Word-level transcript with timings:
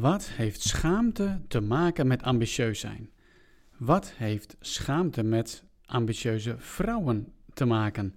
Wat 0.00 0.28
heeft 0.28 0.62
schaamte 0.62 1.40
te 1.48 1.60
maken 1.60 2.06
met 2.06 2.22
ambitieus 2.22 2.80
zijn? 2.80 3.10
Wat 3.76 4.12
heeft 4.16 4.56
schaamte 4.60 5.22
met 5.22 5.64
ambitieuze 5.84 6.54
vrouwen 6.58 7.32
te 7.52 7.64
maken? 7.64 8.14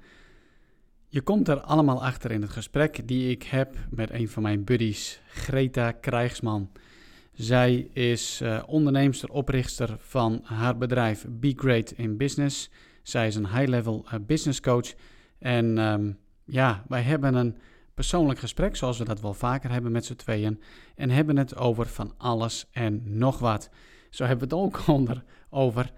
Je 1.08 1.22
komt 1.22 1.48
er 1.48 1.60
allemaal 1.60 2.04
achter 2.04 2.32
in 2.32 2.42
het 2.42 2.52
gesprek 2.52 3.08
die 3.08 3.32
ik 3.32 3.44
heb 3.44 3.76
met 3.90 4.12
een 4.12 4.30
van 4.30 4.44
mijn 4.44 4.64
buddies, 4.64 5.22
Greta 5.28 5.92
Krijgsman. 5.92 6.72
Zij 7.34 7.90
is 7.94 8.42
uh, 8.42 8.64
onderneemster, 8.66 9.30
oprichter 9.30 9.96
van 10.00 10.42
haar 10.44 10.78
bedrijf 10.78 11.26
Be 11.30 11.54
Great 11.56 11.92
in 11.92 12.18
Business. 12.18 12.70
Zij 13.04 13.28
is 13.28 13.36
een 13.36 13.48
high-level 13.48 14.06
uh, 14.06 14.20
business 14.26 14.60
coach. 14.60 14.94
En 15.40 15.78
um, 15.78 16.18
ja, 16.46 16.84
wij 16.88 17.02
hebben 17.02 17.36
een 17.36 17.58
persoonlijk 17.98 18.40
gesprek, 18.40 18.76
zoals 18.76 18.98
we 18.98 19.04
dat 19.04 19.22
wel 19.22 19.34
vaker 19.34 19.72
hebben 19.72 19.92
met 19.92 20.06
z'n 20.06 20.16
tweeën, 20.16 20.62
en 20.96 21.10
hebben 21.10 21.38
het 21.38 21.56
over 21.56 21.86
van 21.86 22.14
alles 22.18 22.66
en 22.72 23.02
nog 23.06 23.40
wat. 23.40 23.70
Zo 24.10 24.26
hebben 24.26 24.50
we 24.50 24.56
het 24.56 24.64
ook 24.64 24.88
onder 24.98 25.24
over 25.50 25.92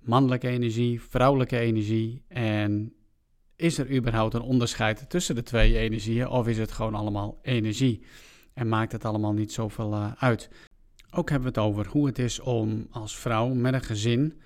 mannelijke 0.00 0.48
energie, 0.48 1.02
vrouwelijke 1.02 1.58
energie 1.58 2.22
en 2.28 2.92
is 3.56 3.78
er 3.78 3.96
überhaupt 3.96 4.34
een 4.34 4.40
onderscheid 4.40 5.10
tussen 5.10 5.34
de 5.34 5.42
twee 5.42 5.78
energieën 5.78 6.28
of 6.28 6.48
is 6.48 6.58
het 6.58 6.72
gewoon 6.72 6.94
allemaal 6.94 7.38
energie 7.42 8.02
en 8.54 8.68
maakt 8.68 8.92
het 8.92 9.04
allemaal 9.04 9.32
niet 9.32 9.52
zoveel 9.52 9.92
uh, 9.92 10.12
uit. 10.18 10.50
Ook 11.10 11.30
hebben 11.30 11.52
we 11.52 11.60
het 11.60 11.68
over 11.68 11.86
hoe 11.86 12.06
het 12.06 12.18
is 12.18 12.40
om 12.40 12.86
als 12.90 13.16
vrouw 13.16 13.48
met 13.48 13.74
een 13.74 13.82
gezin 13.82 14.40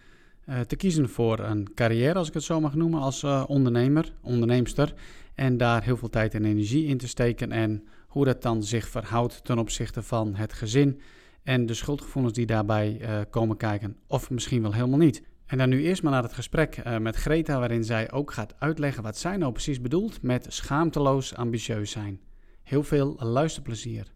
uh, 0.49 0.61
te 0.61 0.77
kiezen 0.77 1.09
voor 1.09 1.39
een 1.39 1.75
carrière, 1.75 2.19
als 2.19 2.29
ik 2.29 2.35
het 2.35 2.43
zo 2.43 2.61
mag 2.61 2.75
noemen, 2.75 3.01
als 3.01 3.23
uh, 3.23 3.45
ondernemer, 3.47 4.13
onderneemster. 4.21 4.95
En 5.35 5.57
daar 5.57 5.83
heel 5.85 5.97
veel 5.97 6.09
tijd 6.09 6.35
en 6.35 6.45
energie 6.45 6.87
in 6.87 6.99
te 6.99 7.09
steken. 7.09 7.53
En 7.53 7.89
hoe 8.07 8.25
dat 8.25 8.43
dan 8.43 8.63
zich 8.63 8.89
verhoudt 8.89 9.45
ten 9.45 9.59
opzichte 9.59 10.03
van 10.03 10.35
het 10.35 10.53
gezin. 10.53 11.01
En 11.43 11.67
de 11.67 11.75
schuldgevoelens 11.75 12.35
die 12.35 12.47
daarbij 12.47 12.99
uh, 13.01 13.21
komen 13.31 13.57
kijken. 13.57 13.97
Of 14.07 14.31
misschien 14.31 14.63
wel 14.63 14.73
helemaal 14.73 14.99
niet. 14.99 15.23
En 15.47 15.59
dan 15.59 15.69
nu 15.69 15.83
eerst 15.83 16.03
maar 16.03 16.13
naar 16.13 16.23
het 16.23 16.33
gesprek 16.33 16.77
uh, 16.77 16.99
met 16.99 17.17
Greta, 17.17 17.59
waarin 17.59 17.85
zij 17.85 18.13
ook 18.13 18.33
gaat 18.33 18.55
uitleggen 18.59 19.03
wat 19.03 19.17
zij 19.17 19.37
nou 19.37 19.53
precies 19.53 19.81
bedoelt 19.81 20.23
met 20.23 20.47
schaamteloos 20.49 21.35
ambitieus 21.35 21.91
zijn. 21.91 22.21
Heel 22.63 22.83
veel 22.83 23.17
luisterplezier. 23.19 24.13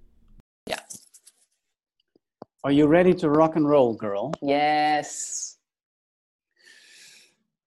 Ja. 0.62 0.86
Are 2.60 2.74
you 2.74 2.90
ready 2.90 3.14
to 3.14 3.28
rock 3.28 3.54
and 3.54 3.66
roll, 3.66 3.96
girl? 3.96 4.34
Yes. 4.40 5.44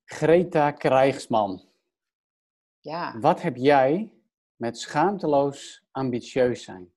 Greta 0.06 0.72
Krijgsman. 0.72 1.69
Ja. 2.80 3.20
Wat 3.20 3.42
heb 3.42 3.56
jij 3.56 4.14
met 4.56 4.78
schaamteloos 4.78 5.84
ambitieus 5.92 6.64
zijn? 6.64 6.94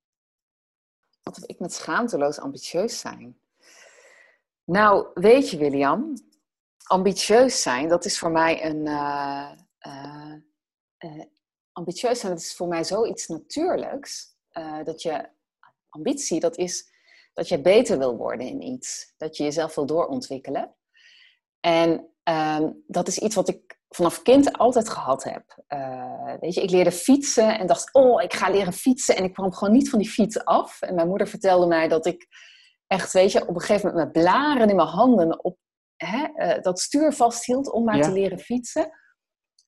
Wat 1.22 1.36
heb 1.36 1.44
ik 1.44 1.58
met 1.58 1.72
schaamteloos 1.72 2.38
ambitieus 2.38 3.00
zijn? 3.00 3.40
Nou, 4.64 5.06
weet 5.14 5.50
je, 5.50 5.56
William, 5.56 6.14
ambitieus 6.82 7.62
zijn, 7.62 7.88
dat 7.88 8.04
is 8.04 8.18
voor 8.18 8.30
mij 8.30 8.64
een. 8.64 8.86
Uh, 8.86 9.52
uh, 9.86 10.34
uh, 10.98 11.24
ambitieus 11.72 12.20
zijn, 12.20 12.32
dat 12.32 12.42
is 12.42 12.54
voor 12.54 12.68
mij 12.68 12.84
zoiets 12.84 13.26
natuurlijks. 13.26 14.36
dat 14.84 15.02
je. 15.02 15.28
Ambitie, 15.88 16.40
dat 16.40 16.56
is 16.56 16.92
dat 17.32 17.48
je 17.48 17.60
beter 17.60 17.98
wil 17.98 18.16
worden 18.16 18.46
in 18.46 18.62
iets. 18.62 19.14
Dat 19.16 19.36
je 19.36 19.42
jezelf 19.42 19.74
wil 19.74 19.86
doorontwikkelen. 19.86 20.74
En 21.60 22.12
um, 22.24 22.84
dat 22.86 23.08
is 23.08 23.18
iets 23.18 23.34
wat 23.34 23.48
ik 23.48 23.80
vanaf 23.94 24.22
kind 24.22 24.58
altijd 24.58 24.88
gehad 24.88 25.24
heb. 25.24 25.62
Uh, 25.68 26.34
weet 26.40 26.54
je, 26.54 26.62
ik 26.62 26.70
leerde 26.70 26.92
fietsen 26.92 27.58
en 27.58 27.66
dacht, 27.66 27.94
oh, 27.94 28.22
ik 28.22 28.34
ga 28.34 28.50
leren 28.50 28.72
fietsen. 28.72 29.16
En 29.16 29.24
ik 29.24 29.32
kwam 29.32 29.52
gewoon 29.52 29.74
niet 29.74 29.90
van 29.90 29.98
die 29.98 30.08
fiets 30.08 30.44
af. 30.44 30.80
En 30.80 30.94
mijn 30.94 31.08
moeder 31.08 31.26
vertelde 31.26 31.66
mij 31.66 31.88
dat 31.88 32.06
ik 32.06 32.26
echt, 32.86 33.12
weet 33.12 33.32
je, 33.32 33.48
op 33.48 33.54
een 33.54 33.60
gegeven 33.60 33.88
moment 33.88 34.04
met 34.04 34.22
blaren 34.22 34.68
in 34.68 34.76
mijn 34.76 34.88
handen 34.88 35.44
op 35.44 35.58
hè, 35.96 36.28
uh, 36.34 36.62
dat 36.62 36.80
stuur 36.80 37.12
vasthield 37.12 37.72
om 37.72 37.84
maar 37.84 37.96
ja. 37.96 38.02
te 38.02 38.12
leren 38.12 38.38
fietsen. 38.38 38.90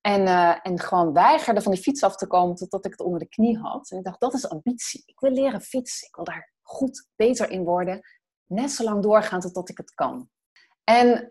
En, 0.01 0.21
uh, 0.21 0.59
en 0.63 0.81
gewoon 0.81 1.13
weigerde 1.13 1.63
van 1.63 1.73
die 1.73 1.83
fiets 1.83 2.03
af 2.03 2.17
te 2.17 2.27
komen 2.27 2.55
totdat 2.55 2.85
ik 2.85 2.91
het 2.91 3.01
onder 3.01 3.19
de 3.19 3.29
knie 3.29 3.59
had. 3.59 3.91
En 3.91 3.99
ik 3.99 4.05
dacht, 4.05 4.21
dat 4.21 4.35
is 4.35 4.49
ambitie. 4.49 5.03
Ik 5.07 5.21
wil 5.21 5.31
leren 5.31 5.61
fietsen. 5.61 6.09
Ik 6.09 6.15
wil 6.15 6.25
daar 6.25 6.53
goed, 6.63 7.09
beter 7.17 7.51
in 7.51 7.65
worden. 7.65 8.01
Net 8.47 8.71
zo 8.71 8.85
lang 8.85 9.03
doorgaan 9.03 9.41
totdat 9.41 9.69
ik 9.69 9.77
het 9.77 9.95
kan. 9.95 10.29
En 10.85 11.27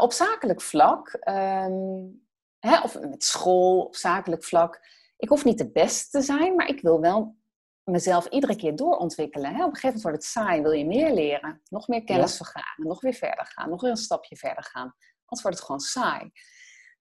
op 0.00 0.12
zakelijk 0.12 0.60
vlak, 0.60 1.18
um, 1.28 2.25
hè, 2.66 2.80
of 2.80 3.00
met 3.00 3.24
school, 3.24 3.80
op 3.80 3.96
zakelijk 3.96 4.44
vlak, 4.44 4.80
ik 5.16 5.28
hoef 5.28 5.44
niet 5.44 5.58
de 5.58 5.70
beste 5.70 6.18
te 6.18 6.24
zijn, 6.24 6.54
maar 6.54 6.68
ik 6.68 6.80
wil 6.80 7.00
wel 7.00 7.36
mezelf 7.84 8.26
iedere 8.26 8.56
keer 8.56 8.76
doorontwikkelen. 8.76 9.54
Hè. 9.54 9.64
Op 9.64 9.68
een 9.68 9.74
gegeven 9.74 9.86
moment 9.86 10.02
wordt 10.02 10.16
het 10.16 10.26
saai, 10.26 10.62
wil 10.62 10.72
je 10.72 10.86
meer 10.86 11.12
leren, 11.12 11.62
nog 11.68 11.88
meer 11.88 12.04
kennis 12.04 12.30
ja. 12.30 12.36
vergaren, 12.36 12.86
nog 12.86 13.00
weer 13.00 13.14
verder 13.14 13.46
gaan, 13.46 13.70
nog 13.70 13.80
weer 13.80 13.90
een 13.90 13.96
stapje 13.96 14.36
verder 14.36 14.64
gaan. 14.64 14.94
Anders 15.24 15.42
wordt 15.42 15.56
het 15.56 15.66
gewoon 15.66 15.80
saai. 15.80 16.30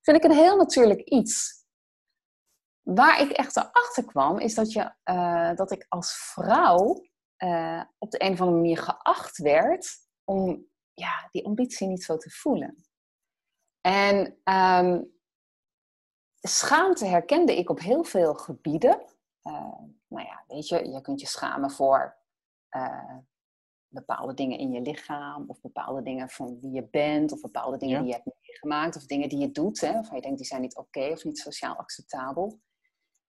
Vind 0.01 0.17
ik 0.17 0.23
een 0.23 0.37
heel 0.37 0.57
natuurlijk 0.57 1.01
iets. 1.01 1.63
Waar 2.81 3.21
ik 3.21 3.31
echt 3.31 3.55
erachter 3.55 4.05
kwam, 4.05 4.39
is 4.39 4.53
dat, 4.53 4.71
je, 4.71 4.93
uh, 5.03 5.55
dat 5.55 5.71
ik 5.71 5.85
als 5.89 6.13
vrouw 6.13 7.05
uh, 7.37 7.83
op 7.97 8.11
de 8.11 8.23
een 8.23 8.31
of 8.31 8.41
andere 8.41 8.57
manier 8.57 8.77
geacht 8.77 9.37
werd 9.37 9.97
om 10.23 10.67
ja, 10.93 11.27
die 11.31 11.45
ambitie 11.45 11.87
niet 11.87 12.03
zo 12.03 12.17
te 12.17 12.29
voelen. 12.29 12.85
En 13.81 14.41
um, 14.43 15.14
schaamte 16.47 17.05
herkende 17.05 17.57
ik 17.57 17.69
op 17.69 17.79
heel 17.79 18.03
veel 18.03 18.33
gebieden. 18.33 19.01
Uh, 19.43 19.79
nou 20.07 20.25
ja, 20.27 20.43
weet 20.47 20.67
je, 20.67 20.89
je 20.89 21.01
kunt 21.01 21.21
je 21.21 21.27
schamen 21.27 21.71
voor 21.71 22.17
uh, 22.69 23.17
bepaalde 23.87 24.33
dingen 24.33 24.57
in 24.57 24.71
je 24.71 24.81
lichaam, 24.81 25.43
of 25.47 25.61
bepaalde 25.61 26.01
dingen 26.01 26.29
van 26.29 26.59
wie 26.59 26.71
je 26.71 26.87
bent, 26.87 27.31
of 27.31 27.41
bepaalde 27.41 27.77
dingen 27.77 27.95
ja. 27.95 28.01
die 28.01 28.09
je 28.09 28.15
hebt 28.15 28.37
meegemaakt, 28.41 28.95
of 28.95 29.05
dingen 29.05 29.29
die 29.29 29.39
je 29.39 29.51
doet, 29.51 29.81
hè, 29.81 29.93
waarvan 29.93 30.15
je 30.15 30.21
denkt 30.21 30.37
die 30.37 30.47
zijn 30.47 30.61
niet 30.61 30.77
oké 30.77 30.99
okay, 30.99 31.11
of 31.11 31.23
niet 31.23 31.37
sociaal 31.37 31.75
acceptabel. 31.75 32.59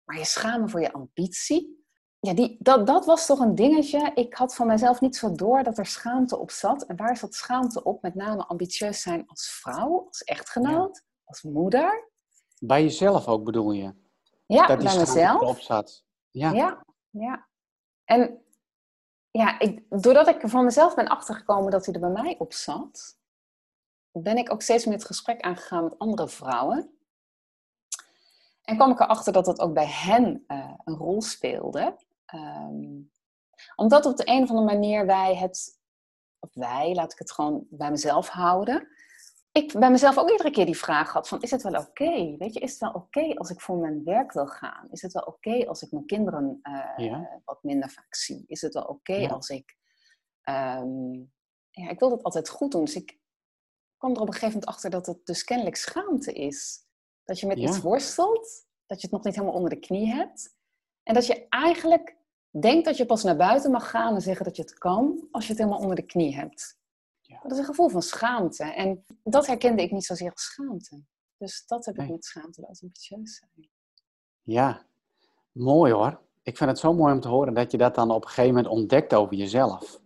Maar 0.03 0.17
je 0.17 0.25
schamen 0.25 0.69
voor 0.69 0.81
je 0.81 0.93
ambitie, 0.93 1.85
ja, 2.25 2.33
die, 2.33 2.57
dat, 2.59 2.87
dat 2.87 3.05
was 3.05 3.25
toch 3.25 3.39
een 3.39 3.55
dingetje. 3.55 4.11
Ik 4.15 4.33
had 4.33 4.55
van 4.55 4.67
mezelf 4.67 5.01
niet 5.01 5.15
zo 5.15 5.35
door 5.35 5.63
dat 5.63 5.77
er 5.77 5.85
schaamte 5.85 6.37
op 6.37 6.51
zat. 6.51 6.83
En 6.83 6.95
waar 6.95 7.17
zat 7.17 7.33
schaamte 7.33 7.83
op? 7.83 8.01
Met 8.01 8.15
name 8.15 8.45
ambitieus 8.45 9.01
zijn 9.01 9.27
als 9.27 9.47
vrouw, 9.47 10.05
als 10.07 10.23
echtgenoot, 10.23 10.95
ja. 10.95 11.03
als 11.23 11.41
moeder. 11.41 12.13
Bij 12.67 12.83
jezelf 12.83 13.27
ook 13.27 13.43
bedoel 13.43 13.71
je? 13.71 13.93
Ja, 14.45 14.67
dat 14.67 14.83
bij 14.83 14.97
mezelf. 14.97 15.41
Erop 15.41 15.59
zat. 15.59 16.03
Ja. 16.31 16.51
ja, 16.51 16.85
ja. 17.09 17.47
En 18.03 18.45
ja, 19.31 19.59
ik, 19.59 20.01
doordat 20.01 20.27
ik 20.27 20.41
van 20.49 20.63
mezelf 20.63 20.95
ben 20.95 21.07
achtergekomen 21.07 21.71
dat 21.71 21.85
hij 21.85 21.93
er 21.93 21.99
bij 21.99 22.23
mij 22.23 22.35
op 22.37 22.53
zat, 22.53 23.17
ben 24.11 24.37
ik 24.37 24.51
ook 24.51 24.61
steeds 24.61 24.85
meer 24.85 24.93
het 24.93 25.05
gesprek 25.05 25.41
aangegaan 25.41 25.83
met 25.83 25.99
andere 25.99 26.27
vrouwen. 26.27 26.89
En 28.61 28.75
kwam 28.75 28.91
ik 28.91 28.99
erachter 28.99 29.33
dat 29.33 29.45
dat 29.45 29.59
ook 29.59 29.73
bij 29.73 29.87
hen 29.87 30.43
uh, 30.47 30.73
een 30.83 30.95
rol 30.95 31.21
speelde. 31.21 31.97
Um, 32.33 33.11
omdat 33.75 34.05
op 34.05 34.17
de 34.17 34.29
een 34.29 34.43
of 34.43 34.49
andere 34.49 34.73
manier 34.73 35.05
wij 35.05 35.35
het, 35.35 35.79
of 36.39 36.49
wij, 36.53 36.93
laat 36.93 37.11
ik 37.11 37.19
het 37.19 37.31
gewoon 37.31 37.67
bij 37.69 37.91
mezelf 37.91 38.27
houden. 38.27 38.87
Ik 39.57 39.79
bij 39.79 39.91
mezelf 39.91 40.17
ook 40.17 40.29
iedere 40.29 40.51
keer 40.51 40.65
die 40.65 40.77
vraag 40.77 41.13
had 41.13 41.27
van, 41.27 41.41
is 41.41 41.51
het 41.51 41.61
wel 41.61 41.81
oké? 41.81 42.03
Okay? 42.03 42.35
Weet 42.37 42.53
je, 42.53 42.59
is 42.59 42.71
het 42.71 42.79
wel 42.79 42.89
oké 42.89 43.19
okay 43.19 43.31
als 43.31 43.49
ik 43.49 43.61
voor 43.61 43.77
mijn 43.77 44.03
werk 44.03 44.31
wil 44.31 44.47
gaan? 44.47 44.87
Is 44.91 45.01
het 45.01 45.13
wel 45.13 45.23
oké 45.23 45.49
okay 45.49 45.63
als 45.63 45.81
ik 45.81 45.91
mijn 45.91 46.05
kinderen 46.05 46.59
uh, 46.63 47.05
ja. 47.05 47.41
wat 47.45 47.63
minder 47.63 47.89
vaak 47.89 48.15
zie? 48.15 48.43
Is 48.47 48.61
het 48.61 48.73
wel 48.73 48.83
oké 48.83 49.15
ja. 49.15 49.27
als 49.27 49.49
ik... 49.49 49.75
Um, 50.49 51.33
ja, 51.71 51.89
ik 51.89 51.99
wil 51.99 52.11
het 52.11 52.23
altijd 52.23 52.49
goed 52.49 52.71
doen. 52.71 52.85
Dus 52.85 52.95
ik 52.95 53.19
kwam 53.97 54.13
er 54.13 54.21
op 54.21 54.27
een 54.27 54.33
gegeven 54.33 54.53
moment 54.53 54.69
achter 54.69 54.89
dat 54.89 55.05
het 55.05 55.25
dus 55.25 55.43
kennelijk 55.43 55.75
schaamte 55.75 56.33
is. 56.33 56.85
Dat 57.23 57.39
je 57.39 57.47
met 57.47 57.57
ja. 57.57 57.67
iets 57.67 57.81
worstelt, 57.81 58.65
dat 58.85 59.01
je 59.01 59.07
het 59.07 59.15
nog 59.15 59.23
niet 59.23 59.35
helemaal 59.35 59.55
onder 59.55 59.69
de 59.69 59.79
knie 59.79 60.13
hebt. 60.13 60.55
En 61.03 61.13
dat 61.13 61.25
je 61.25 61.45
eigenlijk 61.49 62.17
denkt 62.49 62.85
dat 62.85 62.97
je 62.97 63.05
pas 63.05 63.23
naar 63.23 63.37
buiten 63.37 63.71
mag 63.71 63.89
gaan 63.89 64.15
en 64.15 64.21
zeggen 64.21 64.45
dat 64.45 64.55
je 64.55 64.61
het 64.61 64.77
kan, 64.77 65.27
als 65.31 65.43
je 65.43 65.49
het 65.49 65.59
helemaal 65.59 65.81
onder 65.81 65.95
de 65.95 66.05
knie 66.05 66.35
hebt. 66.35 66.83
Ja. 67.27 67.39
Dat 67.41 67.51
is 67.51 67.57
een 67.57 67.65
gevoel 67.65 67.89
van 67.89 68.01
schaamte. 68.01 68.63
En 68.63 69.05
dat 69.23 69.47
herkende 69.47 69.81
ik 69.81 69.91
niet 69.91 70.05
zozeer 70.05 70.31
als 70.31 70.43
schaamte. 70.43 71.03
Dus 71.37 71.65
dat 71.67 71.85
heb 71.85 71.97
ik 71.97 72.09
met 72.09 72.25
schaamteloos 72.25 72.81
ambitieus 72.81 73.35
zijn. 73.37 73.69
Ja, 74.41 74.85
mooi 75.51 75.93
hoor. 75.93 76.21
Ik 76.43 76.57
vind 76.57 76.69
het 76.69 76.79
zo 76.79 76.93
mooi 76.93 77.13
om 77.13 77.19
te 77.19 77.27
horen 77.27 77.53
dat 77.53 77.71
je 77.71 77.77
dat 77.77 77.95
dan 77.95 78.11
op 78.11 78.21
een 78.21 78.27
gegeven 78.27 78.53
moment 78.55 78.73
ontdekt 78.73 79.13
over 79.13 79.35
jezelf. 79.35 80.01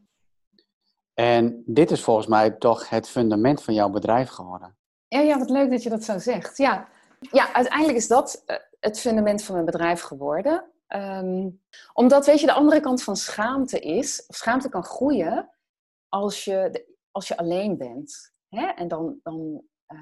En 1.14 1.64
dit 1.66 1.92
is 1.92 2.04
volgens 2.04 2.28
mij 2.28 2.52
toch 2.52 2.90
het 2.90 3.10
fundament 3.10 3.64
van 3.64 3.74
jouw 3.74 3.90
bedrijf 3.90 4.30
geworden. 4.30 4.78
Ja, 5.08 5.20
ja 5.20 5.38
wat 5.38 5.50
leuk 5.50 5.70
dat 5.70 5.84
je 5.84 5.90
dat 5.90 6.04
zo 6.04 6.18
zegt. 6.18 6.58
Ja, 6.58 6.88
ja 7.20 7.54
uiteindelijk 7.54 7.98
is 7.98 8.08
dat 8.08 8.44
het 8.80 9.00
fundament 9.00 9.44
van 9.44 9.54
mijn 9.54 9.66
bedrijf 9.66 10.02
geworden. 10.02 10.72
Um, 10.88 11.62
omdat, 11.94 12.26
weet 12.26 12.40
je, 12.40 12.46
de 12.46 12.54
andere 12.54 12.80
kant 12.80 13.04
van 13.04 13.16
schaamte 13.16 13.80
is, 13.80 14.26
of 14.28 14.36
schaamte 14.36 14.70
kan 14.70 14.84
groeien 14.84 15.50
als 16.10 16.46
je, 16.46 16.88
als 17.12 17.28
je 17.28 17.38
alleen 17.38 17.78
bent. 17.78 18.34
Hè? 18.50 18.66
En, 18.66 18.88
dan, 18.88 19.20
dan, 19.24 19.62
uh, 19.88 20.00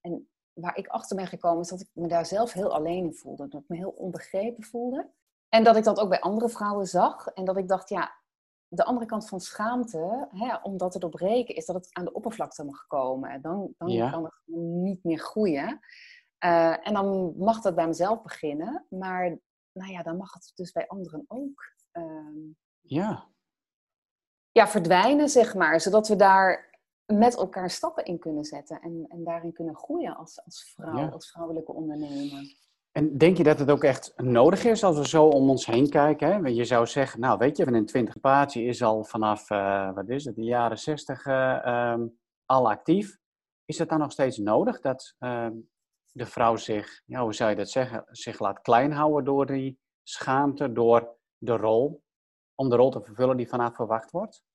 en 0.00 0.28
waar 0.52 0.76
ik 0.76 0.86
achter 0.86 1.16
ben 1.16 1.26
gekomen 1.26 1.60
is 1.60 1.68
dat 1.68 1.80
ik 1.80 1.88
me 1.92 2.08
daar 2.08 2.26
zelf 2.26 2.52
heel 2.52 2.74
alleen 2.74 3.04
in 3.04 3.14
voelde. 3.14 3.48
Dat 3.48 3.62
ik 3.62 3.68
me 3.68 3.76
heel 3.76 3.90
onbegrepen 3.90 4.64
voelde. 4.64 5.10
En 5.48 5.64
dat 5.64 5.76
ik 5.76 5.84
dat 5.84 6.00
ook 6.00 6.08
bij 6.08 6.20
andere 6.20 6.48
vrouwen 6.48 6.86
zag. 6.86 7.26
En 7.26 7.44
dat 7.44 7.56
ik 7.56 7.68
dacht, 7.68 7.88
ja, 7.88 8.18
de 8.68 8.84
andere 8.84 9.06
kant 9.06 9.28
van 9.28 9.40
schaamte, 9.40 10.28
hè, 10.30 10.56
omdat 10.56 10.92
het 10.92 11.02
doorbreken 11.02 11.54
is 11.54 11.66
dat 11.66 11.76
het 11.76 11.88
aan 11.94 12.04
de 12.04 12.12
oppervlakte 12.12 12.64
mag 12.64 12.86
komen. 12.86 13.42
Dan, 13.42 13.74
dan 13.78 14.10
kan 14.10 14.24
het 14.24 14.42
niet 14.82 15.04
meer 15.04 15.18
groeien. 15.18 15.80
Uh, 16.44 16.86
en 16.86 16.94
dan 16.94 17.34
mag 17.36 17.60
dat 17.60 17.74
bij 17.74 17.86
mezelf 17.86 18.22
beginnen, 18.22 18.86
maar 18.88 19.38
nou 19.72 19.92
ja, 19.92 20.02
dan 20.02 20.16
mag 20.16 20.32
het 20.32 20.52
dus 20.54 20.72
bij 20.72 20.86
anderen 20.86 21.24
ook. 21.26 21.72
Uh, 21.92 22.54
ja. 22.80 23.28
Ja, 24.58 24.68
verdwijnen, 24.68 25.28
zeg 25.28 25.54
maar, 25.54 25.80
zodat 25.80 26.08
we 26.08 26.16
daar 26.16 26.70
met 27.06 27.36
elkaar 27.36 27.70
stappen 27.70 28.04
in 28.04 28.18
kunnen 28.18 28.44
zetten 28.44 28.80
en, 28.80 29.04
en 29.08 29.24
daarin 29.24 29.52
kunnen 29.52 29.76
groeien 29.76 30.16
als, 30.16 30.44
als 30.44 30.72
vrouw, 30.76 31.10
als 31.10 31.30
vrouwelijke 31.30 31.72
ondernemer. 31.72 32.56
En 32.92 33.18
denk 33.18 33.36
je 33.36 33.42
dat 33.42 33.58
het 33.58 33.70
ook 33.70 33.84
echt 33.84 34.12
nodig 34.16 34.64
is 34.64 34.84
als 34.84 34.98
we 34.98 35.08
zo 35.08 35.24
om 35.24 35.50
ons 35.50 35.66
heen 35.66 35.88
kijken? 35.88 36.28
Hè? 36.28 36.48
Je 36.48 36.64
zou 36.64 36.86
zeggen, 36.86 37.20
nou 37.20 37.38
weet 37.38 37.56
je, 37.56 37.66
een 37.66 37.86
20 37.86 38.20
paardje 38.20 38.62
is 38.62 38.82
al 38.82 39.04
vanaf, 39.04 39.50
uh, 39.50 39.94
wat 39.94 40.08
is 40.08 40.24
het, 40.24 40.34
de 40.34 40.44
jaren 40.44 40.78
60 40.78 41.26
uh, 41.26 41.92
um, 41.92 42.18
al 42.44 42.70
actief. 42.70 43.18
Is 43.64 43.78
het 43.78 43.88
dan 43.88 43.98
nog 43.98 44.12
steeds 44.12 44.38
nodig 44.38 44.80
dat 44.80 45.14
uh, 45.18 45.48
de 46.12 46.26
vrouw 46.26 46.56
zich, 46.56 47.02
ja, 47.04 47.22
hoe 47.22 47.34
zou 47.34 47.50
je 47.50 47.56
dat 47.56 47.70
zeggen, 47.70 48.04
zich 48.10 48.38
laat 48.38 48.60
klein 48.60 48.92
houden 48.92 49.24
door 49.24 49.46
die 49.46 49.78
schaamte, 50.02 50.72
door 50.72 51.16
de 51.36 51.56
rol, 51.56 52.02
om 52.54 52.68
de 52.68 52.76
rol 52.76 52.90
te 52.90 53.02
vervullen 53.02 53.36
die 53.36 53.48
vanaf 53.48 53.74
verwacht 53.74 54.10
wordt? 54.10 54.46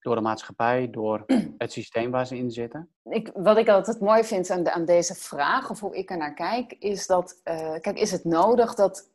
Door 0.00 0.14
de 0.14 0.20
maatschappij, 0.20 0.90
door 0.90 1.24
het 1.58 1.72
systeem 1.72 2.10
waar 2.10 2.26
ze 2.26 2.36
in 2.36 2.50
zitten? 2.50 2.90
Ik, 3.02 3.30
wat 3.34 3.56
ik 3.56 3.68
altijd 3.68 4.00
mooi 4.00 4.24
vind 4.24 4.50
aan, 4.50 4.62
de, 4.62 4.72
aan 4.72 4.84
deze 4.84 5.14
vraag, 5.14 5.70
of 5.70 5.80
hoe 5.80 5.96
ik 5.96 6.10
er 6.10 6.16
naar 6.16 6.34
kijk, 6.34 6.72
is 6.72 7.06
dat, 7.06 7.40
uh, 7.44 7.80
kijk, 7.80 7.98
is 7.98 8.10
het 8.10 8.24
nodig 8.24 8.74
dat. 8.74 9.10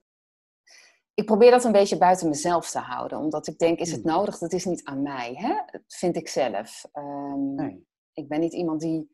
Ik 1.14 1.26
probeer 1.26 1.52
dat 1.52 1.64
een 1.64 1.72
beetje 1.72 1.98
buiten 1.98 2.30
mezelf 2.30 2.70
te 2.70 2.80
houden, 2.80 3.18
omdat 3.18 3.48
ik 3.48 3.58
denk, 3.58 3.80
is 3.80 3.92
het 3.92 4.04
hmm. 4.04 4.12
nodig? 4.12 4.38
Dat 4.38 4.54
is 4.54 4.66
niet 4.66 4.84
aan 4.84 5.02
mij, 5.02 5.34
hè? 5.36 5.54
Dat 5.72 5.82
vind 5.88 6.16
ik 6.16 6.28
zelf. 6.28 6.86
Um, 6.94 7.56
nee. 7.56 7.88
Ik 8.14 8.28
ben 8.28 8.40
niet 8.40 8.54
iemand 8.54 8.82
die. 8.82 9.12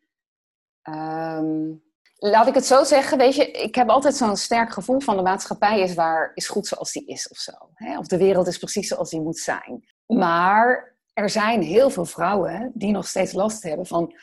Um, 0.84 1.84
laat 2.20 2.48
ik 2.48 2.54
het 2.54 2.66
zo 2.66 2.84
zeggen, 2.84 3.18
weet 3.18 3.36
je, 3.36 3.52
ik 3.52 3.76
heb 3.76 3.90
altijd 3.90 4.16
zo'n 4.16 4.36
sterk 4.36 4.74
gevoel 4.74 5.00
van 5.00 5.16
de 5.16 5.22
maatschappij 5.22 5.80
is 5.80 5.94
waar, 5.94 6.32
is 6.34 6.48
goed 6.48 6.68
zoals 6.68 6.92
die 6.92 7.06
is 7.06 7.28
of 7.28 7.38
zo. 7.38 7.52
Hè? 7.74 7.98
Of 7.98 8.08
de 8.08 8.18
wereld 8.18 8.48
is 8.48 8.58
precies 8.58 8.88
zoals 8.88 9.10
die 9.10 9.22
moet 9.22 9.38
zijn. 9.38 9.86
Maar 10.06 10.98
er 11.22 11.30
zijn 11.30 11.62
heel 11.62 11.90
veel 11.90 12.06
vrouwen 12.06 12.72
die 12.74 12.92
nog 12.92 13.08
steeds 13.08 13.34
last 13.34 13.64
hebben 13.64 13.86
van 13.86 14.14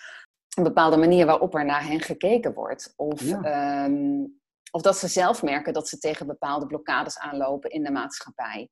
een 0.57 0.63
bepaalde 0.63 0.97
manier 0.97 1.27
waarop 1.27 1.55
er 1.55 1.65
naar 1.65 1.87
hen 1.87 2.01
gekeken 2.01 2.55
wordt. 2.55 2.93
Of, 2.97 3.33
ehm, 3.43 4.25
of 4.71 4.83
dat 4.83 4.97
ze 4.97 5.09
zelf 5.09 5.43
merken 5.43 5.73
dat 5.73 5.89
ze 5.89 5.99
tegen 5.99 6.27
bepaalde 6.27 6.67
blokkades 6.67 7.19
aanlopen 7.19 7.71
in 7.71 7.85
de 7.85 7.91
maatschappij. 7.91 8.69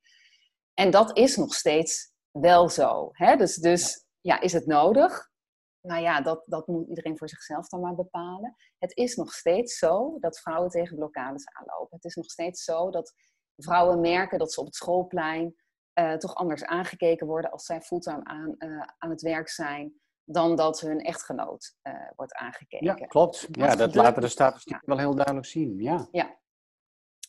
En 0.74 0.90
dat 0.90 1.16
is 1.16 1.36
nog 1.36 1.54
steeds 1.54 2.12
wel 2.30 2.68
zo. 2.68 3.08
Hè? 3.12 3.36
Dus, 3.36 3.54
dus 3.54 4.04
ja. 4.20 4.40
is 4.40 4.52
het 4.52 4.66
nodig? 4.66 5.32
Nou 5.80 6.02
ja, 6.02 6.20
dat, 6.20 6.44
dat 6.46 6.66
moet 6.66 6.88
iedereen 6.88 7.18
voor 7.18 7.28
zichzelf 7.28 7.68
dan 7.68 7.80
maar 7.80 7.94
bepalen. 7.94 8.56
Het 8.78 8.96
is 8.96 9.16
nog 9.16 9.32
steeds 9.32 9.78
zo 9.78 10.16
dat 10.20 10.40
vrouwen 10.40 10.70
tegen 10.70 10.96
blokkades 10.96 11.46
aanlopen. 11.46 11.96
Het 11.96 12.04
is 12.04 12.14
nog 12.14 12.30
steeds 12.30 12.64
zo 12.64 12.90
dat 12.90 13.14
vrouwen 13.56 14.00
merken 14.00 14.38
dat 14.38 14.52
ze 14.52 14.60
op 14.60 14.66
het 14.66 14.74
schoolplein 14.74 15.54
uh, 15.94 16.12
toch 16.12 16.34
anders 16.34 16.64
aangekeken 16.64 17.26
worden 17.26 17.50
als 17.50 17.64
zij 17.64 17.80
fulltime 17.80 18.24
aan, 18.24 18.54
uh, 18.58 18.82
aan 18.98 19.10
het 19.10 19.22
werk 19.22 19.48
zijn, 19.48 19.92
dan 20.24 20.56
dat 20.56 20.80
hun 20.80 21.00
echtgenoot 21.00 21.76
uh, 21.82 21.94
wordt 22.16 22.34
aangekeken. 22.34 22.86
Ja, 22.86 22.94
klopt. 22.94 23.48
Ja, 23.50 23.76
dat 23.76 23.94
laten 23.94 24.22
de 24.22 24.28
statistieken 24.28 24.86
wel 24.86 24.98
heel 24.98 25.14
duidelijk 25.14 25.46
zien. 25.46 25.78
Ja. 25.78 26.08
ja. 26.12 26.36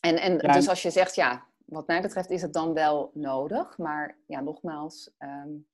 En, 0.00 0.16
en 0.16 0.38
dus 0.38 0.68
als 0.68 0.82
je 0.82 0.90
zegt, 0.90 1.14
ja, 1.14 1.46
wat 1.64 1.86
mij 1.86 2.02
betreft 2.02 2.30
is 2.30 2.42
het 2.42 2.52
dan 2.52 2.74
wel 2.74 3.10
nodig, 3.14 3.78
maar 3.78 4.18
ja, 4.26 4.40
nogmaals, 4.40 5.10
um, 5.18 5.66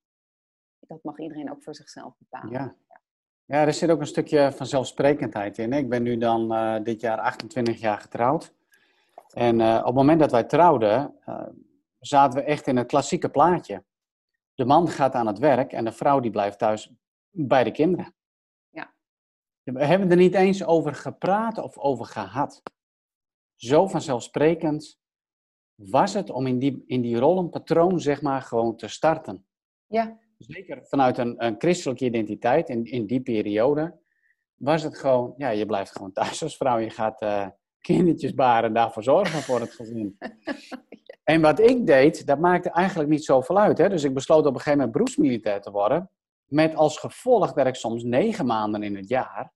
dat 0.78 1.02
mag 1.02 1.18
iedereen 1.18 1.50
ook 1.50 1.62
voor 1.62 1.74
zichzelf 1.74 2.14
bepalen. 2.18 2.52
Ja. 2.52 2.74
Ja, 3.44 3.66
er 3.66 3.74
zit 3.74 3.90
ook 3.90 4.00
een 4.00 4.06
stukje 4.06 4.52
vanzelfsprekendheid 4.52 5.58
in. 5.58 5.72
Ik 5.72 5.88
ben 5.88 6.02
nu 6.02 6.18
dan 6.18 6.48
dit 6.82 7.00
jaar 7.00 7.18
28 7.18 7.80
jaar 7.80 7.98
getrouwd. 7.98 8.54
En 9.32 9.60
op 9.60 9.84
het 9.84 9.94
moment 9.94 10.20
dat 10.20 10.30
wij 10.30 10.44
trouwden, 10.44 11.14
zaten 12.06 12.38
we 12.38 12.44
echt 12.44 12.66
in 12.66 12.76
het 12.76 12.86
klassieke 12.86 13.28
plaatje. 13.28 13.84
De 14.54 14.64
man 14.64 14.88
gaat 14.88 15.14
aan 15.14 15.26
het 15.26 15.38
werk 15.38 15.72
en 15.72 15.84
de 15.84 15.92
vrouw 15.92 16.20
die 16.20 16.30
blijft 16.30 16.58
thuis 16.58 16.92
bij 17.30 17.64
de 17.64 17.70
kinderen. 17.70 18.14
Ja. 18.68 18.94
We 19.62 19.84
hebben 19.84 20.10
er 20.10 20.16
niet 20.16 20.34
eens 20.34 20.64
over 20.64 20.94
gepraat 20.94 21.58
of 21.58 21.78
over 21.78 22.04
gehad. 22.04 22.62
Zo 23.54 23.86
vanzelfsprekend 23.86 24.98
was 25.74 26.14
het 26.14 26.30
om 26.30 26.46
in 26.46 26.58
die, 26.58 26.84
in 26.86 27.00
die 27.00 27.16
rol 27.16 27.38
een 27.38 27.50
patroon, 27.50 28.00
zeg 28.00 28.22
maar, 28.22 28.42
gewoon 28.42 28.76
te 28.76 28.88
starten. 28.88 29.46
Ja. 29.86 30.20
Zeker 30.38 30.86
vanuit 30.86 31.18
een, 31.18 31.44
een 31.44 31.54
christelijke 31.58 32.04
identiteit 32.04 32.68
in, 32.68 32.84
in 32.84 33.06
die 33.06 33.20
periode 33.20 34.00
was 34.54 34.82
het 34.82 34.98
gewoon, 34.98 35.34
ja, 35.36 35.48
je 35.48 35.66
blijft 35.66 35.92
gewoon 35.92 36.12
thuis 36.12 36.42
als 36.42 36.56
vrouw. 36.56 36.78
Je 36.78 36.90
gaat 36.90 37.22
uh, 37.22 37.48
kindertjes 37.80 38.34
baren 38.34 38.64
en 38.64 38.74
daarvoor 38.74 39.02
zorgen 39.02 39.42
voor 39.42 39.60
het 39.60 39.72
gezin. 39.72 40.16
En 41.32 41.40
wat 41.40 41.60
ik 41.60 41.86
deed, 41.86 42.26
dat 42.26 42.38
maakte 42.38 42.70
eigenlijk 42.70 43.10
niet 43.10 43.24
zoveel 43.24 43.58
uit. 43.58 43.78
Hè? 43.78 43.88
Dus 43.88 44.04
ik 44.04 44.14
besloot 44.14 44.46
op 44.46 44.54
een 44.54 44.60
gegeven 44.60 44.72
moment 44.72 44.92
beroepsmilitair 44.92 45.60
te 45.60 45.70
worden. 45.70 46.10
Met 46.44 46.74
als 46.74 46.98
gevolg 46.98 47.52
dat 47.52 47.66
ik 47.66 47.74
soms 47.74 48.02
negen 48.02 48.46
maanden 48.46 48.82
in 48.82 48.96
het 48.96 49.08
jaar 49.08 49.52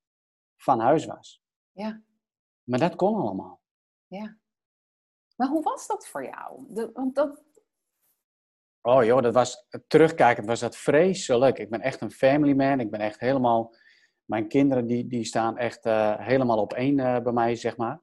van 0.56 0.81
huis 0.81 1.06
was. 1.06 1.43
Ja. 1.73 2.02
Maar 2.62 2.78
dat 2.78 2.96
kon 2.96 3.14
allemaal. 3.14 3.61
Ja. 4.06 4.37
Maar 5.37 5.49
hoe 5.49 5.62
was 5.62 5.87
dat 5.87 6.06
voor 6.06 6.25
jou? 6.25 6.64
De, 6.69 6.90
want 6.93 7.14
dat... 7.14 7.43
Oh 8.81 9.05
joh, 9.05 9.22
dat 9.22 9.34
was, 9.34 9.67
terugkijkend 9.87 10.46
was 10.46 10.61
dat 10.61 10.76
vreselijk. 10.76 11.58
Ik 11.58 11.70
ben 11.70 11.81
echt 11.81 12.00
een 12.00 12.11
family 12.11 12.55
man. 12.55 12.81
Ik 12.81 12.90
ben 12.90 13.00
echt 13.00 13.20
helemaal, 13.20 13.75
mijn 14.25 14.49
kinderen 14.49 14.87
die, 14.87 15.06
die 15.06 15.25
staan 15.25 15.58
echt 15.58 15.87
uh, 15.87 16.19
helemaal 16.19 16.58
op 16.58 16.72
één 16.72 16.99
uh, 16.99 17.20
bij 17.20 17.32
mij, 17.32 17.55
zeg 17.55 17.76
maar. 17.76 18.00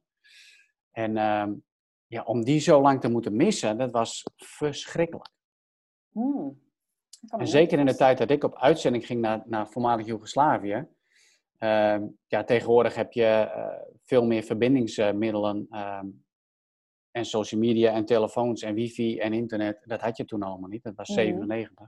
En 0.92 1.16
uh, 1.16 1.48
ja, 2.14 2.24
om 2.24 2.44
die 2.44 2.60
zo 2.60 2.82
lang 2.82 3.02
te 3.02 3.10
moeten 3.10 3.36
missen, 3.36 3.78
dat 3.78 3.92
was 3.92 4.24
verschrikkelijk. 4.36 5.30
Hmm. 6.12 6.62
En 7.38 7.48
zeker 7.48 7.80
in 7.80 7.86
de 7.86 7.96
tijd 7.96 8.18
dat 8.18 8.30
ik 8.30 8.44
op 8.44 8.58
uitzending 8.58 9.06
ging 9.06 9.22
naar, 9.22 9.44
naar 9.46 9.68
voormalig 9.68 10.06
Joegoslavië. 10.06 10.88
Uh, 11.60 12.02
ja, 12.28 12.44
tegenwoordig 12.44 12.96
heb 12.96 13.12
je 13.12 13.52
uh, 13.56 13.68
veel 14.02 14.26
meer 14.26 14.44
verbindingsmiddelen. 14.44 15.68
Uh, 15.70 16.00
en 17.12 17.26
social 17.26 17.62
media 17.62 17.92
en 17.94 18.06
telefoons 18.06 18.62
en 18.62 18.74
wifi 18.74 19.18
en 19.18 19.34
internet. 19.34 19.84
Dat 19.86 20.02
had 20.02 20.18
je 20.18 20.26
toen 20.26 20.44
allemaal 20.44 20.70
niet. 20.70 20.84
Dat 20.84 20.96
was 20.96 21.08
97. 21.08 21.76
Hmm. 21.78 21.88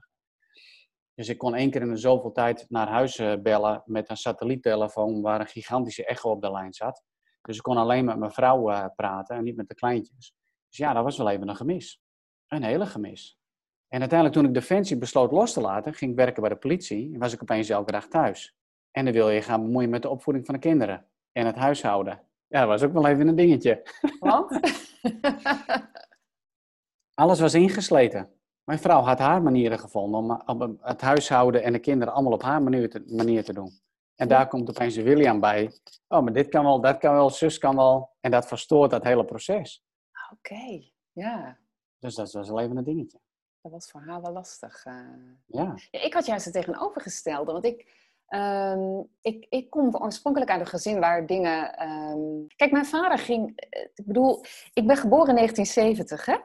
Dus 1.14 1.28
ik 1.28 1.38
kon 1.38 1.54
één 1.54 1.70
keer 1.70 1.80
in 1.80 1.90
de 1.90 1.96
zoveel 1.96 2.32
tijd 2.32 2.66
naar 2.68 2.88
huis 2.88 3.18
eh, 3.18 3.34
bellen 3.42 3.82
met 3.84 4.10
een 4.10 4.16
satelliettelefoon 4.16 5.20
waar 5.20 5.40
een 5.40 5.46
gigantische 5.46 6.04
echo 6.04 6.30
op 6.30 6.42
de 6.42 6.50
lijn 6.50 6.72
zat. 6.72 7.02
Dus 7.46 7.56
ik 7.56 7.62
kon 7.62 7.76
alleen 7.76 8.04
met 8.04 8.18
mijn 8.18 8.32
vrouw 8.32 8.70
uh, 8.70 8.86
praten 8.96 9.36
en 9.36 9.44
niet 9.44 9.56
met 9.56 9.68
de 9.68 9.74
kleintjes. 9.74 10.34
Dus 10.68 10.76
ja, 10.76 10.92
dat 10.92 11.04
was 11.04 11.16
wel 11.16 11.30
even 11.30 11.48
een 11.48 11.56
gemis. 11.56 12.00
Een 12.48 12.62
hele 12.62 12.86
gemis. 12.86 13.38
En 13.88 14.00
uiteindelijk 14.00 14.38
toen 14.38 14.48
ik 14.48 14.54
Defensie 14.54 14.98
besloot 14.98 15.32
los 15.32 15.52
te 15.52 15.60
laten, 15.60 15.94
ging 15.94 16.10
ik 16.10 16.16
werken 16.16 16.40
bij 16.40 16.50
de 16.50 16.56
politie, 16.56 17.18
was 17.18 17.32
ik 17.32 17.42
opeens 17.42 17.68
elke 17.68 17.92
dag 17.92 18.08
thuis. 18.08 18.56
En 18.90 19.04
dan 19.04 19.14
wil 19.14 19.30
je 19.30 19.42
gaan 19.42 19.62
bemoeien 19.62 19.90
met 19.90 20.02
de 20.02 20.08
opvoeding 20.08 20.46
van 20.46 20.54
de 20.54 20.60
kinderen 20.60 21.06
en 21.32 21.46
het 21.46 21.56
huishouden. 21.56 22.20
Ja, 22.46 22.60
dat 22.60 22.68
was 22.68 22.82
ook 22.82 22.92
wel 22.92 23.06
even 23.06 23.28
een 23.28 23.36
dingetje. 23.36 23.82
Wat? 24.18 24.60
Alles 27.14 27.40
was 27.40 27.54
ingesleten. 27.54 28.28
Mijn 28.64 28.78
vrouw 28.78 29.02
had 29.02 29.18
haar 29.18 29.42
manieren 29.42 29.78
gevonden 29.78 30.48
om 30.48 30.78
het 30.80 31.00
huishouden 31.00 31.62
en 31.62 31.72
de 31.72 31.78
kinderen 31.78 32.14
allemaal 32.14 32.32
op 32.32 32.42
haar 32.42 32.62
manier 32.62 32.90
te, 32.90 33.04
manier 33.06 33.44
te 33.44 33.52
doen. 33.52 33.70
En 34.16 34.28
daar 34.28 34.48
komt 34.48 34.68
opeens 34.68 34.96
William 34.96 35.40
bij. 35.40 35.72
Oh, 36.08 36.22
maar 36.22 36.32
dit 36.32 36.48
kan 36.48 36.64
wel, 36.64 36.80
dat 36.80 36.98
kan 36.98 37.14
wel, 37.14 37.30
zus 37.30 37.58
kan 37.58 37.76
wel. 37.76 38.10
En 38.20 38.30
dat 38.30 38.46
verstoort 38.46 38.90
dat 38.90 39.04
hele 39.04 39.24
proces. 39.24 39.84
Oké, 40.32 40.82
ja. 41.12 41.58
Dus 41.98 42.14
dat 42.14 42.32
was 42.32 42.48
wel 42.48 42.60
even 42.60 42.76
een 42.76 42.84
dingetje. 42.84 43.18
Dat 43.60 43.72
was 43.72 43.90
voor 43.90 44.00
haar 44.00 44.22
wel 44.22 44.32
lastig. 44.32 44.84
Uh... 44.86 44.94
Ja. 45.46 45.74
ja. 45.90 46.00
Ik 46.00 46.14
had 46.14 46.26
juist 46.26 46.44
het 46.44 46.54
tegenovergestelde. 46.54 47.52
Want 47.52 47.64
ik, 47.64 47.94
um, 48.28 49.08
ik, 49.20 49.46
ik 49.48 49.70
kom 49.70 49.96
oorspronkelijk 49.96 50.50
uit 50.50 50.60
een 50.60 50.66
gezin 50.66 51.00
waar 51.00 51.26
dingen... 51.26 51.88
Um... 51.88 52.46
Kijk, 52.56 52.70
mijn 52.70 52.86
vader 52.86 53.18
ging... 53.18 53.52
Eh, 53.56 53.82
ik 53.94 54.06
bedoel, 54.06 54.44
ik 54.72 54.86
ben 54.86 54.96
geboren 54.96 55.28
in 55.28 55.34
1970, 55.34 56.24
hè? 56.24 56.36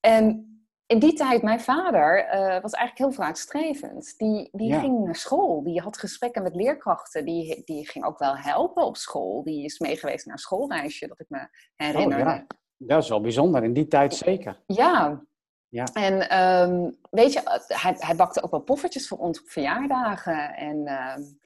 En 0.00 0.51
in 0.92 0.98
die 0.98 1.12
tijd, 1.12 1.42
mijn 1.42 1.60
vader 1.60 2.24
uh, 2.24 2.60
was 2.60 2.72
eigenlijk 2.72 2.98
heel 2.98 3.12
vooruitstrevend. 3.12 4.14
Die, 4.18 4.48
die 4.52 4.74
ging 4.74 5.04
naar 5.04 5.16
school, 5.16 5.62
die 5.62 5.80
had 5.80 5.98
gesprekken 5.98 6.42
met 6.42 6.54
leerkrachten, 6.54 7.24
die, 7.24 7.62
die 7.64 7.88
ging 7.88 8.04
ook 8.04 8.18
wel 8.18 8.36
helpen 8.36 8.84
op 8.84 8.96
school. 8.96 9.42
Die 9.42 9.64
is 9.64 9.78
meegeweest 9.78 10.26
naar 10.26 10.34
een 10.34 10.40
schoolreisje, 10.40 11.06
dat 11.06 11.20
ik 11.20 11.26
me 11.28 11.48
herinner. 11.76 12.18
Oh, 12.18 12.24
ja. 12.24 12.46
Dat 12.76 13.02
is 13.02 13.08
wel 13.08 13.20
bijzonder, 13.20 13.64
in 13.64 13.72
die 13.72 13.88
tijd 13.88 14.14
zeker. 14.14 14.62
Ja. 14.66 15.24
ja. 15.68 15.84
En 15.92 16.38
um, 16.38 16.98
weet 17.10 17.32
je, 17.32 17.60
hij, 17.66 17.96
hij 17.98 18.16
bakte 18.16 18.42
ook 18.42 18.50
wel 18.50 18.60
poffertjes 18.60 19.08
voor 19.08 19.18
ons 19.18 19.40
op 19.40 19.48
verjaardagen. 19.48 20.54
En, 20.54 20.76
um, 20.76 21.38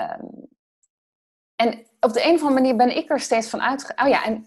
um, 0.00 0.48
en 1.56 1.86
op 2.00 2.12
de 2.12 2.24
een 2.24 2.34
of 2.34 2.42
andere 2.42 2.60
manier 2.60 2.76
ben 2.76 2.96
ik 2.96 3.10
er 3.10 3.20
steeds 3.20 3.48
van 3.48 3.62
uitgegaan. 3.62 4.06
Oh 4.06 4.12
ja, 4.12 4.24
en 4.24 4.46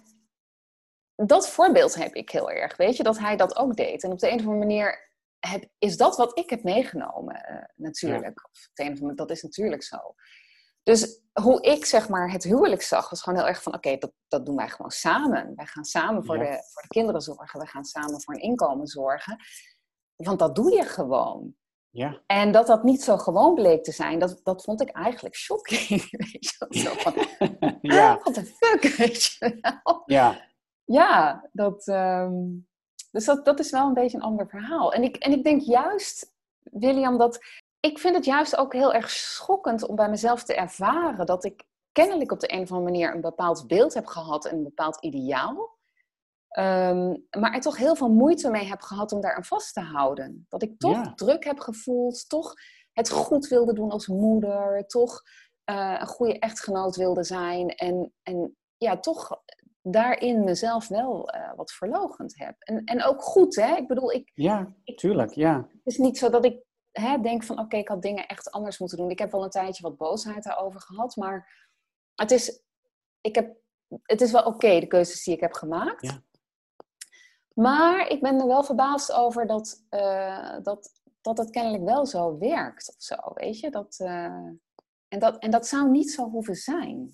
dat 1.26 1.50
voorbeeld 1.50 1.96
heb 1.96 2.14
ik 2.14 2.30
heel 2.30 2.52
erg, 2.52 2.78
weet 2.78 2.98
je, 2.98 3.04
dat 3.04 3.20
hij 3.20 3.36
dat 3.36 3.58
ook 3.58 3.76
deed. 3.76 4.04
En 4.04 4.12
op 4.12 4.20
de 4.20 4.28
een 4.28 4.40
of 4.40 4.46
andere 4.46 4.58
manier 4.58 5.12
heb, 5.40 5.66
is 5.78 5.98
dat 5.98 6.18
wat 6.18 6.38
ik 6.38 6.50
heb 6.50 6.64
meegenomen, 6.64 7.46
uh, 7.52 7.64
natuurlijk. 7.76 8.50
Of 8.50 9.16
dat 9.16 9.32
is 9.32 9.42
natuurlijk 9.42 9.84
zo. 9.84 9.98
Dus 10.84 11.22
hoe 11.34 11.62
ik 11.62 11.86
zeg 11.86 12.10
maar 12.10 12.32
het 12.32 12.44
huwelijk 12.44 12.82
zag, 12.82 13.10
was 13.10 13.22
gewoon 13.22 13.40
heel 13.40 13.48
erg 13.48 13.64
van: 13.64 13.74
oké, 13.74 13.98
dat, 13.98 14.12
dat 14.28 14.46
doen 14.46 14.56
wij 14.56 14.70
gewoon 14.70 14.92
samen. 14.92 15.56
Wij 15.56 15.66
gaan 15.66 15.84
samen 15.84 16.26
voor, 16.26 16.38
de, 16.38 16.64
voor 16.72 16.82
de 16.82 16.88
kinderen 16.88 17.22
zorgen. 17.22 17.60
We 17.60 17.68
gaan 17.68 17.84
samen 17.84 18.22
voor 18.22 18.34
een 18.34 18.42
inkomen 18.42 18.88
zorgen. 18.88 19.38
Want 20.16 20.40
dat 20.40 20.56
doe 20.56 20.72
je 20.72 20.84
gewoon. 20.84 21.56
Ja. 21.90 22.22
En 22.26 22.52
dat 22.52 22.68
dat 22.68 22.84
niet 22.84 23.04
zo 23.04 23.18
gewoon 23.18 23.54
bleek 23.54 23.84
te 23.84 23.92
zijn, 23.92 24.20
dat, 24.20 24.40
dat 24.44 24.64
vond 24.64 24.82
ik 24.82 24.90
eigenlijk 24.90 25.36
shocking. 25.36 25.88
Weet 26.32 26.56
je, 26.70 26.80
zo 26.80 26.94
van, 26.94 27.14
ja. 27.82 28.18
What 28.18 28.34
the 28.34 28.46
fuck, 28.46 28.82
weet 28.98 29.24
je 29.24 29.58
wel? 29.62 30.02
Ja. 30.06 30.46
Ja, 30.88 31.50
dat, 31.52 31.88
um, 31.88 32.68
dus 33.12 33.26
dat, 33.26 33.46
dat 33.46 33.60
is 33.60 33.72
wel 33.72 33.88
een 33.88 33.94
beetje 33.94 34.18
een 34.18 34.24
ander 34.24 34.48
verhaal. 34.48 34.94
En 34.94 35.04
ik, 35.04 35.16
en 35.16 35.32
ik 35.32 35.44
denk 35.44 35.62
juist, 35.62 36.34
William, 36.64 37.18
dat 37.18 37.40
ik 37.80 38.00
vind 38.00 38.16
het 38.16 38.26
juist 38.26 38.58
ook 38.58 38.74
heel 38.74 38.94
erg 38.94 39.10
schokkend 39.10 39.88
om 39.88 39.96
bij 39.96 40.10
mezelf 40.10 40.44
te 40.44 40.56
ervaren 40.56 41.26
dat 41.26 41.44
ik 41.44 41.64
kennelijk 41.92 42.32
op 42.32 42.40
de 42.40 42.54
een 42.54 42.62
of 42.62 42.72
andere 42.72 42.92
manier 42.92 43.16
een 43.16 43.22
bepaald 43.22 43.68
beeld 43.68 43.94
heb 43.94 44.06
gehad 44.06 44.46
en 44.46 44.58
een 44.58 44.64
bepaald 44.64 45.04
ideaal. 45.04 45.76
Um, 46.58 47.28
maar 47.40 47.54
er 47.54 47.62
toch 47.62 47.78
heel 47.78 47.96
veel 47.96 48.10
moeite 48.10 48.50
mee 48.50 48.66
heb 48.66 48.82
gehad 48.82 49.12
om 49.12 49.22
daar 49.22 49.36
aan 49.36 49.44
vast 49.44 49.74
te 49.74 49.82
houden. 49.82 50.46
Dat 50.50 50.62
ik 50.62 50.80
toch 50.80 51.14
druk 51.16 51.44
heb 51.44 51.60
gevoeld, 51.60 52.30
toch 52.30 52.54
het 52.94 53.10
goed 53.10 53.48
wilde 53.48 53.74
doen 53.74 53.92
als 53.92 54.08
moeder, 54.08 54.88
toch 54.88 55.22
uh, 55.70 55.98
een 56.00 56.08
goede 56.08 56.40
echtgenoot 56.40 56.96
wilde 56.96 57.24
zijn. 57.24 57.70
En, 57.70 58.14
en 58.24 58.58
ja, 58.78 59.00
toch 59.00 59.42
daarin 59.92 60.44
mezelf 60.44 60.88
wel 60.88 61.36
uh, 61.36 61.54
wat 61.56 61.72
verlogend 61.72 62.38
heb. 62.38 62.56
En, 62.60 62.84
en 62.84 63.04
ook 63.04 63.22
goed, 63.22 63.56
hè? 63.56 63.76
Ik 63.76 63.88
bedoel, 63.88 64.12
ik... 64.12 64.32
Ja, 64.34 64.74
tuurlijk, 64.96 65.32
ja. 65.32 65.56
Het 65.56 65.82
is 65.84 65.98
niet 65.98 66.18
zo 66.18 66.30
dat 66.30 66.46
ik 66.46 66.64
hè, 66.92 67.20
denk 67.20 67.44
van, 67.44 67.60
oké, 67.60 67.78
ik 67.78 67.88
had 67.88 68.02
dingen 68.02 68.28
echt 68.28 68.52
anders 68.52 68.80
moeten 68.80 68.98
doen. 68.98 69.10
Ik 69.10 69.20
heb 69.20 69.32
wel 69.32 69.44
een 69.44 69.50
tijdje 69.50 69.84
wat 69.84 69.98
boosheid 69.98 70.44
daarover 70.44 70.82
gehad, 70.82 71.16
maar 71.16 71.68
het 72.16 72.32
is, 72.32 72.64
ik 73.22 73.36
heb, 73.36 73.56
het 74.04 74.22
is 74.22 74.32
wel 74.32 74.44
oké, 74.44 74.80
de 74.80 74.88
keuzes 74.88 75.24
die 75.24 75.34
ik 75.34 75.42
heb 75.42 75.54
gemaakt. 75.54 76.06
Ja. 76.06 76.22
Maar 77.54 78.08
ik 78.08 78.22
ben 78.22 78.40
er 78.40 78.48
wel 78.48 78.64
verbaasd 78.64 79.14
over 79.14 79.48
dat, 79.48 79.86
uh, 79.90 80.58
dat, 80.64 80.90
dat 81.22 81.38
het 81.38 81.50
kennelijk 81.50 81.84
wel 81.84 82.06
zo 82.06 82.38
werkt 82.38 82.90
of 82.90 83.02
zo, 83.04 83.16
weet 83.34 83.60
je? 83.60 83.70
Dat, 83.70 84.00
uh, 84.00 84.24
en, 85.08 85.20
dat, 85.20 85.38
en 85.38 85.52
dat 85.52 85.68
zou 85.68 85.90
niet 85.90 86.12
zo 86.12 86.30
hoeven 86.30 86.56
zijn. 86.56 87.12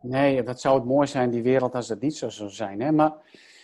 Nee, 0.00 0.42
dat 0.42 0.60
zou 0.60 0.78
het 0.78 0.84
mooi 0.84 1.06
zijn, 1.06 1.30
die 1.30 1.42
wereld, 1.42 1.74
als 1.74 1.86
dat 1.86 2.00
niet 2.00 2.16
zo 2.16 2.28
zou 2.28 2.50
zijn. 2.50 2.80
Hè? 2.80 2.92
Maar 2.92 3.12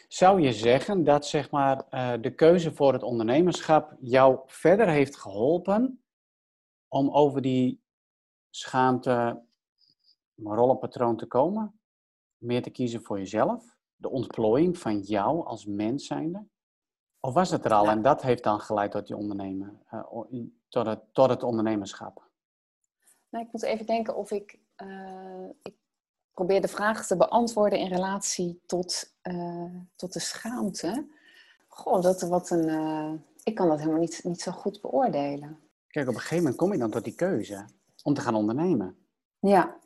zou 0.09 0.41
je 0.41 0.53
zeggen 0.53 1.05
dat 1.05 1.27
zeg 1.27 1.51
maar, 1.51 1.87
uh, 1.91 2.13
de 2.21 2.35
keuze 2.35 2.75
voor 2.75 2.93
het 2.93 3.03
ondernemerschap 3.03 3.97
jou 4.01 4.41
verder 4.47 4.89
heeft 4.89 5.17
geholpen 5.17 6.05
om 6.89 7.11
over 7.11 7.43
die 7.43 7.83
schaamte 8.51 9.43
rollenpatroon 10.35 11.17
te 11.17 11.27
komen? 11.27 11.81
Meer 12.37 12.63
te 12.63 12.71
kiezen 12.71 13.03
voor 13.03 13.19
jezelf? 13.19 13.77
De 13.97 14.11
ontplooiing 14.11 14.79
van 14.79 15.01
jou 15.01 15.47
als 15.47 15.67
mens 15.67 16.07
zijnde? 16.07 16.47
Of 17.21 17.35
was 17.35 17.51
het 17.51 17.65
er 17.65 17.73
al 17.73 17.89
en 17.89 18.03
dat 18.03 18.23
heeft 18.23 18.43
dan 18.43 18.61
geleid 18.61 18.91
tot 18.91 19.09
je 19.09 19.17
ondernemen, 19.17 19.83
uh, 19.91 20.35
tot, 20.69 20.87
het, 20.87 21.01
tot 21.13 21.29
het 21.29 21.43
ondernemerschap? 21.43 22.31
Nou, 23.29 23.45
ik 23.45 23.53
moet 23.53 23.63
even 23.63 23.87
denken 23.87 24.17
of 24.17 24.31
ik, 24.31 24.59
uh, 24.83 25.49
ik 25.63 25.77
probeer 26.35 26.61
de 26.61 26.69
vraag 26.69 27.07
te 27.07 27.17
beantwoorden 27.17 27.79
in 27.79 27.89
relatie 27.89 28.61
tot, 28.67 29.15
uh, 29.23 29.75
tot 29.97 30.13
de 30.13 30.21
schaamte. 30.21 31.07
Goh, 31.69 32.03
dat 32.03 32.21
wat 32.23 32.51
een. 32.51 32.69
Uh, 32.69 33.13
ik 33.43 33.55
kan 33.55 33.69
dat 33.69 33.79
helemaal 33.79 34.01
niet, 34.01 34.21
niet 34.25 34.41
zo 34.41 34.53
goed 34.53 34.81
beoordelen. 34.81 35.59
Kijk, 35.89 36.09
op 36.09 36.15
een 36.15 36.21
gegeven 36.21 36.43
moment 36.43 36.57
kom 36.57 36.73
je 36.73 36.79
dan 36.79 36.91
tot 36.91 37.05
die 37.05 37.15
keuze 37.15 37.65
om 38.03 38.15
te 38.15 38.21
gaan 38.21 38.35
ondernemen. 38.35 38.97
Ja. 39.39 39.77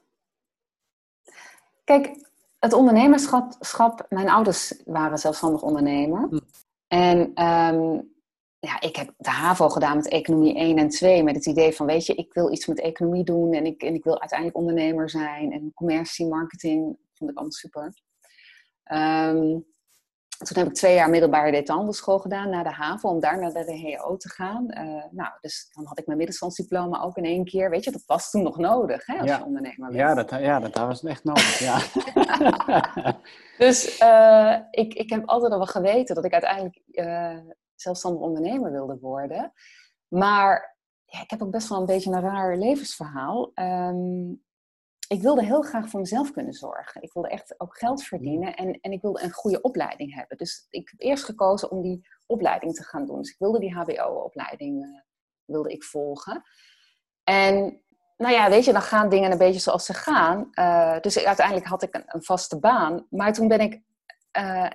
Kijk, 1.85 2.29
het 2.59 2.73
ondernemerschap. 2.73 4.07
Mijn 4.09 4.29
ouders 4.29 4.75
waren 4.85 5.19
zelfstandig 5.19 5.63
ondernemer. 5.63 6.29
Hm. 6.29 6.39
En 6.89 7.45
um, 7.45 8.13
ja, 8.61 8.81
ik 8.81 8.97
heb 8.97 9.15
de 9.17 9.31
HAVO 9.31 9.69
gedaan 9.69 9.97
met 9.97 10.09
economie 10.09 10.57
1 10.57 10.79
en 10.79 10.89
2. 10.89 11.23
Met 11.23 11.35
het 11.35 11.47
idee 11.47 11.73
van, 11.73 11.87
weet 11.87 12.07
je, 12.07 12.15
ik 12.15 12.35
wil 12.35 12.53
iets 12.53 12.67
met 12.67 12.81
economie 12.81 13.25
doen. 13.25 13.53
En 13.53 13.67
ik, 13.67 13.83
en 13.83 13.95
ik 13.95 14.05
wil 14.05 14.21
uiteindelijk 14.21 14.59
ondernemer 14.59 15.11
zijn. 15.11 15.53
En 15.53 15.73
commercie, 15.75 16.27
marketing, 16.27 16.97
vond 17.15 17.31
ik 17.31 17.37
allemaal 17.37 17.53
super. 17.53 17.93
Um, 18.93 19.67
toen 20.39 20.59
heb 20.59 20.67
ik 20.67 20.75
twee 20.75 20.95
jaar 20.95 21.11
middelbare 21.11 21.51
detailhandelschool 21.51 22.19
gedaan 22.19 22.51
na 22.51 22.63
de 22.63 22.71
HAVO. 22.71 23.09
Om 23.09 23.21
daar 23.21 23.39
naar 23.39 23.53
de 23.53 23.65
DHO 23.65 24.17
te 24.17 24.29
gaan. 24.29 24.67
Uh, 24.71 25.05
nou, 25.11 25.31
dus 25.41 25.71
dan 25.73 25.87
had 25.87 25.99
ik 25.99 26.07
mijn 26.07 26.19
middenstandsdiploma 26.19 27.01
ook 27.01 27.17
in 27.17 27.25
één 27.25 27.45
keer. 27.45 27.71
Weet 27.71 27.85
je, 27.85 27.91
dat 27.91 28.05
was 28.07 28.31
toen 28.31 28.43
nog 28.43 28.59
nodig, 28.59 29.07
hè, 29.07 29.19
als 29.19 29.29
ja. 29.29 29.39
je 29.39 29.45
ondernemer 29.45 29.89
bent. 29.89 29.95
Ja, 29.95 30.15
dat, 30.15 30.31
ja, 30.31 30.61
dat 30.61 30.75
was 30.75 31.05
echt 31.05 31.25
nodig, 31.25 31.59
ja. 31.59 31.81
dus 33.65 34.01
uh, 34.01 34.59
ik, 34.71 34.95
ik 34.95 35.11
heb 35.11 35.29
altijd 35.29 35.53
al 35.53 35.59
wel 35.59 35.67
geweten 35.67 36.15
dat 36.15 36.25
ik 36.25 36.33
uiteindelijk... 36.33 36.81
Uh, 36.93 37.39
zelfstandig 37.81 38.23
ondernemer 38.23 38.73
wilde 38.73 38.99
worden. 38.99 39.53
Maar 40.09 40.77
ja, 41.05 41.23
ik 41.23 41.31
heb 41.31 41.43
ook 41.43 41.51
best 41.51 41.69
wel 41.69 41.79
een 41.79 41.87
beetje 41.87 42.11
een 42.11 42.21
raar 42.21 42.57
levensverhaal. 42.57 43.51
Um, 43.55 44.47
ik 45.09 45.23
wilde 45.23 45.45
heel 45.45 45.63
graag 45.63 45.89
voor 45.89 46.01
mezelf 46.01 46.33
kunnen 46.33 46.53
zorgen. 46.53 47.03
Ik 47.03 47.13
wilde 47.13 47.29
echt 47.29 47.61
ook 47.61 47.79
geld 47.79 48.03
verdienen 48.03 48.55
en, 48.55 48.81
en 48.81 48.93
ik 48.93 49.03
wilde 49.03 49.23
een 49.23 49.33
goede 49.33 49.61
opleiding 49.61 50.15
hebben. 50.15 50.37
Dus 50.37 50.67
ik 50.71 50.89
heb 50.89 51.01
eerst 51.01 51.25
gekozen 51.25 51.71
om 51.71 51.83
die 51.83 52.09
opleiding 52.27 52.75
te 52.75 52.83
gaan 52.83 53.07
doen. 53.07 53.19
Dus 53.19 53.31
ik 53.31 53.39
wilde 53.39 53.59
die 53.59 53.75
HBO-opleiding 53.75 54.85
uh, 54.85 55.01
wilde 55.45 55.73
ik 55.73 55.85
volgen. 55.85 56.43
En 57.25 57.83
nou 58.17 58.35
ja, 58.35 58.49
weet 58.51 58.65
je, 58.65 58.73
dan 58.73 58.83
gaan 58.83 59.09
dingen 59.09 59.33
een 59.33 59.39
beetje 59.39 59.61
zoals 59.61 59.85
ze 59.85 59.95
gaan. 59.95 60.49
Uh, 60.53 61.01
dus 61.01 61.25
uiteindelijk 61.25 61.67
had 61.67 61.83
ik 61.83 61.95
een, 61.95 62.05
een, 62.07 62.23
vaste 62.23 62.59
baan. 62.59 63.07
Maar 63.11 63.33
toen 63.33 63.49
ben 63.49 63.61
ik 63.61 63.83
uh, 64.39 64.71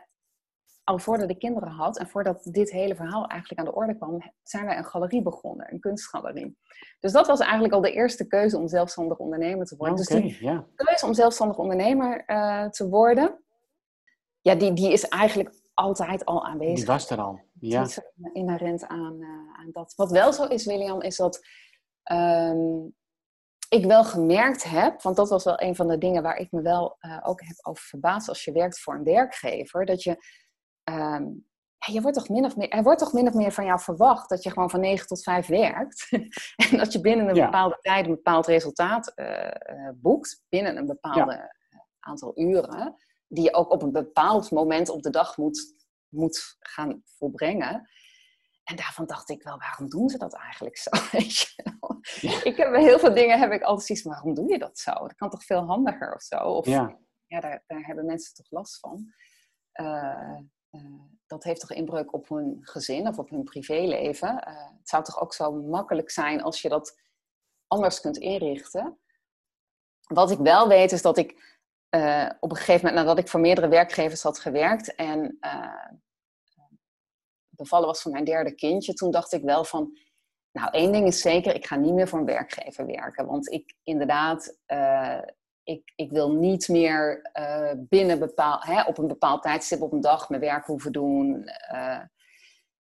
al 0.84 1.00
voordat 1.00 1.30
ik 1.30 1.40
kinderen 1.40 1.70
had 1.70 1.98
en 1.98 2.08
voordat 2.08 2.44
dit 2.44 2.72
hele 2.72 2.96
verhaal 2.96 3.28
eigenlijk 3.28 3.60
aan 3.60 3.66
de 3.66 3.76
orde 3.76 3.96
kwam, 3.96 4.34
zijn 4.44 4.66
wij 4.66 4.78
een 4.78 4.86
galerie 4.86 5.22
begonnen, 5.22 5.74
een 5.74 5.80
kunstgalerie. 5.80 6.58
Dus 7.00 7.12
dat 7.12 7.28
was 7.28 7.40
eigenlijk 7.40 7.74
al 7.74 7.82
de 7.82 7.92
eerste 7.92 8.28
keuze 8.28 8.58
om 8.58 8.68
zelfstandig 8.68 9.18
ondernemer 9.18 9.66
te 9.66 9.76
worden. 9.76 10.00
Okay, 10.00 10.22
dus 10.22 10.40
die 10.40 10.66
keuze 10.76 11.06
om 11.06 11.14
zelfstandig 11.14 11.58
ondernemer 11.58 12.24
uh, 12.28 12.66
te 12.66 12.90
worden, 12.90 13.44
ja, 14.42 14.56
die, 14.56 14.74
die 14.74 14.92
is 14.92 15.08
eigenlijk 15.08 15.56
altijd 15.74 16.26
al 16.26 16.46
aanwezig. 16.46 16.76
Die 16.76 16.86
was 16.86 17.10
er 17.10 17.22
al, 17.22 17.40
ja. 17.60 17.82
is 17.82 18.00
inherent 18.34 18.88
aan, 18.88 19.16
uh, 19.20 19.60
aan 19.60 19.70
dat. 19.72 19.94
Wat 19.96 20.12
wel 20.12 20.34
zo 20.34 20.44
is, 20.44 20.66
William, 20.66 21.02
is 21.02 21.16
dat 21.16 21.46
um, 22.12 22.96
ik 23.70 23.86
wel 23.86 24.04
gemerkt 24.04 24.64
heb, 24.64 25.02
want 25.02 25.16
dat 25.16 25.30
was 25.30 25.44
wel 25.44 25.62
een 25.62 25.76
van 25.76 25.88
de 25.88 25.98
dingen 25.98 26.24
waar 26.24 26.38
ik 26.38 26.52
me 26.52 26.62
wel 26.62 26.98
uh, 27.02 27.20
ook 27.24 27.42
heb 27.42 27.56
over 27.62 27.84
verbaasd 27.84 28.30
als 28.30 28.44
je 28.44 28.52
werkt 28.52 28.80
voor 28.80 28.94
een 28.94 29.04
werkgever, 29.04 29.86
dat 29.86 30.04
je 30.04 30.18
um, 30.84 31.46
ja, 31.86 31.94
je 31.94 32.02
wordt 32.02 32.18
toch 32.18 32.30
min 32.30 32.46
of 32.46 32.56
meer, 32.56 32.70
er 32.70 32.84
wordt 32.84 33.00
toch 33.00 33.14
min 33.14 33.28
of 33.28 33.34
meer 33.34 33.52
van 33.52 33.66
jou 33.66 33.80
verwacht 33.80 34.30
dat 34.30 34.44
je 34.44 34.52
gewoon 34.52 34.70
van 34.70 34.80
9 34.80 35.08
tot 35.08 35.24
5 35.24 35.48
werkt. 35.48 36.08
en 36.70 36.78
dat 36.78 36.94
je 36.94 37.02
binnen 37.02 37.28
een 37.30 37.36
ja. 37.36 37.46
bepaalde 37.46 37.78
tijd 37.82 38.06
een 38.06 38.16
bepaald 38.16 38.48
resultaat 38.48 39.12
uh, 39.16 39.90
boekt, 39.94 40.44
binnen 40.50 40.78
een 40.78 40.86
bepaalde 40.86 41.32
ja. 41.32 41.54
aantal 42.00 42.40
uren, 42.40 42.96
die 43.28 43.44
je 43.44 43.54
ook 43.54 43.72
op 43.72 43.82
een 43.82 43.92
bepaald 43.92 44.52
moment 44.52 44.90
op 44.90 45.02
de 45.02 45.10
dag 45.10 45.38
moet, 45.38 45.76
moet 46.10 46.56
gaan 46.60 47.02
volbrengen. 47.06 47.90
En 48.64 48.76
daarvan 48.76 49.06
dacht 49.06 49.30
ik 49.30 49.44
wel, 49.44 49.58
waarom 49.58 49.90
doen 49.90 50.10
ze 50.10 50.18
dat 50.18 50.34
eigenlijk 50.34 50.78
zo? 50.78 50.90
Ik 52.50 52.58
heb 52.58 52.76
heel 52.76 53.00
veel 53.00 53.14
dingen 53.14 53.40
heb 53.40 53.52
ik 53.52 53.62
altijd 53.62 53.88
zoiets 53.88 54.06
waarom 54.06 54.34
doe 54.34 54.52
je 54.52 54.60
dat 54.60 54.80
zo? 54.80 54.92
Dat 54.94 55.16
kan 55.16 55.30
toch 55.30 55.44
veel 55.44 55.66
handiger 55.66 56.14
of 56.14 56.22
zo? 56.22 56.36
Of, 56.38 56.66
ja, 56.66 56.98
daar, 57.28 57.64
daar 57.68 57.86
hebben 57.86 58.06
mensen 58.06 58.34
toch 58.34 58.52
last 58.52 58.80
van. 58.80 59.14
Uh, 59.82 60.40
dat 61.28 61.44
heeft 61.44 61.60
toch 61.60 61.72
inbreuk 61.72 62.14
op 62.14 62.30
hun 62.30 62.60
gezin 62.62 63.08
of 63.08 63.18
op 63.18 63.30
hun 63.30 63.44
privéleven. 63.44 64.30
Uh, 64.30 64.68
het 64.78 64.90
zou 64.90 65.04
toch 65.04 65.22
ook 65.22 65.34
zo 65.34 65.52
makkelijk 65.52 66.12
zijn 66.12 66.42
als 66.42 66.62
je 66.62 66.70
dat 66.70 67.00
anders 67.68 68.02
kunt 68.02 68.18
inrichten. 68.18 68.98
Wat 70.08 70.32
ik 70.32 70.38
wel 70.38 70.68
weet 70.68 70.92
is 70.92 71.02
dat 71.02 71.18
ik 71.18 71.62
uh, 71.96 72.30
op 72.40 72.52
een 72.52 72.58
gegeven 72.58 72.86
moment, 72.86 73.06
nadat 73.06 73.18
ik 73.18 73.28
voor 73.28 73.40
meerdere 73.40 73.68
werkgevers 73.68 74.22
had 74.24 74.40
gewerkt 74.40 74.96
en 74.96 75.40
bevallen 77.50 77.88
was 77.88 78.02
van 78.02 78.12
mijn 78.12 78.24
derde 78.24 78.56
kindje, 78.56 78.94
toen 78.94 79.12
dacht 79.12 79.34
ik 79.34 79.44
wel 79.44 79.64
van, 79.64 79.98
nou 80.52 80.70
één 80.72 80.92
ding 80.92 81.08
is 81.08 81.22
zeker, 81.22 81.56
ik 81.56 81.66
ga 81.66 81.76
niet 81.76 81.94
meer 81.94 82.08
voor 82.08 82.20
een 82.20 82.26
werkgever 82.26 82.86
werken. 82.86 83.26
Want 83.26 83.52
ik 83.52 83.76
inderdaad, 83.84 84.58
ik, 85.64 85.92
ik 85.96 86.12
wil 86.12 86.32
niet 86.32 86.68
meer 86.68 87.30
uh, 87.40 87.72
binnen 87.78 88.20
bepaal, 88.20 88.62
hè, 88.62 88.82
op 88.82 88.98
een 88.98 89.08
bepaald 89.08 89.42
tijdstip 89.42 89.82
op 89.82 89.92
een 89.92 90.02
dag 90.02 90.30
mijn 90.30 90.42
werk 90.42 90.66
hoeven 90.66 90.92
doen. 90.92 91.50
Uh, 91.74 92.02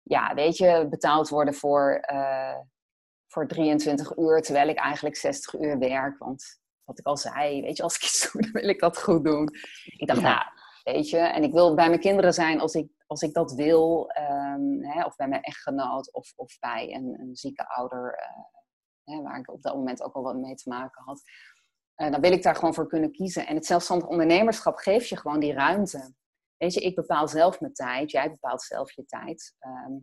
ja, 0.03 0.33
weet 0.33 0.57
je, 0.57 0.87
betaald 0.89 1.29
worden 1.29 1.53
voor, 1.53 2.05
uh, 2.11 2.57
voor 3.27 3.47
23 3.47 4.17
uur, 4.17 4.41
terwijl 4.41 4.67
ik 4.67 4.77
eigenlijk 4.77 5.15
60 5.15 5.53
uur 5.53 5.77
werk. 5.79 6.17
Want 6.17 6.59
wat 6.83 6.99
ik 6.99 7.05
al 7.05 7.17
zei, 7.17 7.61
weet 7.61 7.77
je, 7.77 7.83
als 7.83 7.95
ik 7.95 8.03
iets 8.03 8.21
doe, 8.31 8.41
dan 8.41 8.51
wil 8.51 8.69
ik 8.69 8.79
dat 8.79 9.01
goed 9.01 9.23
doen. 9.23 9.49
Ik 9.97 10.07
dacht, 10.07 10.21
ja. 10.21 10.29
nou, 10.33 10.45
weet 10.83 11.09
je, 11.09 11.17
en 11.17 11.43
ik 11.43 11.51
wil 11.51 11.75
bij 11.75 11.87
mijn 11.87 11.99
kinderen 11.99 12.33
zijn 12.33 12.59
als 12.59 12.73
ik, 12.73 12.91
als 13.07 13.21
ik 13.21 13.33
dat 13.33 13.51
wil, 13.51 14.09
ehm, 14.09 14.81
hè, 14.81 15.05
of 15.05 15.15
bij 15.15 15.27
mijn 15.27 15.41
echtgenoot 15.41 16.13
of, 16.13 16.33
of 16.35 16.59
bij 16.59 16.93
een, 16.93 17.19
een 17.19 17.35
zieke 17.35 17.67
ouder, 17.67 18.13
eh, 18.13 19.13
hè, 19.13 19.21
waar 19.21 19.39
ik 19.39 19.51
op 19.51 19.61
dat 19.61 19.75
moment 19.75 20.03
ook 20.03 20.13
al 20.13 20.23
wat 20.23 20.35
mee 20.35 20.55
te 20.55 20.69
maken 20.69 21.03
had, 21.03 21.21
uh, 22.01 22.11
dan 22.11 22.21
wil 22.21 22.31
ik 22.31 22.43
daar 22.43 22.55
gewoon 22.55 22.73
voor 22.73 22.87
kunnen 22.87 23.11
kiezen. 23.11 23.47
En 23.47 23.55
het 23.55 23.65
zelfstandig 23.65 24.07
ondernemerschap 24.07 24.75
geeft 24.75 25.09
je 25.09 25.17
gewoon 25.17 25.39
die 25.39 25.53
ruimte. 25.53 26.13
Weet 26.57 26.73
je, 26.73 26.81
ik 26.81 26.95
bepaal 26.95 27.27
zelf 27.27 27.59
mijn 27.59 27.73
tijd, 27.73 28.11
jij 28.11 28.29
bepaalt 28.29 28.61
zelf 28.61 28.91
je 28.91 29.05
tijd. 29.05 29.55
Ehm, 29.59 29.93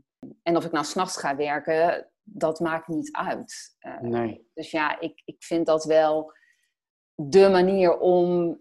en 0.43 0.57
of 0.57 0.65
ik 0.65 0.73
nou 0.73 0.85
s'nachts 0.85 1.17
ga 1.17 1.37
werken, 1.37 2.11
dat 2.23 2.61
maakt 2.61 2.89
niet 2.89 3.13
uit. 3.13 3.77
Uh, 3.81 4.01
nee. 4.01 4.51
Dus 4.55 4.71
ja, 4.71 5.01
ik, 5.01 5.23
ik 5.25 5.43
vind 5.45 5.67
dat 5.67 5.85
wel 5.85 6.33
de 7.15 7.49
manier 7.49 7.99
om 7.99 8.59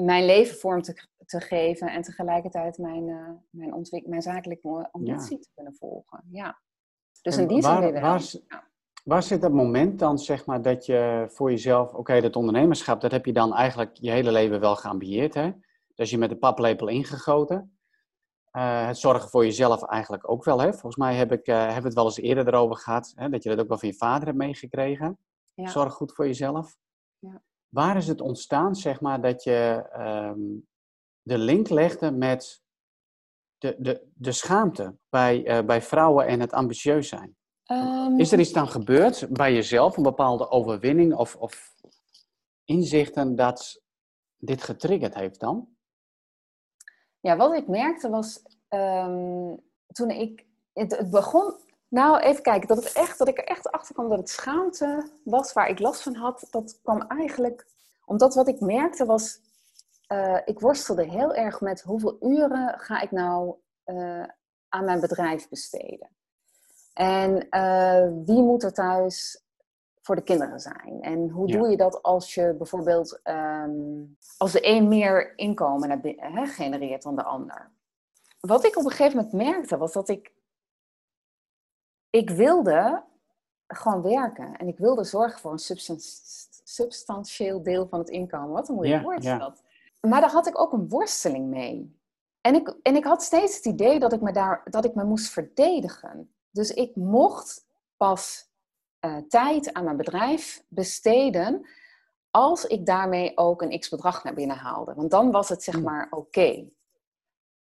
mijn 0.00 0.24
leven 0.24 0.56
vorm 0.56 0.82
te, 0.82 1.06
te 1.26 1.40
geven 1.40 1.88
en 1.88 2.02
tegelijkertijd 2.02 2.78
mijn, 2.78 3.08
uh, 3.08 3.30
mijn, 3.50 3.74
ontwik 3.74 4.06
mijn 4.06 4.22
zakelijke 4.22 4.88
ambitie 4.90 5.38
te 5.38 5.48
kunnen 5.54 5.74
volgen. 5.74 6.24
Ja. 6.30 6.62
Dus 7.22 7.36
in 7.36 7.46
die 7.46 7.62
zin 7.62 7.70
waar, 7.70 8.00
waar, 8.00 8.22
waar 9.04 9.22
zit 9.22 9.40
dat 9.40 9.52
moment 9.52 9.98
dan, 9.98 10.18
zeg 10.18 10.46
maar, 10.46 10.62
dat 10.62 10.86
je 10.86 11.26
voor 11.28 11.50
jezelf, 11.50 11.94
oké, 11.94 12.20
dat 12.20 12.36
ondernemerschap, 12.36 13.00
dat 13.00 13.10
heb 13.10 13.26
je 13.26 13.32
dan 13.32 13.54
eigenlijk 13.54 13.96
je 14.00 14.10
hele 14.10 14.32
leven 14.32 14.60
wel 14.60 14.76
geambieerd, 14.76 15.34
hè? 15.34 15.50
Dus 15.94 16.10
je 16.10 16.18
met 16.18 16.30
de 16.30 16.36
paplepel 16.36 16.88
ingegoten. 16.88 17.78
Uh, 18.52 18.86
het 18.86 18.98
zorgen 18.98 19.30
voor 19.30 19.44
jezelf 19.44 19.82
eigenlijk 19.82 20.30
ook 20.30 20.44
wel, 20.44 20.60
hè? 20.60 20.70
Volgens 20.70 20.96
mij 20.96 21.14
heb 21.14 21.32
ik, 21.32 21.48
uh, 21.48 21.56
hebben 21.56 21.80
we 21.80 21.86
het 21.86 21.94
wel 21.94 22.04
eens 22.04 22.18
eerder 22.18 22.46
erover 22.46 22.76
gehad, 22.76 23.12
hè? 23.16 23.28
dat 23.28 23.42
je 23.42 23.48
dat 23.48 23.58
ook 23.58 23.68
wel 23.68 23.78
van 23.78 23.88
je 23.88 23.94
vader 23.94 24.26
hebt 24.26 24.38
meegekregen. 24.38 25.18
Ja. 25.54 25.68
Zorg 25.68 25.92
goed 25.92 26.12
voor 26.12 26.26
jezelf. 26.26 26.76
Ja. 27.18 27.42
Waar 27.68 27.96
is 27.96 28.06
het 28.06 28.20
ontstaan, 28.20 28.74
zeg 28.74 29.00
maar, 29.00 29.20
dat 29.20 29.42
je 29.42 29.90
um, 29.98 30.66
de 31.22 31.38
link 31.38 31.68
legde 31.68 32.10
met 32.10 32.62
de, 33.58 33.76
de, 33.78 34.06
de 34.14 34.32
schaamte 34.32 34.96
bij, 35.08 35.58
uh, 35.58 35.66
bij 35.66 35.82
vrouwen 35.82 36.26
en 36.26 36.40
het 36.40 36.52
ambitieus 36.52 37.08
zijn? 37.08 37.36
Um, 37.66 38.20
is 38.20 38.32
er 38.32 38.40
iets 38.40 38.52
dan 38.52 38.68
gebeurd 38.68 39.26
bij 39.28 39.52
jezelf, 39.52 39.96
een 39.96 40.02
bepaalde 40.02 40.50
overwinning 40.50 41.14
of, 41.14 41.36
of 41.36 41.74
inzichten 42.64 43.36
dat 43.36 43.82
dit 44.36 44.62
getriggerd 44.62 45.14
heeft 45.14 45.40
dan? 45.40 45.68
Ja, 47.20 47.36
wat 47.36 47.54
ik 47.54 47.68
merkte 47.68 48.08
was 48.08 48.42
um, 48.68 49.60
toen 49.86 50.10
ik. 50.10 50.46
Het, 50.72 50.96
het, 50.96 51.10
begon. 51.10 51.54
Nou, 51.88 52.18
even 52.18 52.42
kijken. 52.42 52.68
Dat, 52.68 52.84
het 52.84 52.92
echt, 52.92 53.18
dat 53.18 53.28
ik 53.28 53.38
er 53.38 53.44
echt 53.44 53.70
achter 53.70 53.94
kwam 53.94 54.08
dat 54.08 54.18
het 54.18 54.28
schaamte 54.30 55.10
was 55.24 55.52
waar 55.52 55.68
ik 55.68 55.78
last 55.78 56.02
van 56.02 56.14
had. 56.14 56.46
Dat 56.50 56.80
kwam 56.82 57.00
eigenlijk. 57.00 57.66
Omdat 58.04 58.34
wat 58.34 58.48
ik 58.48 58.60
merkte 58.60 59.04
was. 59.04 59.40
Uh, 60.08 60.40
ik 60.44 60.60
worstelde 60.60 61.04
heel 61.04 61.34
erg 61.34 61.60
met 61.60 61.82
hoeveel 61.82 62.16
uren 62.20 62.78
ga 62.78 63.00
ik 63.00 63.10
nou 63.10 63.54
uh, 63.86 64.26
aan 64.68 64.84
mijn 64.84 65.00
bedrijf 65.00 65.48
besteden. 65.48 66.10
En 66.94 67.46
uh, 67.50 68.08
wie 68.24 68.42
moet 68.42 68.62
er 68.62 68.72
thuis 68.72 69.44
voor 70.00 70.14
de 70.14 70.22
kinderen 70.22 70.60
zijn? 70.60 70.98
En 71.00 71.28
hoe 71.28 71.48
ja. 71.48 71.58
doe 71.58 71.70
je 71.70 71.76
dat 71.76 72.02
als 72.02 72.34
je 72.34 72.54
bijvoorbeeld 72.58 73.20
um, 73.24 74.16
als 74.36 74.52
de 74.52 74.66
een 74.68 74.88
meer 74.88 75.38
inkomen 75.38 75.88
naar 75.88 76.00
binnen, 76.00 76.32
hè, 76.32 76.46
genereert 76.46 77.02
dan 77.02 77.16
de 77.16 77.24
ander? 77.24 77.70
Wat 78.40 78.64
ik 78.64 78.76
op 78.76 78.84
een 78.84 78.90
gegeven 78.90 79.16
moment 79.16 79.32
merkte 79.32 79.76
was 79.76 79.92
dat 79.92 80.08
ik 80.08 80.32
ik 82.10 82.30
wilde 82.30 83.04
gewoon 83.66 84.02
werken 84.02 84.56
en 84.56 84.68
ik 84.68 84.78
wilde 84.78 85.04
zorgen 85.04 85.40
voor 85.40 85.52
een 85.52 86.00
substantieel 86.64 87.62
deel 87.62 87.86
van 87.88 87.98
het 87.98 88.08
inkomen. 88.08 88.48
Wat 88.48 88.68
een 88.68 88.74
moeilijk 88.74 89.00
ja, 89.00 89.06
woord 89.06 89.18
is 89.18 89.24
ja. 89.24 89.38
dat. 89.38 89.62
Maar 90.00 90.20
daar 90.20 90.30
had 90.30 90.46
ik 90.46 90.60
ook 90.60 90.72
een 90.72 90.88
worsteling 90.88 91.46
mee. 91.46 91.98
En 92.40 92.54
ik, 92.54 92.76
en 92.82 92.96
ik 92.96 93.04
had 93.04 93.22
steeds 93.22 93.56
het 93.56 93.64
idee 93.64 93.98
dat 93.98 94.12
ik 94.12 94.20
me, 94.20 94.32
daar, 94.32 94.62
dat 94.70 94.84
ik 94.84 94.94
me 94.94 95.04
moest 95.04 95.30
verdedigen. 95.30 96.33
Dus 96.54 96.70
ik 96.70 96.96
mocht 96.96 97.66
pas 97.96 98.50
uh, 99.04 99.16
tijd 99.16 99.72
aan 99.72 99.84
mijn 99.84 99.96
bedrijf 99.96 100.64
besteden 100.68 101.66
als 102.30 102.64
ik 102.64 102.86
daarmee 102.86 103.36
ook 103.36 103.62
een 103.62 103.78
x-bedrag 103.78 104.24
naar 104.24 104.34
binnen 104.34 104.56
haalde. 104.56 104.94
Want 104.94 105.10
dan 105.10 105.30
was 105.30 105.48
het 105.48 105.62
zeg 105.62 105.80
maar 105.82 106.06
oké. 106.10 106.16
Okay. 106.16 106.72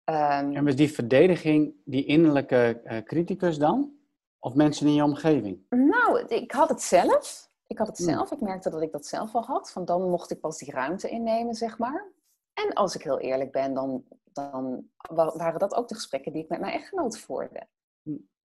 Um, 0.05 0.55
en 0.55 0.65
was 0.65 0.75
die 0.75 0.93
verdediging 0.93 1.75
die 1.85 2.05
innerlijke 2.05 2.81
uh, 2.83 2.97
criticus 2.97 3.57
dan? 3.57 3.95
Of 4.39 4.53
mensen 4.55 4.87
in 4.87 4.93
je 4.93 5.03
omgeving? 5.03 5.65
Nou, 5.69 6.25
ik 6.27 6.51
had 6.51 6.69
het 6.69 6.81
zelf. 6.81 7.49
Ik 7.67 7.77
had 7.77 7.87
het 7.87 7.97
zelf. 7.97 8.31
Ik 8.31 8.41
merkte 8.41 8.69
dat 8.69 8.81
ik 8.81 8.91
dat 8.91 9.05
zelf 9.05 9.35
al 9.35 9.43
had. 9.43 9.71
Van 9.71 9.85
dan 9.85 10.09
mocht 10.09 10.31
ik 10.31 10.39
pas 10.39 10.57
die 10.57 10.71
ruimte 10.71 11.09
innemen, 11.09 11.55
zeg 11.55 11.77
maar. 11.77 12.11
En 12.53 12.73
als 12.73 12.95
ik 12.95 13.03
heel 13.03 13.19
eerlijk 13.19 13.51
ben, 13.51 13.73
dan, 13.73 14.03
dan 14.33 14.89
waren 15.33 15.59
dat 15.59 15.75
ook 15.75 15.87
de 15.87 15.95
gesprekken 15.95 16.33
die 16.33 16.43
ik 16.43 16.49
met 16.49 16.59
mijn 16.59 16.73
echtgenoot 16.73 17.19
voerde. 17.19 17.67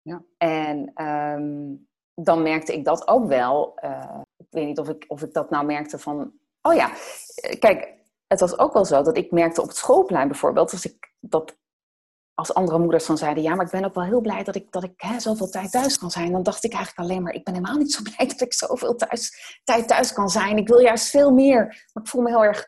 Ja. 0.04 0.22
En 0.38 1.04
um, 1.06 1.88
dan 2.14 2.42
merkte 2.42 2.72
ik 2.72 2.84
dat 2.84 3.08
ook 3.08 3.26
wel. 3.26 3.78
Uh, 3.84 4.20
ik 4.36 4.46
weet 4.50 4.66
niet 4.66 4.78
of 4.78 4.88
ik, 4.88 5.04
of 5.08 5.22
ik 5.22 5.32
dat 5.32 5.50
nou 5.50 5.66
merkte 5.66 5.98
van. 5.98 6.32
Oh 6.62 6.74
ja, 6.74 6.90
kijk, 7.58 7.94
het 8.26 8.40
was 8.40 8.58
ook 8.58 8.72
wel 8.72 8.84
zo 8.84 9.02
dat 9.02 9.16
ik 9.16 9.30
merkte 9.30 9.60
op 9.62 9.68
het 9.68 9.76
schoolplein 9.76 10.28
bijvoorbeeld. 10.28 10.72
Als, 10.72 10.84
ik, 10.84 11.12
dat, 11.20 11.56
als 12.34 12.54
andere 12.54 12.78
moeders 12.78 13.06
dan 13.06 13.18
zeiden: 13.18 13.42
Ja, 13.42 13.54
maar 13.54 13.64
ik 13.64 13.70
ben 13.70 13.84
ook 13.84 13.94
wel 13.94 14.04
heel 14.04 14.20
blij 14.20 14.44
dat 14.44 14.54
ik, 14.54 14.72
dat 14.72 14.84
ik 14.84 14.92
hè, 14.96 15.20
zoveel 15.20 15.48
tijd 15.48 15.70
thuis 15.70 15.98
kan 15.98 16.10
zijn. 16.10 16.32
Dan 16.32 16.42
dacht 16.42 16.64
ik 16.64 16.72
eigenlijk 16.72 17.08
alleen 17.08 17.22
maar: 17.22 17.34
Ik 17.34 17.44
ben 17.44 17.54
helemaal 17.54 17.76
niet 17.76 17.92
zo 17.92 18.02
blij 18.10 18.26
dat 18.26 18.40
ik 18.40 18.52
zoveel 18.52 18.94
thuis, 18.94 19.60
tijd 19.64 19.88
thuis 19.88 20.12
kan 20.12 20.28
zijn. 20.28 20.56
Ik 20.56 20.68
wil 20.68 20.80
juist 20.80 21.10
veel 21.10 21.32
meer. 21.32 21.86
Maar 21.92 22.02
ik 22.02 22.08
voel 22.08 22.22
me 22.22 22.28
heel 22.28 22.44
erg 22.44 22.66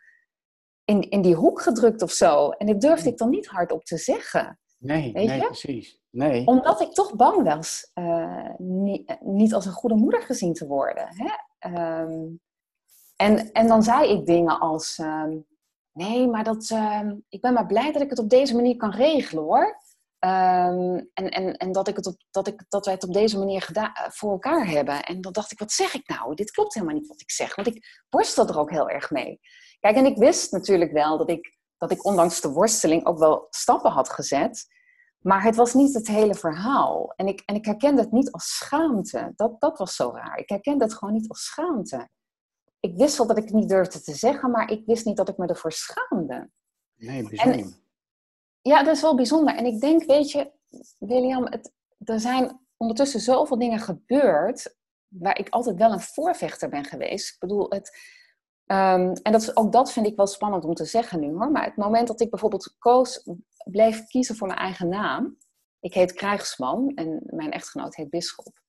in, 0.85 1.11
in 1.11 1.22
die 1.22 1.35
hoek 1.35 1.61
gedrukt 1.61 2.03
of 2.03 2.11
zo. 2.11 2.51
En 2.51 2.66
dat 2.66 2.81
durfde 2.81 3.09
ik 3.09 3.18
dan 3.18 3.31
niet 3.31 3.46
hardop 3.46 3.85
te 3.85 3.96
zeggen. 3.96 4.59
Nee, 4.79 5.12
Weet 5.12 5.27
nee, 5.27 5.41
je? 5.41 5.45
precies. 5.45 6.01
Nee. 6.11 6.47
Omdat 6.47 6.81
ik 6.81 6.93
toch 6.93 7.15
bang 7.15 7.43
was 7.43 7.91
uh, 7.95 8.51
niet, 8.59 9.17
niet, 9.21 9.55
als 9.55 9.67
een 9.67 9.73
goede 9.73 9.95
moeder 9.95 10.23
gezien 10.23 10.53
te 10.53 10.67
worden. 10.67 11.09
Hè? 11.09 11.31
Um, 12.01 12.41
en, 13.17 13.53
en 13.53 13.67
dan 13.67 13.83
zei 13.83 14.11
ik 14.11 14.27
dingen 14.27 14.61
als: 14.61 14.99
um, 14.99 15.47
Nee, 15.97 16.29
maar 16.29 16.45
dat, 16.45 16.71
um, 16.71 17.25
ik 17.29 17.41
ben 17.41 17.53
maar 17.53 17.67
blij 17.67 17.93
dat 17.93 18.03
ik 18.03 18.11
het 18.11 18.19
op 18.19 18.31
deze 18.31 18.55
manier 18.55 18.77
kan 18.77 18.91
regelen 18.91 19.45
hoor. 19.45 19.81
en 20.19 21.11
en, 21.15 21.57
en 21.57 21.73
dat, 21.73 21.89
ik 21.89 21.97
het 21.97 22.07
op, 22.07 22.17
dat, 22.31 22.47
ik, 22.47 22.65
dat 22.69 22.85
wij 22.85 22.95
het 22.95 23.05
op 23.05 23.12
deze 23.12 23.39
manier 23.39 23.62
gedaan, 23.62 23.93
voor 23.95 24.31
elkaar 24.31 24.67
hebben. 24.67 25.03
En 25.03 25.21
dan 25.21 25.33
dacht 25.33 25.53
ik: 25.53 25.59
Wat 25.59 25.73
zeg 25.73 25.95
ik 25.95 26.09
nou? 26.09 26.35
Dit 26.35 26.51
klopt 26.51 26.75
helemaal 26.75 26.95
niet 26.95 27.09
wat 27.09 27.21
ik 27.21 27.31
zeg. 27.31 27.55
Want 27.55 27.69
ik 27.69 28.05
worstel 28.11 28.49
er 28.49 28.59
ook 28.59 28.71
heel 28.71 28.91
erg 28.91 29.11
mee. 29.11 29.41
Kijk, 29.81 29.97
en 29.97 30.07
ik 30.07 30.17
wist 30.17 30.53
natuurlijk 30.53 30.93
wel 30.93 31.19
dat 31.19 31.31
ik, 31.31 31.56
dat 31.79 31.91
ik 31.91 32.05
ondanks 32.05 32.41
de 32.41 32.51
worsteling 32.51 33.07
ook 33.07 33.19
wel 33.19 33.47
stappen 33.51 33.91
had 33.91 34.09
gezet. 34.09 34.67
Maar 35.19 35.43
het 35.43 35.57
was 35.57 35.75
niet 35.75 35.95
het 35.95 36.07
hele 36.07 36.35
verhaal. 36.35 37.12
En 37.17 37.27
ik, 37.27 37.43
en 37.45 37.55
ik 37.55 37.65
herkende 37.65 38.01
het 38.01 38.12
niet 38.12 38.33
als 38.33 38.57
schaamte. 38.57 39.33
Dat, 39.37 39.61
dat 39.61 39.79
was 39.79 39.95
zo 39.95 40.11
raar. 40.15 40.39
Ik 40.39 40.49
herkende 40.49 40.85
het 40.85 40.95
gewoon 40.95 41.15
niet 41.15 41.29
als 41.29 41.45
schaamte. 41.45 42.09
Ik 42.81 42.97
wist 42.97 43.17
wel 43.17 43.27
dat 43.27 43.39
ik 43.39 43.45
het 43.45 43.53
niet 43.53 43.69
durfde 43.69 44.01
te 44.01 44.15
zeggen, 44.15 44.51
maar 44.51 44.71
ik 44.71 44.83
wist 44.87 45.05
niet 45.05 45.17
dat 45.17 45.29
ik 45.29 45.37
me 45.37 45.47
ervoor 45.47 45.73
schaamde. 45.73 46.51
Nee, 46.97 47.29
bijzonder. 47.29 47.59
En, 47.59 47.83
ja, 48.62 48.83
dat 48.83 48.95
is 48.95 49.03
wel 49.03 49.17
bijzonder. 49.17 49.55
En 49.55 49.65
ik 49.65 49.81
denk, 49.81 50.05
weet 50.05 50.31
je, 50.31 50.53
William, 50.99 51.47
het, 51.47 51.73
er 52.05 52.21
zijn 52.21 52.61
ondertussen 52.77 53.21
zoveel 53.21 53.59
dingen 53.59 53.81
gebeurd 53.81 54.77
waar 55.09 55.39
ik 55.39 55.49
altijd 55.49 55.77
wel 55.77 55.93
een 55.93 56.01
voorvechter 56.01 56.69
ben 56.69 56.85
geweest. 56.85 57.33
Ik 57.33 57.39
bedoel, 57.39 57.71
het, 57.71 57.99
um, 58.66 59.12
en 59.12 59.33
dat, 59.33 59.57
ook 59.57 59.72
dat 59.72 59.92
vind 59.92 60.07
ik 60.07 60.16
wel 60.16 60.26
spannend 60.26 60.64
om 60.64 60.74
te 60.74 60.85
zeggen 60.85 61.20
nu 61.20 61.33
hoor. 61.33 61.50
Maar 61.50 61.64
het 61.64 61.76
moment 61.76 62.09
dat 62.09 62.20
ik 62.20 62.31
bijvoorbeeld 62.31 62.74
koos 62.79 63.29
bleef 63.64 64.05
kiezen 64.07 64.37
voor 64.37 64.46
mijn 64.46 64.59
eigen 64.59 64.88
naam. 64.88 65.37
Ik 65.81 65.94
heet 65.94 66.12
Krijgsman 66.12 66.92
en 66.94 67.22
mijn 67.24 67.50
echtgenoot 67.50 67.94
heet 67.94 68.11
Bisschop. 68.11 68.61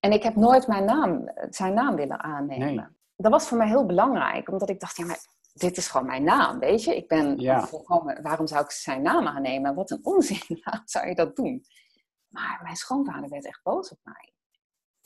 En 0.00 0.12
ik 0.12 0.22
heb 0.22 0.36
nooit 0.36 0.66
mijn 0.66 0.84
naam, 0.84 1.32
zijn 1.50 1.74
naam 1.74 1.96
willen 1.96 2.22
aannemen. 2.22 2.74
Nee. 2.74 2.86
Dat 3.16 3.32
was 3.32 3.48
voor 3.48 3.58
mij 3.58 3.66
heel 3.66 3.86
belangrijk, 3.86 4.48
omdat 4.48 4.68
ik 4.68 4.80
dacht, 4.80 4.96
ja, 4.96 5.06
maar 5.06 5.26
dit 5.52 5.76
is 5.76 5.88
gewoon 5.88 6.06
mijn 6.06 6.24
naam, 6.24 6.58
weet 6.58 6.84
je? 6.84 6.96
Ik 6.96 7.08
ben 7.08 7.38
ja. 7.38 7.66
volkomen, 7.66 8.22
waarom 8.22 8.46
zou 8.46 8.64
ik 8.64 8.70
zijn 8.70 9.02
naam 9.02 9.26
aannemen? 9.26 9.74
Wat 9.74 9.90
een 9.90 10.04
onzin, 10.04 10.42
waarom 10.64 10.86
zou 10.86 11.08
je 11.08 11.14
dat 11.14 11.36
doen? 11.36 11.64
Maar 12.28 12.60
mijn 12.62 12.76
schoonvader 12.76 13.28
werd 13.28 13.46
echt 13.46 13.62
boos 13.62 13.90
op 13.90 13.98
mij. 14.02 14.32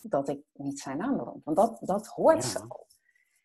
Dat 0.00 0.28
ik 0.28 0.40
niet 0.52 0.80
zijn 0.80 0.96
naam 0.96 1.14
wilde, 1.14 1.40
want 1.44 1.56
dat, 1.56 1.78
dat 1.80 2.06
hoort 2.06 2.42
ja. 2.42 2.48
zo. 2.48 2.66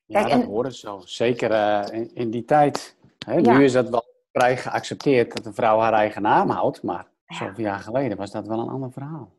Kijk, 0.07 0.27
ja, 0.27 0.33
dat 0.33 0.43
en, 0.43 0.47
hoort 0.47 0.75
zo. 0.75 1.01
Zeker 1.05 1.51
uh, 1.51 1.85
in, 1.91 2.15
in, 2.15 2.31
die 2.31 2.45
tijd. 2.45 2.95
Hè? 3.25 3.41
Nu 3.41 3.63
is 3.63 3.71
dat 3.71 3.89
wel 3.89 4.03
vrij 4.31 4.57
geaccepteerd 4.57 5.35
dat 5.35 5.45
een 5.45 5.53
vrouw 5.53 5.79
haar 5.79 5.93
eigen 5.93 6.21
naam 6.21 6.49
houdt. 6.49 6.83
Maar 6.83 7.07
ja. 7.25 7.35
zoveel 7.35 7.63
jaar 7.63 7.79
geleden 7.79 8.17
was 8.17 8.31
dat 8.31 8.47
wel 8.47 8.59
een 8.59 8.69
ander 8.69 8.91
verhaal. 8.91 9.35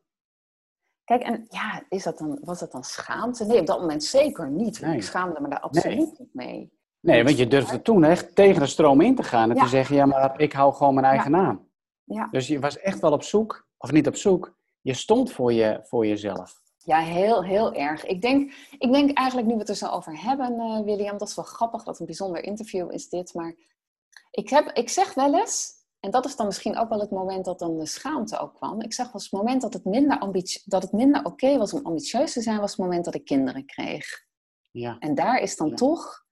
Kijk, 1.04 1.22
en 1.22 1.46
ja, 1.48 1.83
is 1.88 2.02
dat 2.02 2.18
dan, 2.18 2.38
was 2.42 2.59
dat 2.59 2.72
dan 2.72 2.85
schaamte? 2.85 3.44
Nee, 3.44 3.61
op 3.61 3.66
dat 3.66 3.81
moment 3.81 4.04
zeker 4.04 4.50
niet. 4.50 4.81
Nee. 4.81 4.96
Ik 4.96 5.02
schaamde 5.02 5.40
me 5.40 5.48
daar 5.48 5.61
absoluut 5.61 5.96
nee. 5.96 6.14
niet 6.18 6.35
mee. 6.35 6.72
Nee, 7.00 7.24
want 7.24 7.38
je 7.38 7.46
durfde 7.46 7.83
toen 7.83 8.04
echt 8.04 8.35
tegen 8.35 8.61
de 8.61 8.66
stroom 8.66 9.00
in 9.00 9.14
te 9.14 9.22
gaan 9.22 9.50
en 9.50 9.57
te 9.57 9.68
zeggen, 9.68 9.96
ja, 9.96 10.07
maar 10.07 10.40
ik 10.40 10.52
hou 10.52 10.74
gewoon 10.74 10.94
mijn 10.94 11.07
eigen 11.07 11.31
naam. 11.31 11.68
Ja. 12.04 12.28
Dus 12.31 12.46
je 12.46 12.61
was 12.61 12.78
echt 12.78 13.00
wel 13.00 13.12
op 13.12 13.22
zoek, 13.22 13.66
of 13.76 13.92
niet 13.92 14.07
op 14.07 14.16
zoek, 14.16 14.54
je 14.81 14.94
stond 14.94 15.33
voor, 15.33 15.52
je, 15.52 15.81
voor 15.83 16.07
jezelf. 16.07 16.61
Ja, 16.88 16.98
heel, 16.98 17.44
heel 17.44 17.74
erg. 17.74 18.05
Ik 18.05 18.22
denk, 18.22 18.53
ik 18.79 18.92
denk 18.92 19.18
eigenlijk, 19.18 19.46
nu 19.48 19.55
we 19.55 19.61
het 19.61 19.68
er 19.68 19.74
zo 19.74 19.87
over 19.87 20.22
hebben, 20.22 20.53
uh, 20.53 20.81
William, 20.81 21.18
dat 21.18 21.29
is 21.29 21.35
wel 21.35 21.44
grappig, 21.44 21.83
dat 21.83 22.01
een 22.01 22.07
bijzonder 22.07 22.42
interview 22.42 22.92
is 22.92 23.09
dit, 23.09 23.35
maar 23.35 23.55
ik, 24.31 24.48
heb, 24.48 24.70
ik 24.72 24.88
zeg 24.88 25.14
wel 25.14 25.38
eens, 25.38 25.72
en 26.01 26.11
dat 26.11 26.24
is 26.24 26.37
dan 26.37 26.46
misschien 26.46 26.79
ook 26.79 26.88
wel 26.88 27.01
het 27.01 27.11
moment 27.11 27.44
dat 27.44 27.59
dan 27.59 27.79
de 27.79 27.87
schaamte 27.87 28.38
ook 28.38 28.55
kwam. 28.55 28.83
Ik 28.83 28.92
zag 28.92 29.12
was 29.12 29.22
het 29.22 29.33
moment 29.33 29.62
dat 29.62 29.72
het 29.72 29.85
minder, 29.85 30.18
ambitie, 30.18 30.62
dat 30.64 30.83
het 30.83 30.92
minder 30.92 31.24
oké 31.24 31.59
was 31.59 31.72
om 31.72 31.87
ambitieus 31.87 32.33
te 32.33 32.40
zijn, 32.40 32.61
was 32.61 32.70
het 32.70 32.81
moment 32.81 33.05
dat 33.05 33.14
ik 33.14 33.24
kinderen 33.24 33.66
kreeg. 33.66 34.24
Ja. 34.70 34.96
En 34.98 35.14
daar 35.14 35.40
is 35.40 35.57
dan 35.57 35.74
toch 35.74 36.24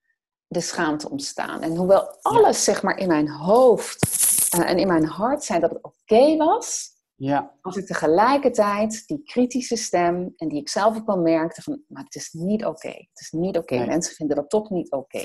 de 0.47 0.61
schaamte 0.61 1.11
ontstaan. 1.11 1.63
En 1.63 1.77
hoewel 1.77 2.17
alles 2.23 2.65
zeg 2.65 2.83
maar 2.83 2.99
in 2.99 3.09
mijn 3.09 3.29
hoofd 3.29 4.09
eh, 4.51 4.71
en 4.71 4.79
in 4.79 4.87
mijn 4.87 5.07
hart 5.07 5.45
zei 5.45 5.61
dat 5.61 5.71
het 5.71 5.83
oké 5.83 6.37
was, 6.37 6.96
Ja. 7.19 7.55
was 7.61 7.77
ik 7.77 7.87
tegelijkertijd 7.87 9.07
die 9.07 9.23
kritische 9.23 9.77
stem 9.77 10.33
en 10.37 10.49
die 10.49 10.61
ik 10.61 10.69
zelf 10.69 10.97
ook 10.97 11.07
wel 11.07 11.19
merkte 11.19 11.63
van, 11.63 11.83
maar 11.89 12.05
het 12.05 12.15
is 12.15 12.33
niet 12.33 12.65
oké. 12.65 12.89
Het 12.89 13.21
is 13.21 13.31
niet 13.31 13.57
oké. 13.57 13.75
Nee. 13.75 13.87
Mensen 13.87 14.15
vinden 14.15 14.37
dat 14.37 14.51
toch 14.51 14.71
niet 14.71 14.91
oké. 14.91 15.25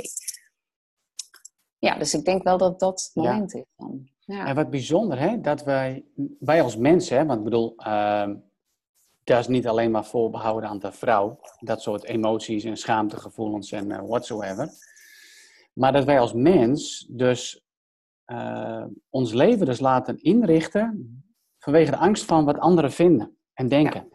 Ja, 1.78 1.98
dus 1.98 2.14
ik 2.14 2.26
denk 2.26 2.44
wel 2.44 2.58
dat 2.58 2.80
dat 2.80 3.02
het 3.02 3.24
Ja. 3.24 3.32
moment 3.32 3.54
is 3.54 3.66
dan. 3.76 4.10
Ja. 4.20 4.46
En 4.46 4.56
wat 4.56 4.70
bijzonder, 4.70 5.20
hè, 5.20 5.42
dat 5.42 5.64
wij, 5.64 6.06
wij 6.40 6.62
als 6.62 6.78
mensen, 6.78 7.18
hè, 7.18 7.26
want 7.26 7.38
ik 7.38 7.44
bedoel, 7.44 7.76
ehm, 7.78 8.36
dat 9.24 9.40
is 9.40 9.48
niet 9.48 9.68
alleen 9.68 9.92
maar 9.92 10.06
voorbehouden 10.06 10.70
aan 10.70 10.80
de 10.80 10.92
vrouw, 10.92 11.40
dat 11.60 11.82
soort 11.82 12.04
emoties 12.04 12.64
en 12.64 12.78
schaamtegevoelens 12.78 13.72
en 13.72 13.92
eh, 13.92 14.02
whatsoever. 14.08 14.70
Maar 15.74 15.92
dat 15.92 16.04
wij 16.04 16.20
als 16.20 16.34
mens 16.34 17.08
dus 17.10 17.66
eh, 18.26 18.86
ons 19.10 19.34
leven 19.34 19.66
dus 19.66 19.80
laten 19.80 20.18
inrichten 20.22 21.24
vanwege 21.64 21.92
de 21.92 21.98
angst 21.98 22.26
van 22.26 22.46
wat 22.46 22.58
anderen 22.60 22.92
vinden 22.92 23.38
en 23.54 23.68
denken. 23.68 24.10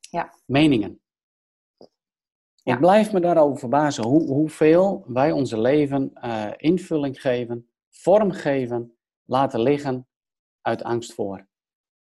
Ja. 0.00 0.34
Meningen. 0.46 1.00
Ja. 2.62 2.74
Ik 2.74 2.80
blijf 2.80 3.12
me 3.12 3.20
daarover 3.20 3.58
verbazen 3.58 4.04
hoe, 4.04 4.22
hoeveel 4.26 5.04
wij 5.06 5.32
onze 5.32 5.60
leven 5.60 6.14
eh, 6.14 6.50
invulling 6.56 7.20
geven, 7.20 7.70
vorm 7.90 8.30
geven, 8.30 8.96
laten 9.24 9.60
liggen 9.60 10.08
uit 10.60 10.82
angst 10.82 11.14
voor. 11.14 11.46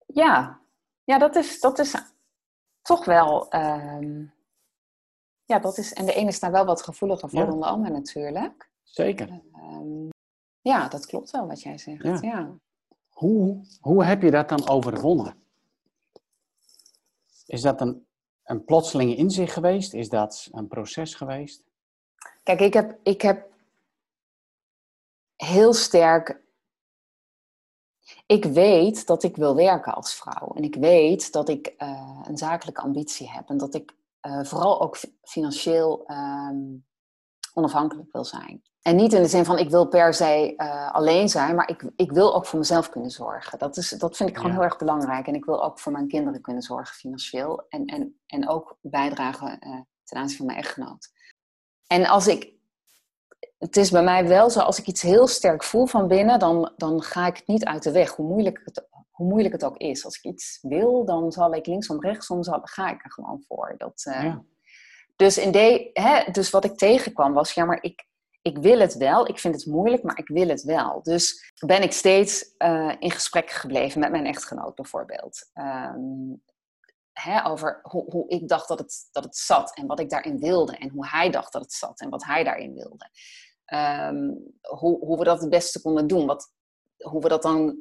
Ja, 0.06 0.62
ja 1.04 1.18
dat, 1.18 1.36
is, 1.36 1.60
dat 1.60 1.80
is 1.80 1.96
toch 2.82 3.06
wel. 3.06 3.50
ehm, 3.50 4.26
ja, 5.46 5.60
dat 5.60 5.78
is. 5.78 5.94
En 5.94 6.06
de 6.06 6.14
ene 6.14 6.28
is 6.28 6.40
daar 6.40 6.52
wel 6.52 6.66
wat 6.66 6.84
gevoeliger 6.84 7.30
voor 7.30 7.40
Ja. 7.40 7.46
dan 7.46 7.60
de 7.60 7.66
ander 7.66 7.92
natuurlijk. 7.92 8.72
Zeker. 8.84 9.42
Ehm, 9.54 10.08
ja, 10.62 10.88
dat 10.88 11.06
klopt 11.06 11.32
wel 11.32 11.48
wat 11.48 11.62
jij 11.62 11.78
zegt. 11.78 12.04
Ja. 12.04 12.18
Ja. 12.22 12.56
Hoe, 13.20 13.66
hoe 13.82 14.04
heb 14.04 14.22
je 14.22 14.32
dat 14.32 14.50
dan 14.50 14.70
overwonnen? 14.70 15.44
Is 17.46 17.62
dat 17.62 17.82
een, 17.82 18.06
een 18.44 18.64
plotselinge 18.64 19.16
inzicht 19.16 19.54
geweest? 19.54 19.94
Is 19.94 20.10
dat 20.10 20.48
een 20.52 20.68
proces 20.68 21.16
geweest? 21.16 21.64
Kijk, 22.44 22.60
ik 22.60 22.74
heb, 22.74 23.00
ik 23.04 23.22
heb 23.22 23.52
heel 25.36 25.74
sterk. 25.74 26.42
Ik 28.26 28.46
weet 28.46 29.08
dat 29.08 29.24
ik 29.24 29.36
wil 29.36 29.56
werken 29.56 29.94
als 29.94 30.16
vrouw. 30.16 30.52
En 30.56 30.64
ik 30.64 30.76
weet 30.76 31.32
dat 31.32 31.50
ik 31.50 31.68
eh, 31.68 32.22
een 32.24 32.38
zakelijke 32.38 32.82
ambitie 32.82 33.30
heb. 33.30 33.50
En 33.50 33.58
dat 33.58 33.74
ik 33.74 33.96
eh, 34.20 34.44
vooral 34.44 34.82
ook 34.82 34.98
fi- 34.98 35.18
financieel 35.24 36.06
ehm, 36.06 36.78
onafhankelijk 37.60 38.12
wil 38.12 38.26
zijn. 38.26 38.62
En 38.82 38.96
niet 38.96 39.14
in 39.14 39.22
de 39.22 39.28
zin 39.28 39.46
van 39.46 39.58
ik 39.58 39.70
wil 39.70 39.88
per 39.88 40.14
se 40.14 40.54
eh, 40.56 40.92
alleen 40.94 41.30
zijn, 41.30 41.56
maar 41.56 41.70
ik, 41.70 41.92
ik 41.96 42.12
wil 42.12 42.36
ook 42.36 42.46
voor 42.46 42.60
mezelf 42.60 42.90
kunnen 42.90 43.12
zorgen. 43.12 43.60
Dat, 43.60 43.78
is, 43.78 43.90
dat 43.90 44.18
vind 44.18 44.30
ik 44.30 44.36
gewoon 44.36 44.52
Ja. 44.52 44.58
heel 44.58 44.66
erg 44.66 44.78
belangrijk. 44.78 45.28
En 45.28 45.34
ik 45.36 45.46
wil 45.46 45.64
ook 45.64 45.80
voor 45.80 45.92
mijn 45.92 46.08
kinderen 46.08 46.42
kunnen 46.42 46.62
zorgen 46.62 46.96
financieel. 46.96 47.66
En, 47.70 47.86
en, 47.86 48.20
en 48.26 48.50
ook 48.50 48.78
bijdragen 48.82 49.60
eh, 49.60 49.80
ten 50.04 50.18
aanzien 50.18 50.38
van 50.38 50.46
mijn 50.46 50.58
echtgenoot. 50.58 51.10
En 51.88 52.06
als 52.06 52.28
ik 52.28 52.58
het 53.58 53.78
is 53.78 53.92
bij 53.92 54.04
mij 54.04 54.28
wel 54.28 54.50
zo, 54.50 54.60
als 54.60 54.80
ik 54.80 54.88
iets 54.88 55.02
heel 55.02 55.28
sterk 55.28 55.64
voel 55.64 55.86
van 55.86 56.08
binnen, 56.08 56.40
dan, 56.40 56.72
dan 56.78 57.02
ga 57.02 57.28
ik 57.28 57.38
het 57.38 57.48
niet 57.48 57.66
uit 57.66 57.84
de 57.84 57.92
weg, 57.92 58.16
hoe 58.16 58.28
moeilijk, 58.28 58.62
het, 58.64 58.88
hoe 59.12 59.28
moeilijk 59.28 59.54
het 59.54 59.64
ook 59.64 59.78
is. 59.78 60.06
Als 60.06 60.18
ik 60.18 60.24
iets 60.24 60.60
wil, 60.62 61.06
dan 61.06 61.32
zal 61.32 61.54
ik 61.54 61.66
linksom, 61.66 62.02
rechtsom, 62.02 62.44
zal, 62.44 62.60
ga 62.64 62.90
ik 62.90 63.04
er 63.04 63.12
gewoon 63.12 63.44
voor. 63.48 63.76
Dat, 63.78 64.02
eh, 64.06 64.24
Ja. 64.24 64.44
Dus, 65.20 65.38
in 65.38 65.52
de, 65.52 65.90
hè, 65.94 66.32
dus 66.32 66.50
wat 66.50 66.66
ik 66.66 66.78
tegenkwam 66.78 67.34
was, 67.34 67.54
ja, 67.54 67.66
maar 67.66 67.84
ik, 67.84 68.08
ik 68.42 68.58
wil 68.58 68.80
het 68.80 68.96
wel. 68.96 69.28
Ik 69.28 69.40
vind 69.40 69.56
het 69.56 69.66
moeilijk, 69.66 70.04
maar 70.04 70.18
ik 70.18 70.28
wil 70.28 70.48
het 70.48 70.64
wel. 70.64 71.04
Dus 71.04 71.52
ben 71.66 71.82
ik 71.82 71.92
steeds 71.92 72.56
eh, 72.58 72.96
in 73.00 73.12
gesprek 73.12 73.50
gebleven 73.50 74.00
met 74.00 74.12
mijn 74.12 74.26
echtgenoot 74.26 74.76
bijvoorbeeld. 74.76 75.50
Ehm, 75.54 76.36
hè, 77.14 77.46
over 77.46 77.80
hoe, 77.82 78.04
hoe 78.12 78.28
ik 78.28 78.48
dacht 78.48 78.68
dat 78.68 78.80
het, 78.80 79.10
dat 79.12 79.24
het 79.24 79.36
zat 79.38 79.76
en 79.76 79.88
wat 79.88 80.00
ik 80.00 80.10
daarin 80.10 80.40
wilde. 80.40 80.78
En 80.78 80.90
hoe 80.90 81.08
hij 81.08 81.30
dacht 81.30 81.54
dat 81.54 81.62
het 81.62 81.74
zat 81.74 82.00
en 82.00 82.10
wat 82.10 82.24
hij 82.24 82.44
daarin 82.44 82.74
wilde. 82.74 83.10
Ehm, 83.66 84.32
hoe, 84.62 85.06
hoe 85.06 85.18
we 85.18 85.24
dat 85.24 85.42
het 85.42 85.50
beste 85.50 85.82
konden 85.82 86.08
doen. 86.08 86.26
Wat, 86.26 86.52
hoe 86.98 87.22
we 87.22 87.30
dat 87.30 87.42
dan 87.42 87.78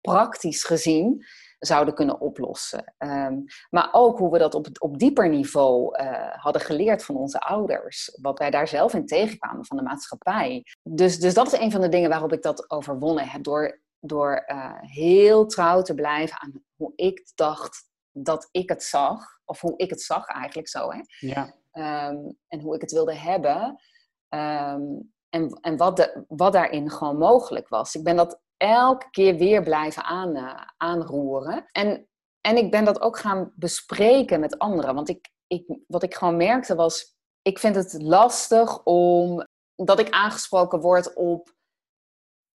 praktisch 0.00 0.64
gezien 0.64 1.26
zouden 1.58 1.94
kunnen 1.94 2.20
oplossen. 2.20 2.94
Ehm, 2.98 3.38
maar 3.70 3.88
ook 3.92 4.18
hoe 4.18 4.32
we 4.32 4.38
dat 4.38 4.54
op, 4.54 4.66
op 4.78 4.98
dieper 4.98 5.28
niveau 5.28 5.94
eh, 5.94 6.32
hadden 6.32 6.62
geleerd 6.62 7.04
van 7.04 7.16
onze 7.16 7.40
ouders. 7.40 8.18
Wat 8.20 8.38
wij 8.38 8.50
daar 8.50 8.68
zelf 8.68 8.94
in 8.94 9.06
tegenkwamen 9.06 9.66
van 9.66 9.76
de 9.76 9.82
maatschappij. 9.82 10.64
Dus, 10.82 11.18
dus 11.18 11.34
dat 11.34 11.46
is 11.52 11.58
een 11.58 11.70
van 11.70 11.80
de 11.80 11.88
dingen 11.88 12.10
waarop 12.10 12.32
ik 12.32 12.42
dat 12.42 12.70
overwonnen 12.70 13.28
heb. 13.28 13.42
Door, 13.42 13.80
door 14.00 14.32
eh, 14.32 14.72
heel 14.80 15.46
trouw 15.46 15.82
te 15.82 15.94
blijven 15.94 16.40
aan 16.40 16.62
hoe 16.76 16.92
ik 16.96 17.30
dacht 17.34 17.88
dat 18.12 18.48
ik 18.50 18.68
het 18.68 18.82
zag. 18.82 19.34
Of 19.44 19.60
hoe 19.60 19.76
ik 19.76 19.90
het 19.90 20.02
zag 20.02 20.26
eigenlijk 20.26 20.68
zo. 20.68 20.90
Hè? 20.90 21.00
Ja. 21.18 21.54
Ehm, 21.70 22.16
en 22.48 22.60
hoe 22.60 22.74
ik 22.74 22.80
het 22.80 22.92
wilde 22.92 23.14
hebben. 23.14 23.80
Ehm, 24.28 24.82
en 25.28 25.58
en 25.60 25.76
wat, 25.76 25.96
de, 25.96 26.24
wat 26.28 26.52
daarin 26.52 26.90
gewoon 26.90 27.18
mogelijk 27.18 27.68
was. 27.68 27.94
Ik 27.94 28.04
ben 28.04 28.16
dat 28.16 28.40
elke 28.56 29.10
keer 29.10 29.36
weer 29.36 29.62
blijven 29.62 30.02
aan, 30.04 30.36
eh, 30.36 30.66
aanroeren. 30.76 31.68
En, 31.72 32.08
en 32.40 32.56
ik 32.56 32.70
ben 32.70 32.84
dat 32.84 33.00
ook 33.00 33.18
gaan 33.18 33.52
bespreken 33.54 34.40
met 34.40 34.58
anderen. 34.58 34.94
Want 34.94 35.08
ik, 35.08 35.30
ik, 35.46 35.78
wat 35.86 36.02
ik 36.02 36.14
gewoon 36.14 36.36
merkte 36.36 36.74
was, 36.74 37.14
ik 37.42 37.58
vind 37.58 37.74
het 37.74 38.02
lastig 38.02 38.82
om 38.84 39.46
dat 39.74 39.98
ik 39.98 40.10
aangesproken 40.10 40.80
word 40.80 41.14
op, 41.14 41.54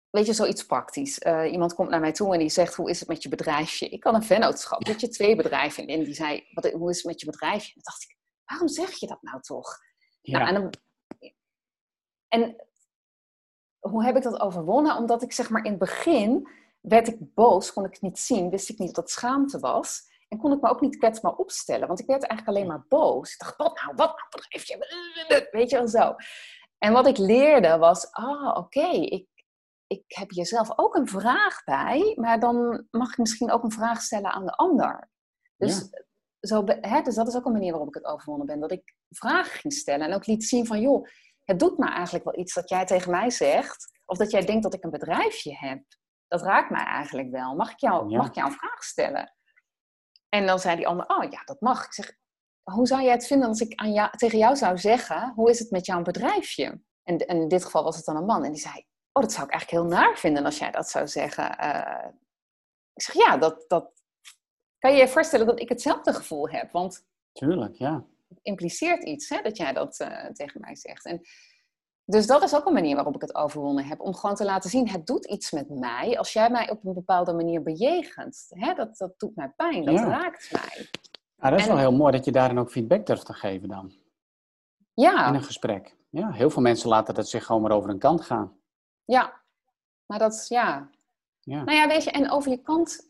weet 0.10 0.26
je, 0.26 0.34
zoiets 0.34 0.66
praktisch. 0.66 1.20
Eh, 1.20 1.52
iemand 1.52 1.74
komt 1.74 1.90
naar 1.90 2.00
mij 2.00 2.12
toe 2.12 2.34
en 2.34 2.40
die 2.40 2.50
zegt, 2.50 2.76
hoe 2.76 2.90
is 2.90 3.00
het 3.00 3.08
met 3.10 3.24
je 3.24 3.30
bedrijfje? 3.30 3.90
Ik 3.90 4.04
had 4.04 4.14
een 4.14 4.24
vennootschap, 4.24 4.88
weet 4.88 5.02
je, 5.02 5.08
twee 5.08 5.36
bedrijven. 5.36 5.88
En 5.88 6.04
die 6.04 6.14
zei, 6.14 6.48
wat, 6.54 6.72
hoe 6.72 6.90
is 6.90 6.98
het 6.98 7.06
met 7.06 7.20
je 7.20 7.26
bedrijfje? 7.26 7.68
En 7.68 7.74
toen 7.74 7.84
dacht 7.84 8.04
ik, 8.04 8.18
waarom 8.46 8.68
zeg 8.68 9.00
je 9.00 9.08
dat 9.08 9.22
nou 9.22 9.42
toch? 9.42 9.78
Ja. 10.22 10.40
Nou, 10.40 10.56
en, 10.56 10.62
dan- 10.62 10.74
en 12.28 12.56
hoe 13.82 14.04
heb 14.04 14.16
ik 14.16 14.24
dat 14.24 14.40
overwonnen? 14.40 14.98
Omdat 14.98 15.22
ik 15.22 15.32
zeg 15.32 15.50
maar 15.50 15.64
in 15.64 15.70
het 15.70 15.80
begin 15.80 16.48
werd 16.82 17.08
ik 17.08 17.34
boos, 17.34 17.74
kon 17.74 17.86
ik 17.86 17.94
het 17.94 18.02
niet 18.02 18.20
zien, 18.20 18.50
wist 18.50 18.70
ik 18.70 18.78
niet 18.78 18.96
dat 18.96 19.04
het 19.04 19.14
schaamte 19.14 19.60
was. 19.60 20.10
En 20.28 20.38
kon 20.38 20.52
ik 20.52 20.62
me 20.62 20.70
ook 20.70 20.82
niet 20.82 20.98
kwetsbaar 20.98 21.36
opstellen, 21.36 21.88
want 21.88 22.00
ik 22.00 22.06
werd 22.06 22.24
eigenlijk 22.24 22.58
alleen 22.58 22.68
maar 22.68 22.86
boos. 22.88 23.34
Ik 23.34 23.40
dacht, 23.40 23.58
wat 23.58 23.82
nou, 23.82 23.96
wat 23.96 24.16
nou, 24.16 24.28
bedrijfje, 24.30 25.48
weet 25.58 25.70
je 25.70 25.78
wel 25.78 25.88
zo. 25.88 26.16
En 26.78 26.94
wat 26.94 27.08
ik 27.08 27.18
leerde 27.18 27.78
was, 27.78 28.12
ah, 28.12 28.58
oké, 28.58 28.88
ik, 28.90 29.28
ik 29.88 30.04
heb 30.08 30.30
hier 30.30 30.46
zelf 30.46 30.72
ook 30.76 30.96
een 30.96 31.08
vraag 31.08 31.64
bij, 31.64 32.14
maar 32.20 32.40
dan 32.40 32.88
mag 32.92 33.12
ik 33.12 33.18
misschien 33.18 33.52
ook 33.52 33.64
een 33.64 33.72
vraag 33.72 34.02
stellen 34.02 34.32
aan 34.32 34.46
de 34.46 34.56
ander. 34.56 35.10
Dus, 35.58 35.90
zo, 36.40 36.64
hè, 36.66 37.02
dus 37.02 37.16
dat 37.16 37.28
is 37.28 37.36
ook 37.36 37.46
een 37.46 37.52
manier 37.52 37.72
waarop 37.72 37.88
ik 37.88 37.94
het 37.94 38.06
overwonnen 38.06 38.48
ben, 38.48 38.60
dat 38.60 38.72
ik 38.72 38.96
vragen 39.10 39.60
ging 39.60 39.74
stellen 39.74 40.08
en 40.08 40.14
ook 40.14 40.26
liet 40.26 40.44
zien 40.44 40.66
van, 40.66 40.82
joh, 40.82 41.08
het 41.52 41.60
doet 41.60 41.78
me 41.78 41.90
eigenlijk 41.90 42.26
wel 42.26 42.40
iets 42.40 42.54
dat 42.54 42.70
jij 42.70 42.86
tegen 42.86 43.12
mij 43.12 43.30
zegt, 43.30 44.00
of 44.06 44.18
dat 44.18 44.32
jij 44.32 44.46
denkt 44.46 44.64
dat 44.64 44.74
ik 44.74 44.84
een 44.84 44.90
bedrijfje 44.90 45.56
heb. 45.58 45.84
Dat 46.28 46.42
raakt 46.42 46.70
mij 46.70 46.84
eigenlijk 46.84 47.32
wel. 47.32 47.56
Mag 47.56 47.72
ik 47.72 47.80
jou, 47.80 48.10
Ja. 48.10 48.18
mag 48.18 48.28
ik 48.28 48.36
jou 48.36 48.48
een 48.48 48.58
vraag 48.58 48.84
stellen? 48.84 49.36
En 50.30 50.46
dan 50.46 50.60
zei 50.60 50.76
die 50.76 50.88
ander, 50.88 51.06
oh 51.08 51.32
ja, 51.32 51.44
dat 51.44 51.62
mag. 51.62 51.86
Ik 51.86 51.94
zeg, 51.94 52.18
hoe 52.64 52.88
zou 52.88 53.02
jij 53.02 53.12
het 53.12 53.28
vinden 53.28 53.48
als 53.48 53.60
ik 53.60 53.76
aan 53.76 53.94
jou, 53.94 54.18
tegen 54.18 54.38
jou 54.38 54.56
zou 54.56 54.78
zeggen, 54.78 55.32
hoe 55.36 55.50
is 55.50 55.60
het 55.60 55.72
met 55.72 55.86
jouw 55.86 56.02
bedrijfje? 56.02 56.82
En, 57.04 57.18
en 57.18 57.38
in 57.38 57.48
dit 57.48 57.66
geval 57.66 57.84
was 57.84 57.96
het 57.96 58.06
dan 58.06 58.16
een 58.16 58.26
man. 58.26 58.44
En 58.44 58.52
die 58.52 58.62
zei, 58.62 58.86
oh, 59.12 59.24
dat 59.24 59.32
zou 59.32 59.46
ik 59.46 59.52
eigenlijk 59.52 59.82
heel 59.82 59.98
naar 59.98 60.18
vinden 60.18 60.46
als 60.46 60.58
jij 60.58 60.72
dat 60.72 60.90
zou 60.90 61.08
zeggen. 61.08 61.58
Eh, 61.58 62.08
ik 62.94 63.02
zeg, 63.02 63.16
ja, 63.16 63.38
dat, 63.38 63.66
dat 63.68 63.92
kan 64.78 64.92
je 64.92 64.98
je 64.98 65.08
voorstellen 65.08 65.46
dat 65.46 65.60
ik 65.60 65.70
hetzelfde 65.70 66.14
gevoel 66.14 66.50
heb. 66.50 66.72
Want 66.72 67.06
Tuurlijk, 67.32 67.76
ja. 67.76 68.06
Impliceert 68.42 69.04
iets 69.04 69.30
hè, 69.30 69.42
dat 69.42 69.58
jij 69.58 69.74
dat 69.74 70.00
eh, 70.00 70.26
tegen 70.26 70.62
mij 70.62 70.76
zegt. 70.76 71.06
En, 71.06 71.22
dus 72.06 72.28
dat 72.28 72.44
is 72.44 72.56
ook 72.56 72.66
een 72.66 72.74
manier 72.74 72.96
waarop 72.96 73.16
ik 73.16 73.22
het 73.22 73.36
overwonnen 73.36 73.86
heb. 73.86 74.00
Om 74.00 74.16
gewoon 74.16 74.36
te 74.36 74.44
laten 74.46 74.70
zien, 74.70 74.90
het 74.90 75.08
doet 75.08 75.26
iets 75.26 75.52
met 75.52 75.70
mij 75.70 76.18
als 76.18 76.34
jij 76.34 76.50
mij 76.50 76.70
op 76.70 76.86
een 76.86 76.94
bepaalde 76.94 77.34
manier 77.34 77.64
bejegent. 77.64 78.46
Hè, 78.50 78.74
dat, 78.74 78.98
dat 78.98 79.20
doet 79.20 79.36
mij 79.36 79.50
pijn, 79.56 79.86
dat 79.86 79.94
Ja. 79.94 80.08
raakt 80.10 80.52
mij. 80.52 80.90
Ah, 81.38 81.50
dat 81.52 81.60
is 81.60 81.66
En- 81.66 81.72
wel 81.72 81.82
heel 81.82 81.94
mooi 81.98 82.12
dat 82.12 82.26
je 82.26 82.32
daarin 82.32 82.60
ook 82.60 82.72
feedback 82.72 83.06
durft 83.06 83.26
te 83.26 83.34
geven 83.34 83.68
dan. 83.68 83.86
In 83.90 85.04
Ja, 85.04 85.34
een 85.34 85.44
gesprek. 85.44 85.96
Ja, 86.10 86.32
heel 86.32 86.50
veel 86.50 86.62
mensen 86.62 86.90
laten 86.90 87.14
dat 87.14 87.30
zich 87.30 87.46
gewoon 87.46 87.62
maar 87.62 87.72
over 87.72 87.90
een 87.90 88.00
kant 88.00 88.22
gaan. 88.22 88.58
ja. 89.06 89.40
Maar 90.06 90.20
dat, 90.20 90.34
is- 90.34 90.48
ja. 90.48 90.90
Ja. 91.40 91.64
Nou 91.64 91.78
ja, 91.78 91.88
weet 91.88 92.04
je, 92.04 92.12
en 92.12 92.32
over 92.32 92.52
je 92.52 92.62
kant... 92.62 93.08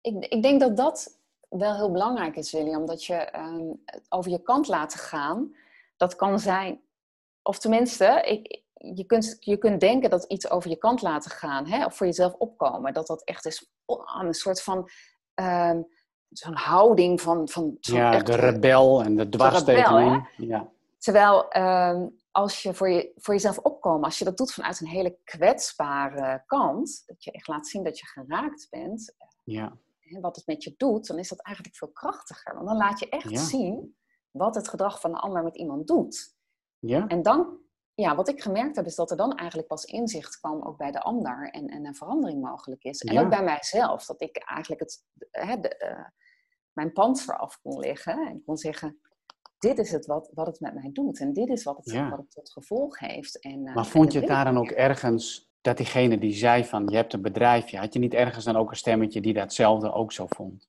Ik, 0.00 0.24
ik 0.26 0.42
denk 0.42 0.60
dat 0.60 0.76
dat 0.76 1.20
wel 1.58 1.74
heel 1.74 1.90
belangrijk 1.90 2.36
is, 2.36 2.52
William. 2.52 2.86
Dat 2.86 3.04
je 3.04 3.14
ehm, 3.14 3.72
over 4.08 4.30
je 4.30 4.42
kant 4.42 4.68
laten 4.68 4.98
gaan. 4.98 5.54
Dat 5.96 6.16
kan 6.16 6.38
zijn... 6.38 6.80
Of 7.42 7.58
tenminste, 7.58 8.22
ik, 8.24 8.62
je 8.74 9.04
kunt, 9.04 9.36
je 9.40 9.56
kunt 9.56 9.80
denken 9.80 10.10
dat 10.10 10.24
iets 10.24 10.50
over 10.50 10.70
je 10.70 10.76
kant 10.76 11.02
laten 11.02 11.30
gaan, 11.30 11.66
hè, 11.66 11.84
of 11.84 11.96
voor 11.96 12.06
jezelf 12.06 12.32
opkomen, 12.32 12.92
dat 12.92 13.06
dat 13.06 13.24
echt 13.24 13.46
is 13.46 13.72
oh, 13.84 14.22
een 14.22 14.34
soort 14.34 14.62
van 14.62 14.88
um, 15.34 15.86
zo'n 16.28 16.56
houding 16.56 17.20
van. 17.20 17.48
van 17.48 17.76
ja, 17.80 18.18
de 18.18 18.34
rebel 18.34 19.02
en 19.02 19.16
de 19.16 19.28
dwarsstekening. 19.28 20.28
Ja. 20.36 20.70
Terwijl 20.98 21.48
ehm, 21.48 22.06
als 22.30 22.62
je 22.62 22.74
voor, 22.74 22.90
je 22.90 23.12
voor 23.16 23.34
jezelf 23.34 23.58
opkomen, 23.58 24.04
als 24.04 24.18
je 24.18 24.24
dat 24.24 24.36
doet 24.36 24.52
vanuit 24.52 24.80
een 24.80 24.86
hele 24.86 25.18
kwetsbare 25.24 26.42
kant, 26.46 27.02
dat 27.06 27.24
je 27.24 27.30
echt 27.30 27.48
laat 27.48 27.66
zien 27.66 27.84
dat 27.84 27.98
je 27.98 28.06
geraakt 28.06 28.66
bent, 28.70 29.14
ja. 29.44 29.76
Wat 30.20 30.36
het 30.36 30.46
met 30.46 30.64
je 30.64 30.74
doet, 30.76 31.06
dan 31.06 31.18
is 31.18 31.28
dat 31.28 31.40
eigenlijk 31.42 31.76
veel 31.76 31.90
krachtiger. 31.92 32.54
Want 32.54 32.66
dan 32.66 32.76
laat 32.76 32.98
je 32.98 33.08
echt 33.08 33.38
zien 33.38 33.96
wat 34.30 34.54
het 34.54 34.68
gedrag 34.68 35.00
van 35.00 35.12
de 35.12 35.18
ander 35.18 35.42
met 35.42 35.56
iemand 35.56 35.86
doet. 35.86 36.36
Ja. 36.78 37.06
En 37.06 37.22
dan, 37.22 37.58
ja, 37.94 38.14
wat 38.16 38.28
ik 38.28 38.42
gemerkt 38.42 38.76
heb, 38.76 38.86
is 38.86 38.94
dat 38.94 39.10
er 39.10 39.16
dan 39.16 39.32
eigenlijk 39.36 39.68
pas 39.68 39.84
inzicht 39.84 40.38
kwam 40.38 40.62
ook 40.62 40.76
bij 40.76 40.90
de 40.90 41.00
ander 41.00 41.50
en, 41.50 41.66
en 41.66 41.86
een 41.86 41.94
verandering 41.94 42.42
mogelijk 42.42 42.84
is. 42.84 43.00
En 43.00 43.18
ook 43.18 43.28
bij 43.30 43.44
mijzelf, 43.44 44.06
dat 44.06 44.20
ik 44.20 44.36
eigenlijk 44.36 44.80
het, 44.80 45.04
hè, 45.30 45.60
de, 45.60 45.96
uh, 45.98 46.06
mijn 46.72 46.92
panzer 46.92 47.38
af 47.38 47.60
kon 47.60 47.78
leggen 47.78 48.26
en 48.28 48.42
kon 48.44 48.56
zeggen, 48.56 49.00
dit 49.58 49.78
is 49.78 49.90
het 49.90 50.06
wat, 50.06 50.30
wat 50.34 50.46
het 50.46 50.60
met 50.60 50.74
mij 50.74 50.90
doet 50.92 51.20
en 51.20 51.32
dit 51.32 51.48
is 51.48 51.62
wat 51.62 51.76
het, 51.76 52.08
wat 52.08 52.18
het 52.18 52.30
tot 52.30 52.52
gevolg 52.52 52.98
heeft. 52.98 53.40
En, 53.40 53.66
uh, 53.66 53.74
maar 53.74 53.86
vond 53.86 54.12
je 54.12 54.18
het 54.18 54.28
daar 54.28 54.44
dan 54.44 54.58
ook 54.58 54.70
ergens 54.70 55.51
dat 55.62 55.76
diegene 55.76 56.18
die 56.18 56.34
zei 56.34 56.64
van 56.64 56.86
je 56.88 56.96
hebt 56.96 57.12
een 57.12 57.22
bedrijfje, 57.22 57.78
had 57.78 57.92
je 57.92 57.98
niet 57.98 58.14
ergens 58.14 58.44
dan 58.44 58.56
ook 58.56 58.70
een 58.70 58.76
stemmetje 58.76 59.20
die 59.20 59.32
datzelfde 59.32 59.92
ook 59.92 60.12
zo 60.12 60.26
vond? 60.28 60.68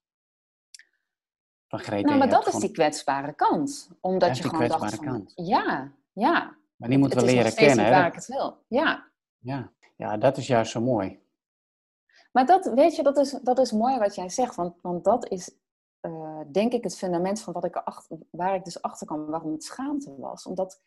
Van 1.68 1.78
Greta, 1.78 2.06
nou, 2.06 2.18
maar 2.18 2.28
dat 2.28 2.46
is 2.46 2.54
die 2.54 2.70
kwetsbare 2.70 3.32
kant. 3.32 3.90
Omdat 4.00 4.38
je 4.38 4.48
gewoon 4.48 4.68
dacht 4.68 4.94
van, 4.94 5.04
kant. 5.04 5.32
ja, 5.34 5.92
ja. 6.12 6.56
Maar 6.76 6.88
die 6.88 6.98
moeten 6.98 7.18
we 7.18 7.24
leren 7.24 7.54
kennen. 7.54 7.90
waar 7.90 8.06
ik 8.06 8.14
het 8.14 8.26
wil. 8.26 8.64
Ja. 8.68 9.10
ja. 9.38 9.72
Ja, 9.96 10.16
dat 10.16 10.36
is 10.36 10.46
juist 10.46 10.70
zo 10.70 10.80
mooi. 10.80 11.22
Maar 12.32 12.46
dat, 12.46 12.64
weet 12.74 12.96
je, 12.96 13.02
dat 13.02 13.16
is, 13.18 13.30
dat 13.30 13.58
is 13.58 13.72
mooi 13.72 13.98
wat 13.98 14.14
jij 14.14 14.28
zegt. 14.28 14.54
Want, 14.54 14.74
want 14.82 15.04
dat 15.04 15.28
is, 15.28 15.56
uh, 16.00 16.40
denk 16.52 16.72
ik, 16.72 16.84
het 16.84 16.96
fundament 16.96 17.40
van 17.40 17.52
wat 17.52 17.64
ik 17.64 17.82
waar 18.30 18.54
ik 18.54 18.64
dus 18.64 18.82
achter 18.82 19.06
kwam 19.06 19.26
waarom 19.26 19.52
het 19.52 19.64
schaamte 19.64 20.14
was. 20.16 20.46
Omdat 20.46 20.80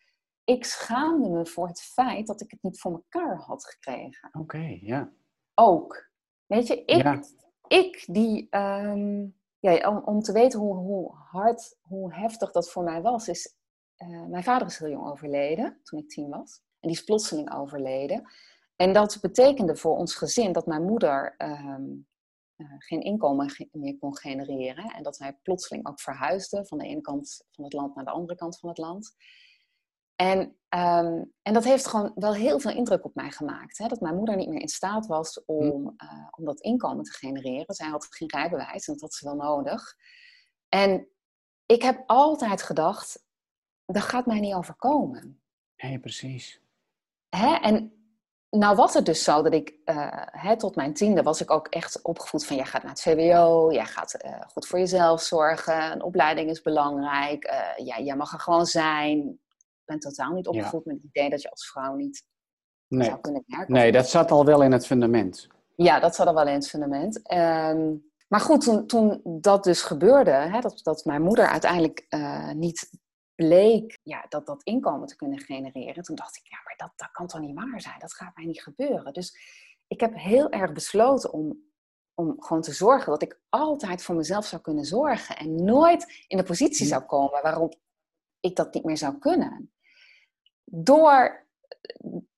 ik 0.48 0.64
schaamde 0.64 1.28
me 1.28 1.46
voor 1.46 1.66
het 1.66 1.80
feit 1.80 2.26
dat 2.26 2.40
ik 2.40 2.50
het 2.50 2.62
niet 2.62 2.80
voor 2.80 2.92
elkaar 2.92 3.36
had 3.36 3.64
gekregen. 3.64 4.28
Oké, 4.32 4.78
ja. 4.80 5.12
Ook. 5.54 6.10
Weet 6.46 6.66
je, 6.66 6.84
ik, 6.84 7.24
ik 7.68 8.04
die... 8.06 8.56
Um, 8.56 9.36
ja, 9.60 9.90
om, 9.90 10.02
om 10.04 10.20
te 10.20 10.32
weten 10.32 10.60
hoe, 10.60 10.74
hoe 10.74 11.14
hard, 11.14 11.76
hoe 11.80 12.14
heftig 12.14 12.52
dat 12.52 12.70
voor 12.70 12.84
mij 12.84 13.02
was, 13.02 13.28
is 13.28 13.56
uh, 13.96 14.26
mijn 14.26 14.44
vader 14.44 14.66
is 14.66 14.78
heel 14.78 14.88
jong 14.88 15.06
overleden, 15.06 15.80
toen 15.82 15.98
ik 15.98 16.08
tien 16.08 16.28
was. 16.28 16.62
En 16.80 16.88
die 16.88 16.98
is 16.98 17.04
plotseling 17.04 17.54
overleden. 17.54 18.32
En 18.76 18.92
dat 18.92 19.18
betekende 19.20 19.76
voor 19.76 19.96
ons 19.96 20.14
gezin 20.14 20.52
dat 20.52 20.66
mijn 20.66 20.84
moeder 20.84 21.34
uh, 21.38 21.76
uh, 22.56 22.72
geen 22.78 23.00
inkomen 23.00 23.68
meer 23.72 23.98
kon 23.98 24.16
genereren. 24.16 24.84
En 24.84 25.02
dat 25.02 25.16
wij 25.16 25.38
plotseling 25.42 25.86
ook 25.86 26.00
verhuisden 26.00 26.66
van 26.66 26.78
de 26.78 26.84
ene 26.84 27.00
kant 27.00 27.44
van 27.50 27.64
het 27.64 27.72
land 27.72 27.94
naar 27.94 28.04
de 28.04 28.10
andere 28.10 28.38
kant 28.38 28.58
van 28.58 28.68
het 28.68 28.78
land. 28.78 29.16
En, 30.20 30.38
um, 30.68 31.32
en 31.42 31.52
dat 31.52 31.64
heeft 31.64 31.86
gewoon 31.86 32.12
wel 32.14 32.34
heel 32.34 32.60
veel 32.60 32.70
indruk 32.70 33.04
op 33.04 33.14
mij 33.14 33.30
gemaakt. 33.30 33.78
Hè? 33.78 33.86
Dat 33.86 34.00
mijn 34.00 34.16
moeder 34.16 34.36
niet 34.36 34.48
meer 34.48 34.60
in 34.60 34.68
staat 34.68 35.06
was 35.06 35.44
om, 35.44 35.94
uh, 36.02 36.26
om 36.30 36.44
dat 36.44 36.60
inkomen 36.60 37.04
te 37.04 37.12
genereren. 37.12 37.74
Zij 37.74 37.88
had 37.88 38.06
geen 38.10 38.30
rijbewijs 38.30 38.86
en 38.86 38.92
dat 38.92 39.02
had 39.02 39.14
ze 39.14 39.24
wel 39.24 39.34
nodig. 39.34 39.96
En 40.68 41.08
ik 41.66 41.82
heb 41.82 42.02
altijd 42.06 42.62
gedacht, 42.62 43.24
dat 43.84 44.02
gaat 44.02 44.26
mij 44.26 44.40
niet 44.40 44.54
overkomen. 44.54 45.40
Nee, 45.76 45.98
precies. 45.98 46.60
Hè? 47.28 47.54
En 47.54 47.92
nou 48.50 48.76
was 48.76 48.94
het 48.94 49.06
dus 49.06 49.24
zo 49.24 49.42
dat 49.42 49.52
ik 49.52 49.74
uh, 49.84 50.06
hè, 50.30 50.56
tot 50.56 50.76
mijn 50.76 50.94
tiende 50.94 51.22
was 51.22 51.40
ik 51.40 51.50
ook 51.50 51.66
echt 51.66 52.02
opgevoed 52.02 52.46
van... 52.46 52.56
jij 52.56 52.64
gaat 52.64 52.82
naar 52.82 52.92
het 52.92 53.02
VWO, 53.02 53.72
jij 53.72 53.86
gaat 53.86 54.24
uh, 54.24 54.40
goed 54.52 54.66
voor 54.66 54.78
jezelf 54.78 55.22
zorgen, 55.22 55.92
een 55.92 56.02
opleiding 56.02 56.50
is 56.50 56.62
belangrijk. 56.62 57.44
Uh, 57.44 57.86
ja, 57.86 58.00
jij 58.00 58.16
mag 58.16 58.32
er 58.32 58.40
gewoon 58.40 58.66
zijn. 58.66 59.40
Ik 59.88 60.00
ben 60.00 60.12
totaal 60.12 60.32
niet 60.32 60.46
opgevoed 60.46 60.84
met 60.84 60.96
het 60.96 61.04
idee 61.04 61.30
dat 61.30 61.42
je 61.42 61.50
als 61.50 61.70
vrouw 61.70 61.94
niet 61.94 62.24
nee. 62.88 63.08
zou 63.08 63.20
kunnen 63.20 63.42
werken. 63.46 63.74
Nee, 63.74 63.92
dat 63.92 64.08
zat 64.08 64.30
al 64.30 64.44
wel 64.44 64.62
in 64.62 64.72
het 64.72 64.86
fundament. 64.86 65.46
Ja, 65.76 66.00
dat 66.00 66.14
zat 66.14 66.26
al 66.26 66.34
wel 66.34 66.46
in 66.46 66.54
het 66.54 66.68
fundament. 66.68 67.32
Um, 67.32 68.10
maar 68.28 68.40
goed, 68.40 68.60
toen, 68.60 68.86
toen 68.86 69.20
dat 69.24 69.64
dus 69.64 69.82
gebeurde, 69.82 70.30
hè, 70.30 70.60
dat, 70.60 70.80
dat 70.82 71.04
mijn 71.04 71.22
moeder 71.22 71.46
uiteindelijk 71.46 72.06
niet 72.54 72.90
bleek 73.34 73.98
ja, 74.02 74.26
dat, 74.28 74.46
dat 74.46 74.62
inkomen 74.62 75.06
te 75.06 75.16
kunnen 75.16 75.38
genereren, 75.38 76.02
toen 76.02 76.16
dacht 76.16 76.36
ik, 76.36 76.46
ja, 76.46 76.58
maar 76.64 76.74
dat, 76.76 76.92
dat 76.96 77.10
kan 77.10 77.26
toch 77.26 77.40
niet 77.40 77.54
waar 77.54 77.80
zijn? 77.80 77.98
Dat 77.98 78.14
gaat 78.14 78.36
mij 78.36 78.44
niet 78.44 78.62
gebeuren. 78.62 79.12
Dus 79.12 79.38
ik 79.86 80.00
heb 80.00 80.14
heel 80.14 80.50
erg 80.50 80.72
besloten 80.72 81.32
om, 81.32 81.62
om 82.14 82.34
gewoon 82.38 82.62
te 82.62 82.72
zorgen 82.72 83.10
dat 83.12 83.22
ik 83.22 83.40
altijd 83.48 84.02
voor 84.02 84.14
mezelf 84.14 84.46
zou 84.46 84.62
kunnen 84.62 84.84
zorgen 84.84 85.36
en 85.36 85.64
nooit 85.64 86.24
in 86.26 86.36
de 86.36 86.42
positie 86.42 86.86
zou 86.86 87.02
komen 87.02 87.42
waarop 87.42 87.74
ik 88.40 88.56
dat 88.56 88.74
niet 88.74 88.84
meer 88.84 88.96
zou 88.96 89.18
kunnen. 89.18 89.72
Door, 90.70 91.46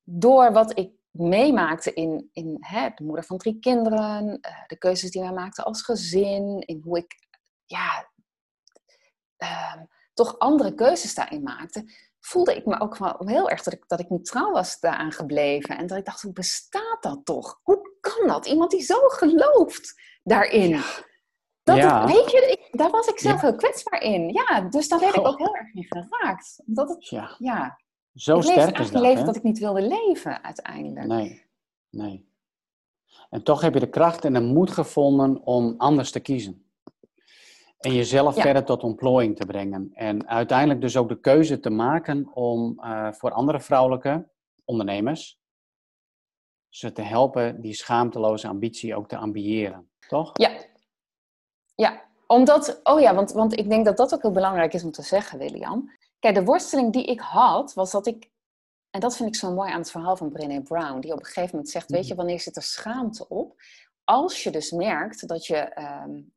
door 0.04 0.52
wat 0.52 0.78
ik 0.78 0.92
meemaakte 1.10 1.92
in, 1.92 2.28
in 2.32 2.56
hè, 2.60 2.88
de 2.94 3.04
moeder 3.04 3.24
van 3.24 3.38
drie 3.38 3.58
kinderen, 3.58 4.40
eh, 4.40 4.66
de 4.66 4.78
keuzes 4.78 5.10
die 5.10 5.22
wij 5.22 5.32
maakten 5.32 5.64
als 5.64 5.82
gezin, 5.82 6.60
in 6.60 6.80
hoe 6.84 6.98
ik 6.98 7.28
ja, 7.64 8.10
uh, 9.38 9.82
toch 10.14 10.38
andere 10.38 10.74
keuzes 10.74 11.14
daarin 11.14 11.42
maakte, 11.42 11.84
voelde 12.20 12.56
ik 12.56 12.66
me 12.66 12.80
ook 12.80 12.96
wel 12.96 13.22
heel 13.24 13.50
erg 13.50 13.62
dat 13.62 13.72
ik, 13.72 13.84
dat 13.86 14.00
ik 14.00 14.10
niet 14.10 14.24
trouw 14.24 14.50
was 14.50 14.80
daaraan 14.80 15.12
gebleven. 15.12 15.78
En 15.78 15.86
dat 15.86 15.98
ik 15.98 16.04
dacht, 16.04 16.22
hoe 16.22 16.32
bestaat 16.32 16.98
dat 17.00 17.24
toch? 17.24 17.60
Hoe 17.62 17.96
kan 18.00 18.26
dat? 18.26 18.46
Iemand 18.46 18.70
die 18.70 18.82
zo 18.82 19.08
gelooft 19.08 20.00
daarin. 20.22 20.82
Dat 21.62 21.76
ja. 21.76 22.06
weet 22.06 22.30
je, 22.30 22.58
ik, 22.58 22.78
daar 22.78 22.90
was 22.90 23.06
ik 23.06 23.18
zelf 23.18 23.40
heel 23.40 23.54
kwetsbaar 23.54 24.02
in. 24.02 24.28
Ja, 24.28 24.60
dus 24.60 24.88
daar 24.88 25.00
werd 25.00 25.14
ik 25.16 25.26
ook 25.26 25.38
heel 25.38 25.56
erg 25.56 25.74
in 25.74 25.84
geraakt. 25.84 26.62
Dat 26.64 26.88
het, 26.88 27.08
ja. 27.08 27.78
Zo 28.20 28.36
ik 28.36 28.42
sterk 28.42 28.78
is 28.78 28.90
dat, 28.90 29.02
leven 29.02 29.24
dat 29.24 29.36
ik 29.36 29.42
niet 29.42 29.58
wilde 29.58 29.82
leven 29.82 30.44
uiteindelijk. 30.44 31.06
Nee, 31.06 31.46
nee. 31.90 32.28
En 33.30 33.42
toch 33.42 33.60
heb 33.60 33.74
je 33.74 33.80
de 33.80 33.88
kracht 33.88 34.24
en 34.24 34.32
de 34.32 34.40
moed 34.40 34.70
gevonden 34.70 35.42
om 35.42 35.74
anders 35.76 36.10
te 36.10 36.20
kiezen. 36.20 36.64
En 37.78 37.94
jezelf 37.94 38.34
verder 38.34 38.64
tot 38.64 38.82
ontplooiing 38.82 39.36
te 39.36 39.46
brengen. 39.46 39.90
En 39.92 40.28
uiteindelijk 40.28 40.80
dus 40.80 40.96
ook 40.96 41.08
de 41.08 41.20
keuze 41.20 41.60
te 41.60 41.70
maken 41.70 42.34
om 42.34 42.80
uh, 42.80 43.12
voor 43.12 43.30
andere 43.30 43.60
vrouwelijke 43.60 44.28
ondernemers 44.64 45.40
ze 46.68 46.92
te 46.92 47.02
helpen 47.02 47.60
die 47.60 47.74
schaamteloze 47.74 48.48
ambitie 48.48 48.96
ook 48.96 49.08
te 49.08 49.16
ambiëren. 49.16 49.90
Toch? 50.08 50.30
Ja. 50.32 50.50
Ja, 51.74 52.02
omdat, 52.26 52.80
oh 52.82 53.00
ja, 53.00 53.14
want, 53.14 53.32
want 53.32 53.58
ik 53.58 53.68
denk 53.68 53.84
dat 53.84 53.96
dat 53.96 54.14
ook 54.14 54.22
heel 54.22 54.32
belangrijk 54.32 54.74
is 54.74 54.84
om 54.84 54.90
te 54.90 55.02
zeggen, 55.02 55.38
William. 55.38 55.90
Kijk, 56.20 56.34
de 56.34 56.44
worsteling 56.44 56.92
die 56.92 57.04
ik 57.04 57.20
had, 57.20 57.74
was 57.74 57.90
dat 57.90 58.06
ik, 58.06 58.30
en 58.90 59.00
dat 59.00 59.16
vind 59.16 59.28
ik 59.28 59.34
zo 59.34 59.52
mooi 59.52 59.70
aan 59.70 59.80
het 59.80 59.90
verhaal 59.90 60.16
van 60.16 60.30
Brené 60.30 60.62
Brown, 60.62 61.00
die 61.00 61.12
op 61.12 61.18
een 61.18 61.24
gegeven 61.24 61.50
moment 61.50 61.70
zegt, 61.70 61.90
weet 61.90 62.02
je, 62.02 62.14
mhm. 62.14 62.16
wanneer 62.16 62.40
zit 62.40 62.56
er 62.56 62.62
schaamte 62.62 63.28
op? 63.28 63.62
Als 64.04 64.42
je 64.42 64.50
dus 64.50 64.70
merkt 64.70 65.28
dat 65.28 65.46
je 65.46 65.78
um, 65.78 66.32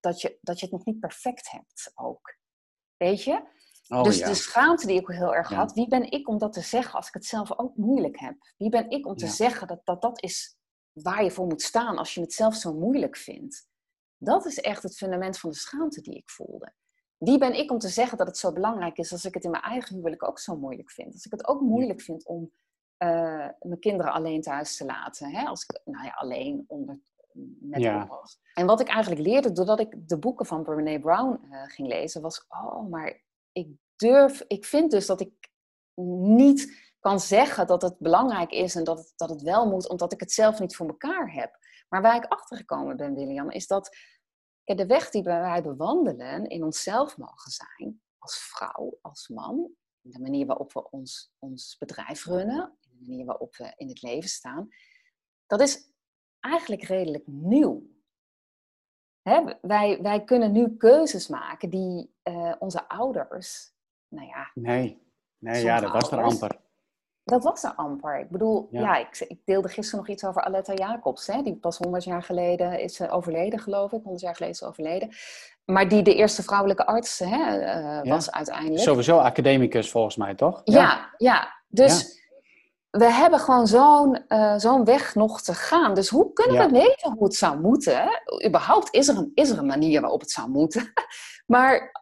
dat 0.00 0.20
je, 0.20 0.38
dat 0.40 0.58
je 0.58 0.66
het 0.66 0.74
nog 0.74 0.84
niet 0.84 1.00
perfect 1.00 1.50
hebt 1.50 1.92
ook. 1.94 2.38
Weet 2.96 3.22
je? 3.22 3.42
Oh, 3.88 4.02
dus 4.02 4.22
de 4.22 4.34
schaamte 4.34 4.86
die 4.86 5.00
ik 5.00 5.06
heel 5.06 5.34
erg 5.34 5.48
had, 5.48 5.72
wie 5.72 5.88
ben 5.88 6.10
ik 6.10 6.28
om 6.28 6.38
dat 6.38 6.52
te 6.52 6.60
zeggen 6.60 6.94
als 6.94 7.08
ik 7.08 7.14
het 7.14 7.24
zelf 7.24 7.58
ook 7.58 7.76
moeilijk 7.76 8.18
heb? 8.18 8.36
Wie 8.56 8.68
ben 8.68 8.90
ik 8.90 9.06
om 9.06 9.16
te 9.16 9.26
zeggen 9.26 9.66
dat, 9.66 9.80
dat 9.84 10.02
dat 10.02 10.22
is 10.22 10.56
waar 10.92 11.24
je 11.24 11.30
voor 11.30 11.46
moet 11.46 11.62
staan 11.62 11.98
als 11.98 12.14
je 12.14 12.20
het 12.20 12.32
zelf 12.32 12.54
zo 12.54 12.74
moeilijk 12.74 13.16
vindt? 13.16 13.68
Dat 14.16 14.46
is 14.46 14.58
echt 14.58 14.82
het 14.82 14.96
fundament 14.96 15.38
van 15.38 15.50
de 15.50 15.56
schaamte 15.56 16.00
die 16.00 16.16
ik 16.16 16.30
voelde. 16.30 16.74
Wie 17.20 17.38
ben 17.38 17.54
ik 17.54 17.70
om 17.70 17.78
te 17.78 17.88
zeggen 17.88 18.18
dat 18.18 18.26
het 18.26 18.38
zo 18.38 18.52
belangrijk 18.52 18.98
is 18.98 19.12
als 19.12 19.24
ik 19.24 19.34
het 19.34 19.44
in 19.44 19.50
mijn 19.50 19.62
eigen 19.62 19.94
huwelijk 19.94 20.28
ook 20.28 20.38
zo 20.38 20.56
moeilijk 20.56 20.90
vind? 20.90 21.12
Als 21.12 21.24
ik 21.24 21.32
het 21.32 21.48
ook 21.48 21.60
moeilijk 21.60 22.00
vind 22.00 22.26
om 22.26 22.52
uh, 22.98 23.48
mijn 23.60 23.78
kinderen 23.80 24.12
alleen 24.12 24.40
thuis 24.40 24.76
te 24.76 24.84
laten. 24.84 25.30
Hè? 25.30 25.44
Als 25.44 25.62
ik, 25.62 25.80
nou 25.84 26.04
ja, 26.04 26.10
alleen 26.10 26.64
onder 26.66 27.00
met 27.60 27.80
ja. 27.80 28.06
was. 28.06 28.40
En 28.54 28.66
wat 28.66 28.80
ik 28.80 28.88
eigenlijk 28.88 29.22
leerde 29.22 29.52
doordat 29.52 29.80
ik 29.80 30.08
de 30.08 30.18
boeken 30.18 30.46
van 30.46 30.62
Brené 30.62 31.00
Brown 31.00 31.40
uh, 31.44 31.62
ging 31.62 31.88
lezen, 31.88 32.22
was: 32.22 32.44
oh, 32.48 32.90
maar 32.90 33.22
ik 33.52 33.68
durf, 33.96 34.44
ik 34.46 34.64
vind 34.64 34.90
dus 34.90 35.06
dat 35.06 35.20
ik 35.20 35.32
niet 36.24 36.88
kan 37.00 37.20
zeggen 37.20 37.66
dat 37.66 37.82
het 37.82 37.98
belangrijk 37.98 38.50
is 38.50 38.74
en 38.74 38.84
dat 38.84 38.98
het, 38.98 39.12
dat 39.16 39.30
het 39.30 39.42
wel 39.42 39.70
moet, 39.70 39.88
omdat 39.88 40.12
ik 40.12 40.20
het 40.20 40.32
zelf 40.32 40.60
niet 40.60 40.76
voor 40.76 40.86
elkaar 40.86 41.32
heb. 41.32 41.58
Maar 41.88 42.02
waar 42.02 42.16
ik 42.16 42.32
achter 42.32 42.56
gekomen 42.56 42.96
ben, 42.96 43.14
William, 43.14 43.50
is 43.50 43.66
dat 43.66 43.96
de 44.64 44.86
weg 44.86 45.10
die 45.10 45.22
wij 45.22 45.62
bewandelen 45.62 46.46
in 46.46 46.64
onszelf 46.64 47.16
mogen 47.16 47.50
zijn, 47.50 48.02
als 48.18 48.38
vrouw, 48.38 48.98
als 49.02 49.28
man, 49.28 49.70
de 50.00 50.20
manier 50.20 50.46
waarop 50.46 50.72
we 50.72 50.90
ons, 50.90 51.32
ons 51.38 51.76
bedrijf 51.78 52.24
runnen, 52.24 52.78
de 52.80 53.06
manier 53.06 53.24
waarop 53.24 53.56
we 53.56 53.72
in 53.76 53.88
het 53.88 54.02
leven 54.02 54.28
staan, 54.28 54.68
dat 55.46 55.60
is 55.60 55.92
eigenlijk 56.40 56.82
redelijk 56.82 57.26
nieuw. 57.26 57.82
Hè? 59.22 59.54
Wij, 59.60 60.02
wij 60.02 60.24
kunnen 60.24 60.52
nu 60.52 60.76
keuzes 60.76 61.28
maken 61.28 61.70
die 61.70 62.14
uh, 62.24 62.54
onze 62.58 62.88
ouders, 62.88 63.72
nou 64.08 64.26
ja. 64.26 64.50
Nee, 64.54 65.02
nee 65.38 65.62
ja, 65.62 65.80
dat 65.80 65.92
was 65.92 66.10
er 66.10 66.22
amper. 66.22 66.60
Dat 67.30 67.44
was 67.44 67.62
er 67.62 67.72
amper. 67.74 68.18
Ik 68.18 68.30
bedoel, 68.30 68.68
ja, 68.70 68.96
ik, 68.96 69.24
ik, 69.28 69.38
deelde 69.44 69.68
gisteren 69.68 70.00
nog 70.00 70.08
iets 70.08 70.24
over 70.24 70.42
Aletta 70.42 70.74
Jacobs. 70.74 71.26
Hè? 71.26 71.42
Die 71.42 71.56
pas 71.56 71.78
100 71.78 72.04
jaar 72.04 72.22
geleden 72.22 72.80
is 72.80 73.08
overleden, 73.08 73.58
geloof 73.58 73.92
ik. 73.92 74.02
100 74.02 74.20
jaar 74.20 74.34
geleden 74.34 74.54
is 74.54 74.64
overleden. 74.64 75.10
Maar 75.64 75.88
die 75.88 76.02
de 76.02 76.14
eerste 76.14 76.42
vrouwelijke 76.42 76.86
arts 76.86 77.18
hè, 77.18 77.60
uh, 78.04 78.12
was 78.12 78.30
uiteindelijk. 78.30 78.82
Sowieso 78.82 79.18
academicus 79.18 79.90
volgens 79.90 80.16
mij, 80.16 80.34
toch? 80.34 80.60
Ja, 80.64 80.74
ja. 80.74 81.10
ja. 81.16 81.54
Dus 81.68 82.18
we 82.90 83.12
hebben 83.12 83.38
gewoon 83.38 83.66
zo'n 83.66 84.24
uh, 84.28 84.54
zo'n 84.56 84.84
weg 84.84 85.14
nog 85.14 85.42
te 85.42 85.54
gaan. 85.54 85.94
Dus 85.94 86.08
hoe 86.08 86.32
kunnen 86.32 86.66
we 86.66 86.78
weten 86.78 87.12
hoe 87.12 87.24
het 87.24 87.34
zou 87.34 87.60
moeten? 87.60 88.08
Überhaupt 88.46 88.94
is 88.94 89.08
er 89.08 89.16
een, 89.16 89.30
is 89.34 89.50
er 89.50 89.58
een 89.58 89.66
manier 89.66 90.00
waarop 90.00 90.20
het 90.20 90.30
zou 90.30 90.50
moeten. 90.50 90.92
maar 91.46 91.99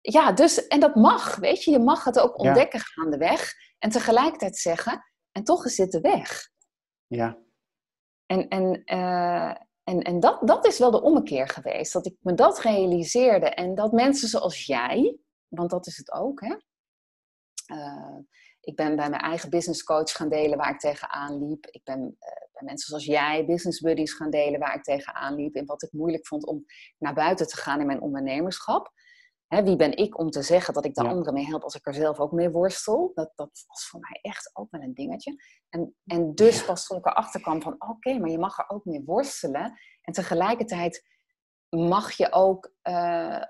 ja, 0.00 0.32
dus, 0.32 0.66
en 0.66 0.80
dat 0.80 0.94
mag, 0.94 1.36
weet 1.36 1.64
je. 1.64 1.70
Je 1.70 1.78
mag 1.78 2.04
het 2.04 2.18
ook 2.18 2.38
ontdekken 2.38 2.80
gaandeweg. 2.80 3.52
En 3.78 3.90
tegelijkertijd 3.90 4.56
zeggen, 4.56 5.04
en 5.32 5.44
toch 5.44 5.64
is 5.64 5.76
dit 5.76 5.92
de 5.92 6.00
weg. 6.00 6.48
Ja. 7.06 7.38
En, 8.26 8.48
en, 8.48 8.82
uh, 8.84 9.54
en, 9.84 10.02
en 10.02 10.20
dat, 10.20 10.46
dat 10.46 10.66
is 10.66 10.78
wel 10.78 10.90
de 10.90 11.02
ommekeer 11.02 11.48
geweest. 11.48 11.92
Dat 11.92 12.06
ik 12.06 12.16
me 12.20 12.34
dat 12.34 12.60
realiseerde. 12.60 13.46
En 13.46 13.74
dat 13.74 13.92
mensen 13.92 14.28
zoals 14.28 14.66
jij, 14.66 15.18
want 15.48 15.70
dat 15.70 15.86
is 15.86 15.96
het 15.96 16.12
ook, 16.12 16.40
hè. 16.40 16.56
Uh, 17.76 18.18
ik 18.60 18.76
ben 18.76 18.96
bij 18.96 19.10
mijn 19.10 19.22
eigen 19.22 19.50
business 19.50 19.82
coach 19.82 20.12
gaan 20.12 20.28
delen 20.28 20.58
waar 20.58 20.70
ik 20.70 20.80
tegenaan 20.80 21.48
liep. 21.48 21.66
Ik 21.66 21.84
ben 21.84 22.00
uh, 22.00 22.48
bij 22.52 22.62
mensen 22.62 22.88
zoals 22.88 23.04
jij, 23.04 23.46
business 23.46 23.80
buddies 23.80 24.12
gaan 24.12 24.30
delen 24.30 24.60
waar 24.60 24.74
ik 24.74 24.82
tegenaan 24.82 25.34
liep. 25.34 25.54
En 25.54 25.66
wat 25.66 25.82
ik 25.82 25.92
moeilijk 25.92 26.26
vond 26.26 26.46
om 26.46 26.64
naar 26.98 27.14
buiten 27.14 27.46
te 27.46 27.56
gaan 27.56 27.80
in 27.80 27.86
mijn 27.86 28.00
ondernemerschap. 28.00 28.92
Hè, 29.50 29.62
wie 29.62 29.76
ben 29.76 29.96
ik 29.96 30.18
om 30.18 30.30
te 30.30 30.42
zeggen 30.42 30.74
dat 30.74 30.84
ik 30.84 30.94
de 30.94 31.08
anderen 31.08 31.34
mee 31.34 31.46
help 31.46 31.62
als 31.62 31.74
ik 31.74 31.86
er 31.86 31.94
zelf 31.94 32.20
ook 32.20 32.32
mee 32.32 32.50
worstel? 32.50 33.10
Dat, 33.14 33.32
dat 33.34 33.64
was 33.66 33.88
voor 33.88 34.00
mij 34.00 34.18
echt 34.22 34.50
ook 34.52 34.70
wel 34.70 34.80
een 34.80 34.94
dingetje. 34.94 35.42
En, 35.68 35.96
en 36.04 36.34
dus 36.34 36.64
pas 36.64 36.86
toen 36.86 36.98
ik 36.98 37.06
erachter 37.06 37.40
kwam 37.40 37.62
van 37.62 37.74
oké, 37.78 38.18
maar 38.18 38.30
je 38.30 38.38
mag 38.38 38.58
er 38.58 38.68
ook 38.68 38.84
mee 38.84 39.04
worstelen. 39.04 39.78
En 40.02 40.12
tegelijkertijd 40.12 41.08
mag 41.68 42.12
je 42.12 42.32
ook 42.32 42.74
uh, 42.82 43.42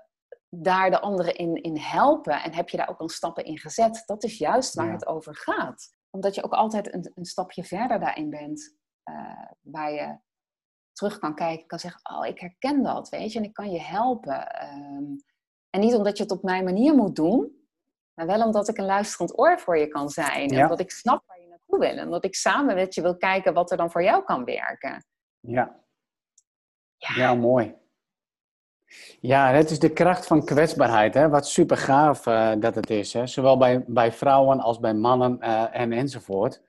daar 0.49 0.89
de 0.89 0.99
anderen 1.01 1.35
in, 1.35 1.55
in 1.55 1.77
helpen. 1.77 2.43
En 2.43 2.53
heb 2.53 2.69
je 2.69 2.77
daar 2.77 2.89
ook 2.89 2.99
al 2.99 3.09
stappen 3.09 3.45
in 3.45 3.57
gezet. 3.57 4.03
Dat 4.05 4.23
is 4.23 4.37
juist 4.37 4.73
waar 4.73 4.91
het 4.91 5.07
over 5.07 5.35
gaat. 5.35 5.95
Omdat 6.09 6.35
je 6.35 6.43
ook 6.43 6.53
altijd 6.53 6.93
een, 6.93 7.11
een 7.15 7.25
stapje 7.25 7.63
verder 7.63 7.99
daarin 7.99 8.29
bent. 8.29 8.77
Uh, 9.09 9.51
waar 9.61 9.91
je 9.91 10.19
terug 10.91 11.19
kan 11.19 11.35
kijken, 11.35 11.67
kan 11.67 11.79
zeggen, 11.79 12.15
oh, 12.15 12.25
ik 12.25 12.39
herken 12.39 12.83
dat, 12.83 13.09
weet 13.09 13.31
je. 13.31 13.39
En 13.39 13.45
ik 13.45 13.53
kan 13.53 13.71
je 13.71 13.81
helpen. 13.81 14.65
Um, 14.65 15.29
en 15.71 15.79
niet 15.79 15.93
omdat 15.93 16.17
je 16.17 16.23
het 16.23 16.31
op 16.31 16.43
mijn 16.43 16.63
manier 16.63 16.95
moet 16.95 17.15
doen, 17.15 17.65
maar 18.13 18.27
wel 18.27 18.45
omdat 18.45 18.67
ik 18.67 18.77
een 18.77 18.85
luisterend 18.85 19.39
oor 19.39 19.59
voor 19.59 19.77
je 19.77 19.87
kan 19.87 20.09
zijn. 20.09 20.49
En 20.49 20.67
dat 20.67 20.79
ik 20.79 20.91
snap 20.91 21.23
waar 21.27 21.39
je 21.39 21.47
naartoe 21.47 21.79
wil. 21.79 22.03
En 22.03 22.09
dat 22.09 22.25
ik 22.25 22.35
samen 22.35 22.75
met 22.75 22.95
je 22.95 23.01
wil 23.01 23.17
kijken 23.17 23.53
wat 23.53 23.71
er 23.71 23.77
dan 23.77 23.91
voor 23.91 24.03
jou 24.03 24.23
kan 24.23 24.43
werken. 24.43 25.05
Ja. 25.39 25.79
Ja, 26.97 27.15
ja 27.15 27.35
mooi. 27.35 27.75
Ja, 29.19 29.51
het 29.51 29.69
is 29.69 29.79
de 29.79 29.93
kracht 29.93 30.27
van 30.27 30.45
kwetsbaarheid, 30.45 31.13
hè? 31.13 31.29
wat 31.29 31.47
super 31.47 31.77
gaaf 31.77 32.25
uh, 32.25 32.51
dat 32.59 32.75
het 32.75 32.89
is. 32.89 33.13
Hè? 33.13 33.27
Zowel 33.27 33.57
bij, 33.57 33.83
bij 33.87 34.11
vrouwen 34.11 34.59
als 34.59 34.79
bij 34.79 34.93
mannen 34.93 35.37
uh, 35.41 35.75
en 35.75 35.91
enzovoort. 35.91 36.61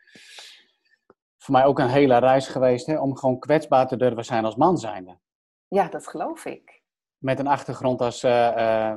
Voor 1.39 1.55
mij 1.55 1.65
ook 1.65 1.79
een 1.79 1.89
hele 1.89 2.19
reis 2.19 2.49
geweest 2.49 2.87
hè? 2.87 2.99
om 2.99 3.17
gewoon 3.17 3.39
kwetsbaar 3.39 3.89
te 3.89 3.97
durven 3.97 4.25
zijn 4.25 4.45
als 4.45 4.57
man 4.57 4.79
zijnde. 4.79 5.19
Ja, 5.69 5.89
dat 5.89 6.07
geloof 6.07 6.45
ik 6.45 6.82
met 7.23 7.39
een 7.39 7.47
achtergrond 7.47 8.01
als 8.01 8.25
uh, 8.25 8.95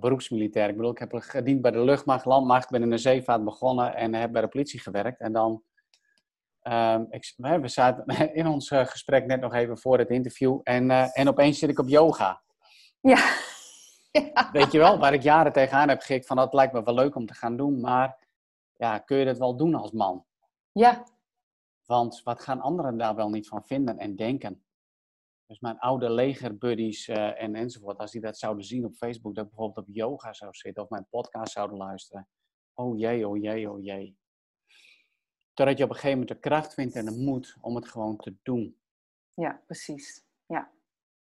beroepsmilitair. 0.00 0.68
Ik 0.68 0.76
bedoel, 0.76 0.90
ik 0.90 0.98
heb 0.98 1.12
gediend 1.14 1.62
bij 1.62 1.70
de 1.70 1.84
luchtmacht, 1.84 2.24
landmacht, 2.24 2.70
ben 2.70 2.82
in 2.82 2.90
de 2.90 2.98
zeevaart 2.98 3.44
begonnen 3.44 3.94
en 3.94 4.14
heb 4.14 4.32
bij 4.32 4.40
de 4.40 4.48
politie 4.48 4.80
gewerkt. 4.80 5.20
En 5.20 5.32
dan, 5.32 5.62
ehm, 6.60 7.04
ik, 7.08 7.34
we 7.36 7.68
zaten 7.68 8.04
in 8.40 8.46
ons 8.46 8.68
gesprek 8.68 9.26
net 9.26 9.40
nog 9.40 9.54
even 9.54 9.78
voor 9.78 9.98
het 9.98 10.10
interview 10.10 10.60
en, 10.62 10.90
en 10.90 11.28
opeens 11.28 11.58
zit 11.58 11.70
ik 11.70 11.78
op 11.78 11.88
yoga. 11.88 12.42
Ja. 13.00 13.18
ja. 14.34 14.48
Weet 14.52 14.72
je 14.72 14.78
wel, 14.78 14.98
waar 14.98 15.12
ik 15.12 15.22
jaren 15.22 15.52
tegenaan 15.52 15.88
heb 15.88 16.00
gekikt 16.00 16.26
van 16.26 16.36
dat 16.36 16.54
lijkt 16.54 16.72
me 16.72 16.82
wel 16.82 16.94
leuk 16.94 17.14
om 17.14 17.26
te 17.26 17.34
gaan 17.34 17.56
doen, 17.56 17.80
maar 17.80 18.18
ja, 18.76 18.98
kun 18.98 19.16
je 19.16 19.24
dat 19.24 19.38
wel 19.38 19.56
doen 19.56 19.74
als 19.74 19.90
man? 19.90 20.24
Ja. 20.72 21.04
Want 21.86 22.22
wat 22.22 22.42
gaan 22.42 22.60
anderen 22.60 22.98
daar 22.98 23.14
wel 23.14 23.30
niet 23.30 23.48
van 23.48 23.64
vinden 23.64 23.98
en 23.98 24.16
denken? 24.16 24.63
Dus 25.54 25.62
mijn 25.62 25.78
oude 25.78 26.10
legerbuddies 26.10 27.08
uh, 27.08 27.42
en 27.42 27.54
enzovoort, 27.54 27.98
als 27.98 28.10
die 28.10 28.20
dat 28.20 28.38
zouden 28.38 28.64
zien 28.64 28.84
op 28.84 28.94
Facebook, 28.94 29.34
dat 29.34 29.44
ik 29.44 29.50
bijvoorbeeld 29.50 29.86
op 29.88 29.94
yoga 29.94 30.32
zou 30.32 30.54
zitten 30.54 30.82
of 30.82 30.88
mijn 30.88 31.06
podcast 31.10 31.52
zouden 31.52 31.76
luisteren. 31.76 32.28
Oh 32.72 32.98
jee, 32.98 33.28
oh 33.28 33.36
jee, 33.36 33.70
oh 33.70 33.82
jee. 33.82 34.16
Totdat 35.52 35.78
je 35.78 35.84
op 35.84 35.90
een 35.90 35.94
gegeven 35.94 36.18
moment 36.18 36.28
de 36.28 36.48
kracht 36.48 36.74
vindt 36.74 36.94
en 36.94 37.04
de 37.04 37.16
moed 37.16 37.56
om 37.60 37.74
het 37.74 37.88
gewoon 37.88 38.16
te 38.16 38.36
doen. 38.42 38.78
Ja, 39.34 39.62
precies. 39.66 40.24
Ja. 40.46 40.70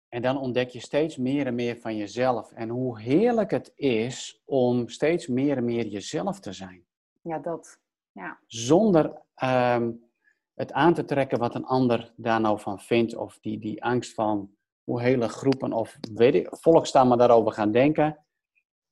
En 0.10 0.22
dan 0.22 0.38
ontdek 0.38 0.70
je 0.70 0.80
steeds 0.80 1.18
meer 1.18 1.48
en 1.48 1.56
meer 1.56 1.78
van 1.78 1.96
jezelf. 1.96 2.52
En 2.52 2.70
hoe 2.70 3.00
heerlijk 3.00 3.52
het 3.52 3.72
is 3.76 4.42
om 4.46 4.90
steeds 4.90 5.28
meer 5.28 5.58
en 5.58 5.66
meer 5.66 5.88
jezelf 5.88 6.40
te 6.40 6.54
zijn. 6.54 6.86
Ja, 7.22 7.40
dat. 7.40 7.80
Ja. 8.12 8.40
Zonder 8.48 9.22
um, 9.44 10.12
het 10.54 10.72
aan 10.72 10.94
te 10.94 11.06
trekken 11.06 11.40
wat 11.40 11.56
een 11.56 11.66
ander 11.66 12.14
daar 12.16 12.42
nou 12.42 12.60
van 12.60 12.80
vindt. 12.80 13.16
Of 13.16 13.40
die, 13.40 13.60
die 13.60 13.84
angst 13.84 14.14
van 14.14 14.56
hoe 14.84 15.02
hele 15.02 15.28
groepen 15.28 15.74
of 15.74 15.98
weet 16.14 16.36
ik, 16.36 16.48
volkstammen 16.52 17.18
daarover 17.18 17.52
gaan 17.52 17.72
denken. 17.72 18.26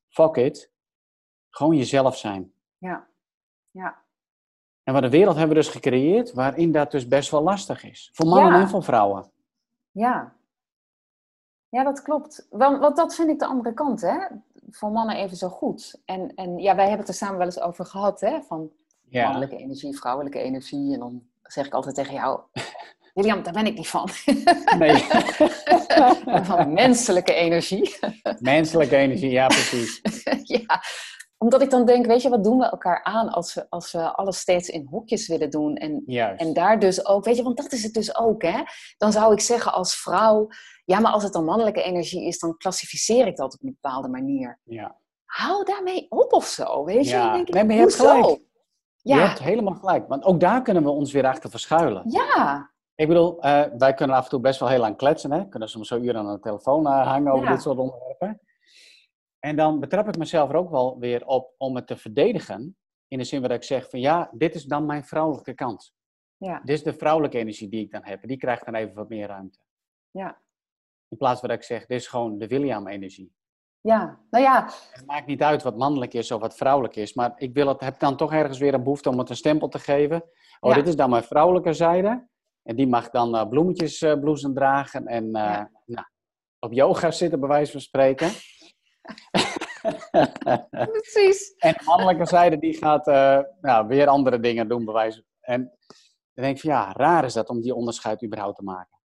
Fuck 0.10 0.36
it. 0.36 0.72
Gewoon 1.50 1.78
jezelf 1.78 2.18
zijn. 2.18 2.54
Ja, 2.78 3.08
ja. 3.72 4.04
En 4.84 4.94
wat 4.94 5.02
de 5.02 5.10
wereld 5.10 5.36
hebben 5.36 5.56
we 5.56 5.62
dus 5.62 5.72
gecreëerd 5.72 6.34
waarin 6.34 6.72
dat 6.72 6.92
dus 6.92 7.08
best 7.08 7.32
wel 7.32 7.42
lastig 7.42 7.84
is. 7.84 8.10
Voor 8.14 8.26
mannen 8.26 8.62
en 8.62 8.70
voor 8.70 8.84
vrouwen. 8.84 9.32
Ja. 9.92 10.36
Ja, 11.70 11.84
dat 11.84 12.02
klopt. 12.02 12.48
Want, 12.50 12.80
want 12.80 12.96
dat 12.96 13.16
vind 13.16 13.30
ik 13.30 13.40
de 13.40 13.46
andere 13.46 13.74
kant, 13.74 14.02
hè. 14.02 14.28
Voor 14.70 14.92
mannen 14.92 15.16
even 15.16 15.38
zo 15.38 15.50
goed. 15.50 16.02
En, 16.06 16.36
en 16.36 16.58
ja, 16.58 16.76
wij 16.76 16.84
hebben 16.84 17.00
het 17.00 17.08
er 17.08 17.14
samen 17.14 17.38
wel 17.38 17.46
eens 17.46 17.60
over 17.60 17.86
gehad, 17.86 18.22
hè. 18.22 18.42
Van 18.42 18.72
mannelijke 19.10 19.58
energie, 19.58 19.98
vrouwelijke 19.98 20.40
energie. 20.40 20.94
En 20.94 21.00
dan 21.00 21.30
zeg 21.42 21.66
ik 21.66 21.74
altijd 21.74 21.96
tegen 21.96 22.14
jou, 22.14 22.42
William, 23.14 23.44
daar 23.44 23.54
ben 23.54 23.66
ik 23.66 23.76
niet 23.78 23.88
van. 23.88 24.10
Nee. 24.78 24.98
van 26.44 26.74
menselijke 26.74 27.34
energie. 27.34 27.96
Menselijke 28.40 28.96
energie, 28.96 29.32
ja, 29.32 29.48
precies. 29.48 30.02
ja, 30.58 30.82
omdat 31.38 31.62
ik 31.62 31.70
dan 31.70 31.86
denk, 31.86 32.06
weet 32.06 32.22
je, 32.22 32.30
wat 32.30 32.44
doen 32.44 32.58
we 32.58 32.66
elkaar 32.66 33.04
aan 33.04 33.30
als 33.30 33.54
we, 33.54 33.70
als 33.70 33.92
we 33.92 34.14
alles 34.16 34.40
steeds 34.40 34.70
in 34.70 34.88
hokjes 34.90 35.28
willen 35.28 35.50
doen? 35.50 35.76
En, 35.76 36.04
en 36.38 36.54
daar 36.54 36.80
dus 36.80 37.06
ook, 37.06 37.26
weet 37.26 37.36
je, 37.36 37.44
want 37.44 37.58
dat 37.58 37.72
is 37.72 37.84
het 37.84 37.94
dus 37.94 38.16
ook, 38.16 38.42
hè. 38.42 38.64
Dan 38.98 39.12
zou 39.12 39.34
ik 39.34 39.40
zeggen 39.40 39.74
als 39.74 39.96
vrouw, 39.96 40.48
ja, 40.86 41.00
maar 41.00 41.12
als 41.12 41.24
het 41.24 41.34
dan 41.34 41.46
mannelijke 41.46 41.84
energie 41.84 42.26
is, 42.26 42.40
dan 42.40 42.58
klassificeer 42.58 43.28
ik 43.28 43.36
dat 43.36 43.54
op 43.54 43.62
een 43.62 43.78
bepaalde 43.82 44.08
manier. 44.08 44.60
Ja. 44.64 45.00
Hou 45.26 45.66
daarmee 45.66 46.06
op 46.10 46.34
of 46.34 46.46
zo, 46.46 46.86
weet 46.86 47.06
je? 47.06 47.16
Ja. 47.16 47.34
Denk 47.34 47.48
ik, 47.48 47.54
nee, 47.54 47.64
maar 47.64 47.76
je 47.76 47.82
hebt 47.82 47.96
gelijk. 47.96 48.50
Ja. 49.02 49.16
Je 49.16 49.22
hebt 49.22 49.40
helemaal 49.40 49.74
gelijk, 49.74 50.08
want 50.08 50.24
ook 50.24 50.40
daar 50.40 50.62
kunnen 50.62 50.84
we 50.84 50.90
ons 50.90 51.12
weer 51.12 51.26
achter 51.28 51.50
verschuilen. 51.50 52.10
Ja. 52.10 52.72
Ik 52.96 53.08
bedoel, 53.08 53.46
uh, 53.46 53.64
wij 53.78 53.94
kunnen 53.94 54.16
af 54.16 54.24
en 54.24 54.30
toe 54.30 54.40
best 54.40 54.60
wel 54.60 54.70
heel 54.70 54.80
lang 54.80 54.98
kletsen, 54.98 55.32
hè? 55.32 55.48
kunnen 55.48 55.70
soms 55.70 55.88
zo 55.88 55.98
uren 55.98 56.16
aan 56.16 56.34
de 56.34 56.40
telefoon 56.40 56.86
uh, 56.86 57.08
hangen 57.08 57.34
over 57.34 57.48
dit 57.48 57.62
soort 57.62 57.78
onderwerpen. 57.78 58.42
En 59.40 59.56
dan 59.56 59.80
betrap 59.80 60.08
ik 60.08 60.18
mezelf 60.18 60.50
er 60.50 60.56
ook 60.56 60.70
wel 60.70 61.00
weer 61.00 61.26
op 61.26 61.54
om 61.58 61.76
het 61.76 61.88
te 61.88 61.98
verdedigen, 61.98 62.78
in 63.08 63.18
de 63.18 63.24
zin 63.24 63.42
waar 63.42 63.52
ik 63.52 63.64
zeg 63.64 63.90
van 63.90 64.00
ja, 64.00 64.30
dit 64.32 64.56
is 64.56 64.64
dan 64.64 64.86
mijn 64.86 65.04
vrouwelijke 65.04 65.54
kant. 65.54 65.94
Ja. 66.38 66.60
Dit 66.60 66.78
is 66.78 66.84
de 66.84 66.94
vrouwelijke 66.94 67.38
energie 67.38 67.70
die 67.70 67.84
ik 67.84 67.92
dan 67.92 68.04
heb, 68.04 68.28
die 68.28 68.38
krijgt 68.38 68.66
dan 68.66 68.76
even 68.76 68.96
wat 68.96 69.10
meer 69.10 69.28
ruimte. 69.28 69.60
Ja. 70.12 70.42
In 71.08 71.18
plaats 71.18 71.40
van 71.40 71.50
dat 71.50 71.58
ik 71.58 71.64
zeg, 71.64 71.86
dit 71.86 72.00
is 72.00 72.08
gewoon 72.08 72.38
de 72.38 72.48
William-energie. 72.48 73.34
Ja, 73.82 74.20
nou 74.30 74.44
ja. 74.44 74.70
Het 74.92 75.06
maakt 75.06 75.28
niet 75.28 75.42
uit 75.42 75.64
wat 75.64 75.78
mannelijk 75.78 76.14
is 76.14 76.32
of 76.32 76.42
wat 76.42 76.56
vrouwelijk 76.56 76.96
is, 76.96 77.14
maar 77.14 77.34
ik 77.36 77.54
wil 77.54 77.68
het, 77.68 77.82
heb 77.82 78.00
dan 78.00 78.18
toch 78.18 78.34
ergens 78.34 78.60
weer 78.60 78.74
een 78.74 78.84
behoefte 78.84 79.10
om 79.10 79.20
het 79.20 79.30
een 79.30 79.36
stempel 79.36 79.68
te 79.68 79.80
geven. 79.80 80.24
Oh, 80.60 80.74
dit 80.74 80.88
is 80.88 80.96
dan 80.96 81.10
mijn 81.10 81.24
vrouwelijke 81.24 81.74
zijde. 81.74 82.28
En 82.64 82.76
die 82.76 82.88
mag 82.88 83.10
dan 83.10 83.36
uh, 83.36 83.48
bloemetjesbloesem 83.48 84.50
uh, 84.50 84.56
dragen 84.56 85.06
en 85.06 85.26
uh, 85.26 85.32
ja. 85.32 85.70
nou, 85.86 86.06
op 86.60 86.74
yoga 86.74 87.12
zitten, 87.12 87.40
bij 87.40 87.50
wijze 87.50 87.72
van 87.72 87.82
spreken. 87.82 88.30
Precies. 90.92 91.54
en 91.58 91.74
de 91.74 91.84
mannelijke 91.86 92.26
zijde 92.26 92.58
die 92.58 92.74
gaat 92.74 93.06
nou, 93.62 93.88
weer 93.88 94.08
andere 94.08 94.40
dingen 94.40 94.68
doen, 94.68 94.86
bij 94.86 94.94
wijze 94.94 95.26
En 95.40 95.62
dan 96.34 96.44
denk 96.44 96.56
ik 96.56 96.62
van 96.62 96.72
ja, 96.72 96.94
raar 96.94 97.26
is 97.26 97.34
dat 97.34 97.50
om 97.50 97.62
die 97.62 97.76
onderscheid 97.76 98.24
überhaupt 98.24 98.58
te 98.58 98.64
maken. 98.64 99.01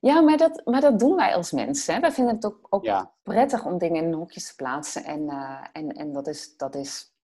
Ja, 0.00 0.20
maar 0.20 0.36
dat, 0.36 0.62
maar 0.64 0.80
dat 0.80 0.98
doen 0.98 1.16
wij 1.16 1.34
als 1.34 1.52
mensen. 1.52 1.94
Hè? 1.94 2.00
Wij 2.00 2.12
vinden 2.12 2.34
het 2.34 2.44
ook, 2.44 2.66
ook 2.70 3.06
prettig 3.22 3.64
om 3.64 3.78
dingen 3.78 4.04
in 4.04 4.12
hokjes 4.12 4.48
te 4.48 4.54
plaatsen. 4.54 5.04
En, 5.04 5.20
uh, 5.20 5.66
en, 5.72 5.92
en 5.92 6.12
dat, 6.12 6.26
is, 6.26 6.56
dat 6.56 6.74
is, 6.74 7.14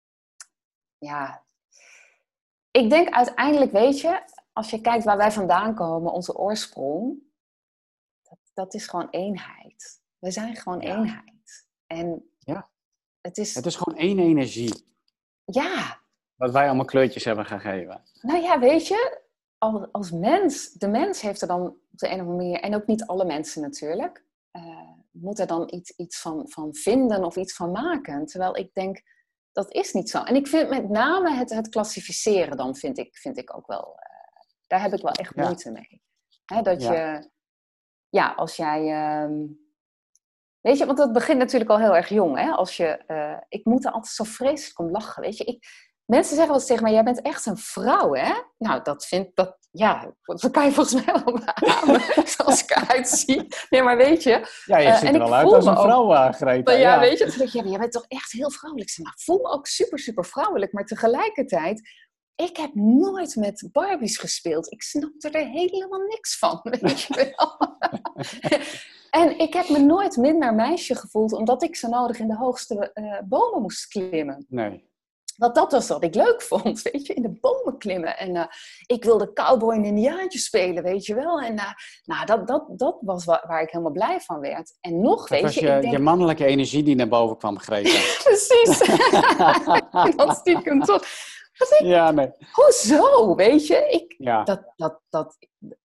ja. 0.99 1.43
Ik 2.71 2.91
denk 2.91 3.09
uiteindelijk, 3.09 3.73
weet 3.73 4.01
je, 4.01 4.23
als 4.53 4.71
je 4.71 4.81
kijkt 4.81 5.05
waar 5.05 5.17
wij 5.17 5.33
vandaan 5.33 5.75
komen, 5.75 6.13
onze 6.13 6.37
oorsprong, 6.37 7.19
dat, 8.23 8.39
dat 8.55 8.75
is 8.75 8.87
gewoon 8.87 9.09
eenheid. 9.11 10.01
We 10.19 10.31
zijn 10.31 10.57
gewoon 10.57 10.81
eenheid. 10.81 11.67
En 11.87 12.31
ja. 12.39 12.71
het 13.21 13.39
is. 13.39 13.55
Het 13.55 13.67
is 13.67 13.77
gewoon 13.77 13.99
één 13.99 14.19
energie. 14.19 14.87
Ja. 15.45 16.01
Wat 16.37 16.51
wij 16.53 16.67
allemaal 16.67 16.85
kleurtjes 16.85 17.25
hebben 17.25 17.47
gegeven. 17.47 18.03
Nou 18.21 18.43
ja, 18.43 18.59
weet 18.59 18.87
je, 18.87 19.20
als 19.91 20.11
mens, 20.11 20.73
de 20.73 20.89
mens 20.89 21.21
heeft 21.21 21.43
er 21.43 21.49
dan 21.49 21.67
op 21.67 21.77
de 21.91 22.07
een 22.07 22.13
of 22.13 22.21
andere 22.21 22.37
manier, 22.37 22.61
en 22.61 22.75
ook 22.75 22.87
niet 22.87 23.07
alle 23.07 23.25
mensen 23.25 23.63
natuurlijk, 23.63 24.25
uh, 24.53 24.91
moet 25.11 25.39
er 25.39 25.47
dan 25.47 25.69
iets, 25.73 25.91
iets 25.91 26.21
van, 26.21 26.49
van 26.49 26.75
vinden 26.75 27.25
of 27.25 27.37
iets 27.37 27.55
van 27.55 27.71
maken. 27.71 28.27
Terwijl 28.27 28.57
ik 28.57 28.75
denk, 28.75 29.03
dat 29.53 29.73
is 29.73 29.93
niet 29.93 30.11
zo. 30.11 30.23
En 30.23 30.35
ik 30.35 30.47
vind 30.47 30.69
met 30.69 30.89
name 30.89 31.31
het, 31.35 31.51
het 31.51 31.69
klassificeren 31.69 32.57
dan, 32.57 32.75
vind 32.75 32.99
ik, 32.99 33.17
vind 33.17 33.39
ik 33.39 33.57
ook 33.57 33.67
wel, 33.67 33.89
uh, 33.89 34.41
daar 34.67 34.83
heb 34.83 34.93
ik 34.93 35.03
wel 35.03 35.13
echt 35.13 35.37
moeite 35.37 35.71
mee. 35.71 36.03
Hè, 36.45 36.63
dat 36.63 36.83
je, 36.83 37.31
ja, 38.09 38.33
als 38.33 38.57
jij, 38.57 38.81
uh, 38.83 39.47
weet 40.61 40.79
je, 40.79 40.87
want 40.87 40.99
dat 40.99 41.13
begint 41.13 41.39
natuurlijk 41.39 41.71
al 41.71 41.79
heel 41.79 41.97
erg 41.97 42.09
jong. 42.09 42.39
Hè? 42.39 42.51
Als 42.51 42.77
je, 42.77 43.03
uh, 43.07 43.39
ik 43.49 43.65
moet 43.65 43.85
er 43.85 43.93
altijd 43.93 44.15
zo 44.15 44.25
vreselijk 44.25 44.79
om 44.79 44.91
lachen, 44.91 45.23
weet 45.23 45.37
je. 45.37 45.45
Ik, 45.45 45.67
Mensen 46.11 46.37
zeggen 46.37 46.47
wel 46.47 46.57
eens 46.57 46.67
tegen 46.67 46.83
mij, 46.83 46.93
jij 46.93 47.03
bent 47.03 47.23
echt 47.23 47.47
een 47.47 47.57
vrouw, 47.57 48.15
hè? 48.15 48.33
Nou, 48.59 48.83
dat 48.83 49.07
vind 49.07 49.31
dat, 49.35 49.57
ja, 49.71 50.15
dat 50.25 50.51
kan 50.51 50.65
je 50.65 50.73
volgens 50.73 51.05
mij 51.05 51.15
wel 51.25 51.41
beamen, 51.55 52.01
zoals 52.37 52.63
ik 52.63 52.71
eruit 52.71 53.09
zie. 53.09 53.47
Nee, 53.69 53.83
maar 53.83 53.97
weet 53.97 54.23
je... 54.23 54.63
Ja, 54.65 54.79
je 54.79 54.89
uh, 54.89 54.97
ziet 54.97 55.09
er 55.09 55.19
wel 55.19 55.35
uit 55.35 55.53
als 55.53 55.67
een 55.67 55.77
vrouw, 55.77 56.13
uh, 56.13 56.33
Greta. 56.33 56.73
Ja, 56.73 56.79
ja, 56.79 57.01
weet 57.01 57.19
je, 57.19 57.69
jij 57.69 57.79
bent 57.79 57.93
toch 57.93 58.05
echt 58.09 58.33
heel 58.33 58.51
vrouwelijk. 58.51 58.91
Ik 58.91 59.13
voel 59.17 59.39
me 59.39 59.49
ook 59.49 59.67
super, 59.67 59.99
super 59.99 60.25
vrouwelijk, 60.25 60.73
maar 60.73 60.85
tegelijkertijd... 60.85 61.89
Ik 62.35 62.57
heb 62.57 62.75
nooit 62.75 63.37
met 63.37 63.69
Barbies 63.73 64.19
gespeeld. 64.19 64.73
Ik 64.73 64.83
snapte 64.83 65.31
er 65.31 65.47
helemaal 65.47 66.01
niks 66.01 66.39
van, 66.39 66.61
weet 66.81 67.01
je 67.01 67.35
wel. 67.37 67.79
en 69.23 69.39
ik 69.39 69.53
heb 69.53 69.69
me 69.69 69.79
nooit 69.79 70.17
minder 70.17 70.55
meisje 70.55 70.95
gevoeld, 70.95 71.33
omdat 71.33 71.63
ik 71.63 71.77
zo 71.77 71.89
nodig 71.89 72.19
in 72.19 72.29
de 72.29 72.37
hoogste 72.37 72.91
uh, 72.95 73.19
bomen 73.29 73.63
moest 73.63 73.87
klimmen. 73.87 74.47
Nee. 74.49 74.89
Want 75.41 75.55
dat 75.55 75.72
was 75.72 75.88
wat 75.88 76.05
ik 76.05 76.14
leuk 76.14 76.43
vond, 76.43 76.82
weet 76.93 77.07
je, 77.07 77.14
in 77.14 77.22
de 77.22 77.38
bomen 77.41 77.78
klimmen. 77.78 78.18
En 78.18 78.34
uh, 78.34 78.45
ik 78.86 79.05
wilde 79.05 79.32
cowboy 79.32 79.74
en 79.74 79.84
indiaantje 79.84 80.38
spelen, 80.38 80.82
weet 80.82 81.07
je 81.07 81.14
wel. 81.14 81.41
En 81.41 81.55
uh, 81.55 81.72
nou, 82.05 82.26
dat, 82.26 82.49
dat, 82.49 82.64
dat 82.76 82.99
was 83.01 83.24
waar, 83.24 83.45
waar, 83.47 83.62
ik 83.62 83.70
helemaal 83.70 83.93
blij 83.93 84.20
van 84.20 84.41
werd. 84.41 84.76
En 84.80 85.01
nog, 85.01 85.18
dat 85.20 85.28
weet 85.28 85.43
was 85.43 85.55
je... 85.55 85.61
je, 85.61 85.80
denk... 85.80 85.93
je 85.93 85.99
mannelijke 85.99 86.45
energie 86.45 86.82
die 86.82 86.95
naar 86.95 87.09
boven 87.09 87.36
kwam 87.36 87.59
gegrepen. 87.59 87.91
Precies. 88.24 88.78
dat 90.16 90.36
stiekem 90.36 90.80
toch. 90.80 91.03
Ik, 91.53 91.80
ja, 91.80 92.11
nee. 92.11 92.30
Hoezo, 92.53 93.34
weet 93.34 93.66
je? 93.66 93.88
Ik, 93.91 94.14
ja. 94.18 94.43
dat, 94.45 94.72
dat, 94.76 95.01
dat, 95.09 95.36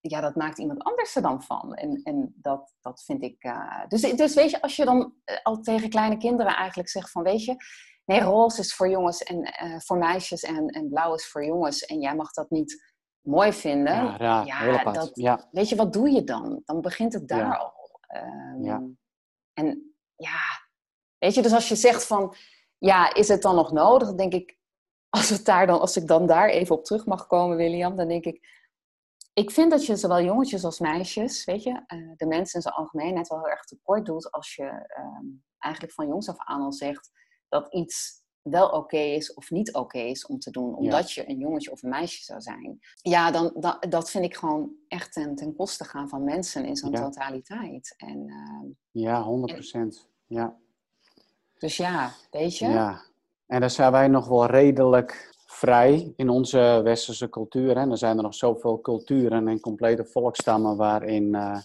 ja, 0.02 0.22
dat 0.22 0.36
maakt 0.36 0.60
iemand 0.60 0.84
anders 0.84 1.16
er 1.16 1.22
dan 1.22 1.44
van. 1.44 1.74
En, 1.74 2.00
en 2.04 2.34
dat, 2.36 2.74
dat 2.82 3.04
vind 3.06 3.24
ik... 3.24 3.44
Uh... 3.44 3.88
dus, 3.88 4.02
dus 4.02 4.34
weet 4.34 4.50
je, 4.52 4.62
als 4.62 4.76
je 4.76 4.86
dan 4.86 5.14
al 5.44 5.60
tegen 5.60 5.90
kleine 5.90 6.18
kinderen 6.18 6.56
eigenlijk 6.56 6.90
zegt 6.90 7.12
van, 7.12 7.24
weet 7.24 7.44
je 7.44 7.56
Nee, 8.06 8.22
roze 8.22 8.60
is 8.60 8.76
voor 8.76 8.90
jongens 8.90 9.24
en 9.24 9.38
uh, 9.64 9.80
voor 9.80 9.98
meisjes 9.98 10.44
en, 10.44 10.68
en 10.68 10.90
blauw 10.90 11.14
is 11.14 11.28
voor 11.28 11.46
jongens. 11.46 11.86
En 11.86 12.00
jij 12.00 12.16
mag 12.16 12.32
dat 12.32 12.50
niet 12.50 12.94
mooi 13.22 13.54
vinden. 13.54 13.94
Ja, 13.94 14.18
raar, 14.18 14.46
ja, 14.46 14.92
dat, 14.92 15.12
ja. 15.14 15.48
Weet 15.52 15.70
je, 15.70 15.76
wat 15.76 15.94
doe 15.94 16.10
je 16.10 16.24
dan? 16.24 16.62
Dan 16.66 16.82
begint 16.82 17.14
het 17.14 17.28
daar 17.28 17.40
Ja. 17.40 17.56
al. 17.56 17.74
Ja. 18.62 18.84
En 19.54 19.96
ja, 20.16 20.40
weet 21.18 21.34
je, 21.34 21.42
dus 21.42 21.54
als 21.54 21.70
je 21.70 21.76
zegt 21.76 22.06
van, 22.06 22.36
ja, 22.78 23.14
is 23.14 23.28
het 23.28 23.42
dan 23.42 23.56
nog 23.56 23.72
nodig? 23.72 24.08
Dan 24.08 24.18
denk 24.18 24.34
ik, 24.34 24.58
als, 25.10 25.30
het 25.30 25.46
daar 25.46 25.68
dan, 25.68 25.80
als 25.80 25.98
ik 25.98 26.08
dan 26.08 26.26
daar 26.28 26.50
even 26.50 26.76
op 26.76 26.84
terug 26.84 27.06
mag 27.06 27.28
komen, 27.28 27.58
William, 27.58 27.96
dan 27.96 28.08
denk 28.08 28.26
ik, 28.26 28.54
ik 29.34 29.52
vind 29.52 29.72
dat 29.72 29.86
je 29.86 29.96
zowel 29.96 30.22
jongetjes 30.22 30.64
als 30.64 30.80
meisjes, 30.80 31.46
weet 31.46 31.64
je, 31.64 31.84
eh, 31.86 32.12
de 32.16 32.26
mensen 32.26 32.56
in 32.56 32.62
zijn 32.62 32.74
algemeenheid 32.74 33.28
wel 33.28 33.38
heel 33.40 33.50
erg 33.50 33.66
tekort 33.66 34.06
doet 34.06 34.32
als 34.32 34.56
je 34.56 34.64
ehm, 34.88 35.26
eigenlijk 35.58 35.94
van 35.94 36.08
jongs 36.08 36.30
af 36.30 36.38
aan 36.38 36.62
al 36.62 36.74
zegt 36.74 37.12
dat 37.62 37.74
iets 37.74 38.24
wel 38.42 38.70
oké 38.70 38.98
is 38.98 39.34
of 39.34 39.52
niet 39.52 39.74
oké 39.74 39.98
is 40.00 40.26
om 40.26 40.40
te 40.40 40.52
doen, 40.52 40.76
omdat 40.76 41.12
je 41.12 41.30
een 41.30 41.38
jongetje 41.38 41.72
of 41.72 41.84
een 41.84 41.90
meisje 41.90 42.24
zou 42.24 42.42
zijn. 42.42 42.80
Ja, 43.02 43.32
dan, 43.32 43.52
dan, 43.60 43.78
dat 43.90 44.10
vind 44.10 44.26
ik 44.26 44.36
gewoon 44.36 44.72
echt 44.88 45.14
ten, 45.14 45.36
ten 45.36 45.56
koste 45.56 45.84
gaan 45.84 46.10
van 46.10 46.24
mensen 46.24 46.66
in 46.66 46.76
zo'n 46.76 46.92
Ja. 46.92 47.02
totaliteit. 47.04 47.94
En, 47.98 48.26
ehm, 48.30 48.66
Ja, 48.92 49.22
100 49.24 49.54
procent. 49.54 50.10
Ja. 50.28 50.56
dus 51.60 51.78
ja, 51.78 52.12
weet 52.32 52.58
je. 52.58 52.68
ja. 52.68 53.02
En 53.48 53.60
daar 53.60 53.70
zijn 53.72 53.92
wij 53.92 54.08
nog 54.08 54.28
wel 54.28 54.46
redelijk 54.46 55.34
vrij 55.46 56.14
in 56.16 56.30
onze 56.30 56.82
westerse 56.84 57.30
cultuur. 57.30 57.78
Hè. 57.80 57.90
Er 57.90 57.98
zijn 57.98 58.18
er 58.18 58.24
nog 58.24 58.36
zoveel 58.36 58.82
culturen 58.82 59.48
en 59.48 59.60
complete 59.60 60.06
volkstammen 60.06 60.78
waarin 60.78 61.36
eh, 61.36 61.58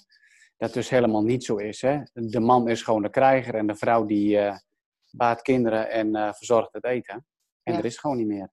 dat 0.57 0.73
dus 0.73 0.89
helemaal 0.89 1.23
niet 1.23 1.45
zo 1.45 1.57
is. 1.57 1.81
Hè. 1.83 2.01
De 2.13 2.41
man 2.41 2.69
is 2.69 2.83
gewoon 2.83 3.03
de 3.03 3.11
krijger 3.11 3.55
en 3.55 3.67
de 3.67 3.75
vrouw 3.77 4.05
die 4.07 4.39
eh, 4.39 4.57
baat 5.13 5.43
kinderen 5.43 5.91
en 5.91 6.15
eh, 6.15 6.33
verzorgt 6.33 6.73
het 6.73 6.85
eten. 6.85 7.27
En 7.63 7.73
Ja. 7.73 7.79
er 7.79 7.85
is 7.85 7.99
gewoon 7.99 8.17
niet 8.17 8.27
meer. 8.27 8.51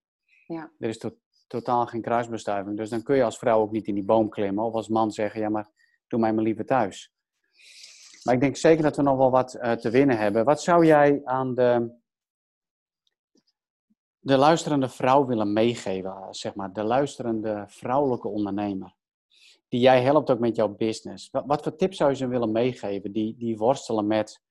Ja. 0.47 0.71
Er 0.79 0.89
is 0.89 0.97
to- 0.97 1.17
totaal 1.47 1.85
geen 1.85 2.01
kruisbestuiving. 2.01 2.77
Dus 2.77 2.89
dan 2.89 3.03
kun 3.03 3.15
je 3.15 3.23
als 3.23 3.37
vrouw 3.37 3.59
ook 3.59 3.71
niet 3.71 3.87
in 3.87 3.93
die 3.93 4.03
boom 4.05 4.29
klimmen. 4.29 4.63
Of 4.63 4.73
als 4.73 4.87
man 4.87 5.11
zeggen, 5.11 5.41
ja 5.41 5.49
maar 5.49 5.69
doe 6.07 6.19
mij 6.19 6.33
maar 6.33 6.43
liever 6.43 6.65
thuis. 6.65 7.11
Maar 8.23 8.33
ik 8.33 8.41
denk 8.41 8.55
zeker 8.55 8.83
dat 8.83 8.95
we 8.95 9.01
nog 9.01 9.17
wel 9.17 9.31
wat 9.31 9.53
eh, 9.53 9.71
te 9.71 9.89
winnen 9.89 10.17
hebben. 10.17 10.45
Wat 10.45 10.61
zou 10.61 10.85
jij 10.85 11.21
aan 11.23 11.55
de, 11.55 11.95
de 14.19 14.37
luisterende 14.37 14.89
vrouw 14.89 15.25
willen 15.25 15.53
meegeven? 15.53 16.27
Zeg 16.29 16.55
maar, 16.55 16.73
de 16.73 16.83
luisterende 16.83 17.65
vrouwelijke 17.67 18.27
ondernemer. 18.27 18.95
Die 19.67 19.79
jij 19.79 20.01
helpt 20.01 20.29
ook 20.29 20.39
met 20.39 20.55
jouw 20.55 20.75
business. 20.75 21.29
Wat, 21.29 21.43
wat 21.45 21.63
voor 21.63 21.75
tips 21.75 21.97
zou 21.97 22.09
je 22.09 22.15
ze 22.15 22.27
willen 22.27 22.51
meegeven? 22.51 23.11
Die, 23.11 23.35
die 23.37 23.57
worstelen 23.57 24.07
met 24.07 24.41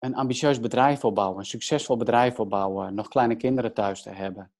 een 0.00 0.14
ambitieus 0.14 0.60
bedrijf 0.60 1.04
opbouwen. 1.04 1.38
Een 1.38 1.44
succesvol 1.44 1.96
bedrijf 1.96 2.40
opbouwen. 2.40 2.94
Nog 2.94 3.08
kleine 3.08 3.36
kinderen 3.36 3.74
thuis 3.74 4.02
te 4.02 4.10
hebben. 4.10 4.52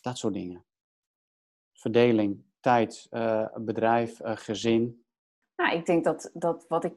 Dat 0.00 0.18
soort 0.18 0.34
dingen. 0.34 0.64
Verdeling, 1.72 2.44
tijd, 2.60 3.06
eh, 3.10 3.46
bedrijf, 3.54 4.20
eh, 4.20 4.36
gezin. 4.36 5.04
Nou, 5.56 5.76
ik 5.76 5.86
denk 5.86 6.04
dat, 6.04 6.30
dat 6.32 6.66
wat 6.68 6.84
ik. 6.84 6.94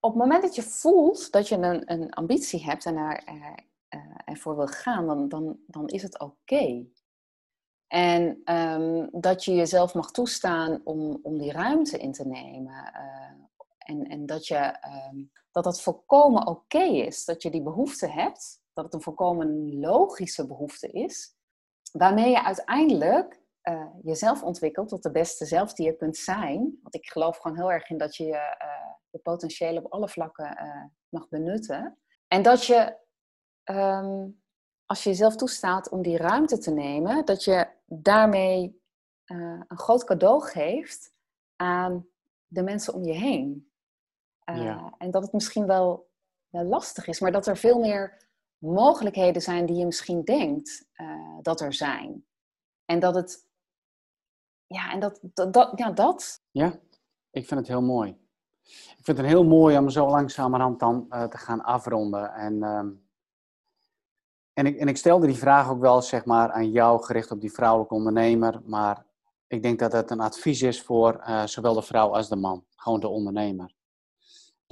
Op 0.00 0.10
het 0.10 0.20
moment 0.20 0.42
dat 0.42 0.54
je 0.54 0.62
voelt 0.62 1.32
dat 1.32 1.48
je 1.48 1.56
een, 1.56 1.92
een 1.92 2.12
ambitie 2.12 2.64
hebt 2.64 2.86
en 2.86 2.94
daar, 2.94 3.22
eh, 3.24 3.56
eh, 3.88 4.00
ervoor 4.24 4.56
wil 4.56 4.66
gaan, 4.66 5.06
dan, 5.06 5.28
dan, 5.28 5.58
dan 5.66 5.88
is 5.88 6.02
het 6.02 6.20
oké. 6.20 6.86
En 7.86 8.40
ehm, 8.44 9.06
dat 9.10 9.44
je 9.44 9.54
jezelf 9.54 9.94
mag 9.94 10.10
toestaan 10.10 10.80
om, 10.84 11.18
om 11.22 11.38
die 11.38 11.52
ruimte 11.52 11.98
in 11.98 12.12
te 12.12 12.26
nemen. 12.26 12.92
En, 13.82 14.06
en 14.06 14.26
dat, 14.26 14.46
je, 14.46 14.56
ehm, 14.56 15.24
dat 15.50 15.64
dat 15.64 15.82
volkomen 15.82 16.46
oké 16.46 16.82
is. 16.82 17.24
Dat 17.24 17.42
je 17.42 17.50
die 17.50 17.62
behoefte 17.62 18.08
hebt. 18.08 18.60
Dat 18.72 18.84
het 18.84 18.94
een 18.94 19.02
volkomen 19.02 19.78
logische 19.78 20.46
behoefte 20.46 20.88
is. 20.88 21.36
Waarmee 21.92 22.30
je 22.30 22.44
uiteindelijk 22.44 23.42
eh, 23.62 23.86
jezelf 24.02 24.42
ontwikkelt 24.42 24.88
tot 24.88 25.02
de 25.02 25.10
beste 25.10 25.46
zelf 25.46 25.72
die 25.72 25.86
je 25.86 25.96
kunt 25.96 26.16
zijn. 26.16 26.78
Want 26.82 26.94
ik 26.94 27.06
geloof 27.06 27.36
gewoon 27.36 27.56
heel 27.56 27.72
erg 27.72 27.90
in 27.90 27.98
dat 27.98 28.16
je 28.16 28.24
je, 28.24 28.56
eh, 28.58 28.92
je 29.10 29.18
potentieel 29.18 29.76
op 29.76 29.92
alle 29.92 30.08
vlakken 30.08 30.56
eh, 30.56 30.84
mag 31.08 31.28
benutten. 31.28 31.98
En 32.28 32.42
dat 32.42 32.64
je, 32.64 32.96
ehm, 33.64 34.28
als 34.86 35.02
je 35.02 35.08
jezelf 35.10 35.36
toestaat 35.36 35.88
om 35.88 36.02
die 36.02 36.16
ruimte 36.16 36.58
te 36.58 36.70
nemen, 36.70 37.24
dat 37.24 37.44
je 37.44 37.68
daarmee 37.86 38.80
een 39.24 39.78
groot 39.78 40.04
cadeau 40.04 40.42
geeft 40.42 41.14
aan 41.56 42.06
de 42.46 42.62
mensen 42.62 42.94
om 42.94 43.04
je 43.04 43.12
heen. 43.12 43.71
Eh, 44.44 44.62
Ja. 44.62 44.94
En 44.98 45.10
dat 45.10 45.22
het 45.22 45.32
misschien 45.32 45.66
wel, 45.66 46.10
wel 46.48 46.64
lastig 46.64 47.06
is, 47.06 47.20
maar 47.20 47.32
dat 47.32 47.46
er 47.46 47.56
veel 47.56 47.78
meer 47.78 48.26
mogelijkheden 48.58 49.42
zijn 49.42 49.66
die 49.66 49.76
je 49.76 49.84
misschien 49.84 50.24
denkt 50.24 50.88
eh, 50.92 51.38
dat 51.42 51.60
er 51.60 51.74
zijn. 51.74 52.24
En 52.84 53.00
dat 53.00 53.14
het. 53.14 53.46
Ja, 54.66 54.92
en 54.92 55.00
dat, 55.00 55.20
dat, 55.22 55.52
dat, 55.52 55.72
ja, 55.76 55.90
dat. 55.90 56.42
Ja, 56.50 56.78
ik 57.30 57.46
vind 57.46 57.60
het 57.60 57.68
heel 57.68 57.82
mooi. 57.82 58.20
Ik 58.98 59.04
vind 59.04 59.18
het 59.18 59.26
heel 59.26 59.44
mooi 59.44 59.78
om 59.78 59.88
zo 59.88 60.06
langzamerhand 60.06 60.80
dan 60.80 61.06
eh, 61.08 61.24
te 61.24 61.38
gaan 61.38 61.62
afronden. 61.62 62.32
En, 62.32 62.62
ehm, 62.62 62.90
en, 64.52 64.66
ik, 64.66 64.78
en 64.78 64.88
ik 64.88 64.96
stelde 64.96 65.26
die 65.26 65.36
vraag 65.36 65.70
ook 65.70 65.80
wel 65.80 66.02
zeg 66.02 66.24
maar, 66.24 66.52
aan 66.52 66.70
jou, 66.70 67.02
gericht 67.02 67.30
op 67.30 67.40
die 67.40 67.52
vrouwelijke 67.52 67.94
ondernemer. 67.94 68.60
Maar 68.64 69.06
ik 69.46 69.62
denk 69.62 69.78
dat 69.78 69.92
het 69.92 70.10
een 70.10 70.20
advies 70.20 70.62
is 70.62 70.82
voor 70.82 71.24
zowel 71.44 71.74
de 71.74 71.82
vrouw 71.82 72.14
als 72.14 72.28
de 72.28 72.36
man. 72.36 72.64
Gewoon 72.76 73.00
de 73.00 73.08
ondernemer. 73.08 73.74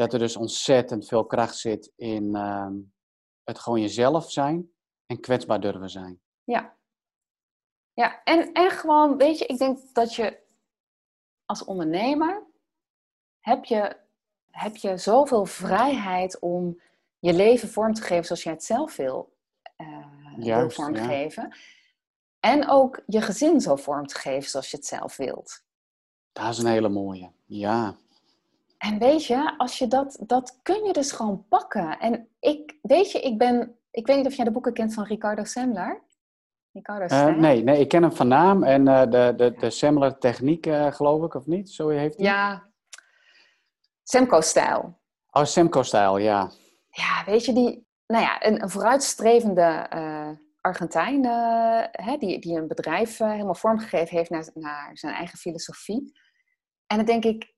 Dat 0.01 0.13
er 0.13 0.19
dus 0.19 0.37
ontzettend 0.37 1.09
veel 1.09 1.27
kracht 1.27 1.57
zit 1.57 1.93
in 1.97 2.35
ehm, 2.35 2.75
het 3.45 3.59
gewoon 3.59 3.81
jezelf 3.81 4.31
zijn 4.31 4.71
en 5.07 5.21
kwetsbaar 5.21 5.61
durven 5.61 5.91
zijn. 5.91 6.21
Ja. 6.45 6.77
Ja, 7.93 8.23
en, 8.25 8.53
en 8.53 8.71
gewoon, 8.71 9.17
weet 9.17 9.39
je, 9.39 9.47
ik 9.47 9.59
denk 9.59 9.79
dat 9.93 10.15
je 10.15 10.43
als 11.45 11.65
ondernemer 11.65 12.47
heb 13.41 13.65
je, 13.65 13.97
heb 14.51 14.77
je 14.77 14.97
zoveel 14.97 15.45
vrijheid 15.47 16.39
om 16.39 16.81
je 17.19 17.33
leven 17.33 17.69
vorm 17.69 17.95
te 17.95 18.03
geven 18.03 18.25
zoals 18.25 18.43
jij 18.43 18.53
het 18.53 18.65
zelf 18.65 18.97
wil, 18.97 19.37
eh, 19.77 20.07
wil 20.37 20.71
vormgeven. 20.71 21.57
En 22.39 22.69
ook 22.69 23.03
je 23.07 23.21
gezin 23.21 23.61
zo 23.61 23.77
vorm 23.77 24.07
te 24.07 24.19
geven 24.19 24.51
zoals 24.51 24.71
je 24.71 24.77
het 24.77 24.87
zelf 24.87 25.17
wilt. 25.17 25.65
Dat 26.33 26.49
is 26.49 26.59
een 26.59 26.67
hele 26.67 26.89
mooie. 26.89 27.33
Ja, 27.47 27.97
En 28.81 28.99
weet 28.99 29.27
je, 29.27 29.55
als 29.57 29.79
je 29.79 29.87
dat, 29.87 30.19
dat 30.27 30.59
kun 30.63 30.85
je 30.85 30.93
dus 30.93 31.13
gewoon 31.13 31.45
pakken. 31.49 31.99
En 31.99 32.29
ik, 32.39 32.79
weet 32.83 33.11
je, 33.13 33.21
ik 33.21 33.39
ben, 33.39 33.77
ik 33.91 34.07
weet 34.07 34.17
niet 34.17 34.27
of 34.27 34.35
jij 34.35 34.45
de 34.45 34.51
boeken 34.51 34.73
kent 34.73 34.95
van 34.95 35.05
Ricardo 35.05 35.45
Semler. 35.45 36.03
Ricardo 36.73 37.07
Stijl? 37.07 37.35
nee, 37.35 37.63
nee, 37.63 37.81
ik 37.81 37.89
ken 37.89 38.03
hem 38.03 38.13
van 38.13 38.29
naam 38.29 38.63
en 38.63 38.89
eh, 38.89 39.01
de, 39.01 39.33
de, 39.37 39.55
de 39.59 39.71
Semler 39.71 40.19
techniek, 40.19 40.67
eh, 40.67 40.93
geloof 40.93 41.25
ik, 41.25 41.35
of 41.35 41.47
niet? 41.47 41.71
Zo 41.71 41.89
heeft 41.89 42.17
hij? 42.17 42.27
Ja, 42.27 42.69
Semco-stijl. 44.03 44.99
Oh, 45.31 45.45
Semco-stijl, 45.45 46.19
ja. 46.19 46.51
Ja, 46.91 47.25
weet 47.27 47.45
je, 47.45 47.53
die, 47.53 47.87
nou 48.07 48.23
ja, 48.23 48.47
een, 48.47 48.63
een 48.63 48.71
vooruitstrevende 48.71 49.89
Argentijn, 50.61 51.25
hè, 51.91 52.17
die, 52.19 52.39
die 52.39 52.57
een 52.57 52.69
bedrijf 52.69 53.19
helemaal 53.19 53.55
vormgegeven 53.55 54.17
heeft 54.17 54.31
naar, 54.31 54.51
naar 54.55 54.91
zijn 54.93 55.15
eigen 55.15 55.39
filosofie. 55.39 56.13
En 56.87 56.97
dan 56.97 57.07
denk 57.07 57.25
ik, 57.25 57.55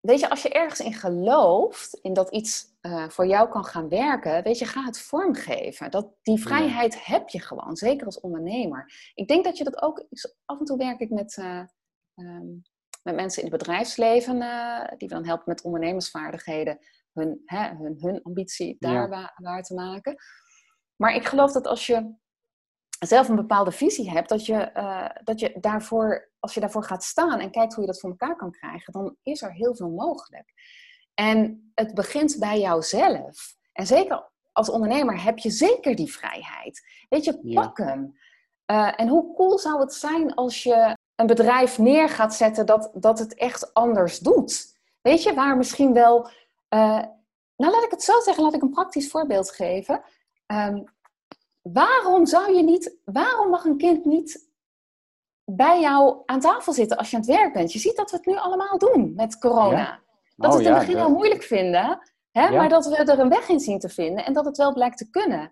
weet 0.00 0.20
je, 0.20 0.30
als 0.30 0.42
je 0.42 0.48
ergens 0.48 0.80
in 0.80 0.92
gelooft, 0.92 1.94
in 1.94 2.12
dat 2.12 2.30
iets 2.30 2.76
eh, 2.80 3.08
voor 3.08 3.26
jou 3.26 3.48
kan 3.48 3.64
gaan 3.64 3.88
werken, 3.88 4.42
weet 4.42 4.58
je, 4.58 4.64
ga 4.64 4.84
het 4.84 5.00
vormgeven. 5.00 5.90
Dat, 5.90 6.14
die 6.22 6.40
vrijheid 6.40 7.04
heb 7.04 7.28
je 7.28 7.40
gewoon, 7.40 7.76
zeker 7.76 8.06
als 8.06 8.20
ondernemer. 8.20 9.10
Ik 9.14 9.28
denk 9.28 9.44
dat 9.44 9.58
je 9.58 9.64
dat 9.64 9.82
ook, 9.82 10.06
af 10.44 10.58
en 10.58 10.64
toe 10.64 10.76
werk 10.78 11.00
ik 11.00 11.10
met, 11.10 11.36
eh, 11.36 11.62
ehm, 12.14 12.46
met 13.02 13.14
mensen 13.14 13.42
in 13.42 13.48
het 13.50 13.58
bedrijfsleven, 13.58 14.42
eh, 14.42 14.88
die 14.96 15.08
we 15.08 15.14
dan 15.14 15.24
helpen 15.24 15.44
met 15.46 15.62
ondernemersvaardigheden, 15.62 16.78
hun, 17.12 17.42
hè, 17.44 17.68
hun, 17.68 17.96
hun 18.00 18.22
ambitie 18.22 18.76
daar 18.78 18.92
Ja. 18.92 19.08
waar, 19.08 19.32
waar 19.42 19.62
te 19.62 19.74
maken. 19.74 20.16
Maar 20.96 21.14
ik 21.14 21.24
geloof 21.24 21.52
dat 21.52 21.66
als 21.66 21.86
je 21.86 22.14
zelf 22.98 23.28
een 23.28 23.36
bepaalde 23.36 23.72
visie 23.72 24.10
hebt, 24.10 24.28
dat 24.28 24.46
je, 24.46 24.70
dat 25.24 25.40
je 25.40 25.56
daarvoor, 25.60 26.27
als 26.40 26.54
je 26.54 26.60
daarvoor 26.60 26.84
gaat 26.84 27.04
staan 27.04 27.38
en 27.40 27.50
kijkt 27.50 27.74
hoe 27.74 27.84
je 27.84 27.90
dat 27.90 28.00
voor 28.00 28.10
elkaar 28.10 28.36
kan 28.36 28.50
krijgen, 28.50 28.92
dan 28.92 29.16
is 29.22 29.42
er 29.42 29.52
heel 29.52 29.74
veel 29.76 29.90
mogelijk. 29.90 30.52
En 31.14 31.72
het 31.74 31.94
begint 31.94 32.36
bij 32.38 32.60
jouzelf. 32.60 33.56
En 33.72 33.86
zeker 33.86 34.30
als 34.52 34.70
ondernemer 34.70 35.22
heb 35.22 35.38
je 35.38 35.50
zeker 35.50 35.94
die 35.94 36.12
vrijheid. 36.12 37.04
Weet 37.08 37.24
je, 37.24 37.38
Ja. 37.42 37.60
pak 37.62 37.78
hem. 37.78 38.18
Eh, 38.64 38.92
en 39.00 39.08
hoe 39.08 39.34
cool 39.34 39.58
zou 39.58 39.80
het 39.80 39.94
zijn 39.94 40.34
als 40.34 40.62
je 40.62 40.96
een 41.16 41.26
bedrijf 41.26 41.78
neer 41.78 42.08
gaat 42.08 42.34
zetten 42.34 42.66
dat, 42.66 42.90
dat 42.94 43.18
het 43.18 43.34
echt 43.34 43.74
anders 43.74 44.18
doet? 44.18 44.76
Weet 45.00 45.22
je, 45.22 45.34
waar 45.34 45.56
misschien 45.56 45.92
wel. 45.92 46.28
eh, 46.68 47.02
nou, 47.56 47.72
laat 47.72 47.84
ik 47.84 47.90
het 47.90 48.02
zo 48.02 48.20
zeggen, 48.20 48.44
laat 48.44 48.54
ik 48.54 48.62
een 48.62 48.70
praktisch 48.70 49.10
voorbeeld 49.10 49.50
geven. 49.50 50.02
Ehm, 50.46 50.82
waarom 51.62 52.26
zou 52.26 52.54
je 52.56 52.62
niet, 52.62 52.96
waarom 53.04 53.50
mag 53.50 53.64
een 53.64 53.76
kind 53.76 54.04
niet 54.04 54.47
bij 55.50 55.80
jou 55.80 56.22
aan 56.26 56.40
tafel 56.40 56.72
zitten 56.72 56.96
als 56.96 57.10
je 57.10 57.16
aan 57.16 57.22
het 57.22 57.30
werk 57.30 57.52
bent? 57.52 57.72
Je 57.72 57.78
ziet 57.78 57.96
dat 57.96 58.10
we 58.10 58.16
het 58.16 58.26
nu 58.26 58.36
allemaal 58.36 58.78
doen 58.78 59.12
met 59.14 59.38
corona. 59.38 59.78
Ja. 59.78 60.00
Dat 60.36 60.46
we 60.46 60.46
Oh, 60.46 60.52
het 60.52 60.62
in 60.62 60.72
ja, 60.72 60.78
het 60.78 60.86
begin 60.86 61.02
heel 61.02 61.14
moeilijk 61.14 61.42
vinden, 61.42 61.98
hè, 62.30 62.46
Ja. 62.46 62.50
maar 62.50 62.68
dat 62.68 62.86
we 62.86 62.96
er 62.96 63.18
een 63.18 63.28
weg 63.28 63.48
in 63.48 63.60
zien 63.60 63.78
te 63.78 63.88
vinden 63.88 64.24
en 64.24 64.32
dat 64.32 64.44
het 64.44 64.56
wel 64.56 64.72
blijkt 64.72 64.98
te 64.98 65.10
kunnen. 65.10 65.50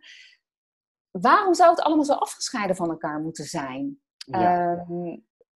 Waarom 1.10 1.54
zou 1.54 1.70
het 1.70 1.80
allemaal 1.80 2.04
zo 2.04 2.12
afgescheiden 2.12 2.76
van 2.76 2.90
elkaar 2.90 3.20
moeten 3.20 3.44
zijn? 3.44 4.00
Ja. 4.16 4.72
Ehm, 4.72 5.16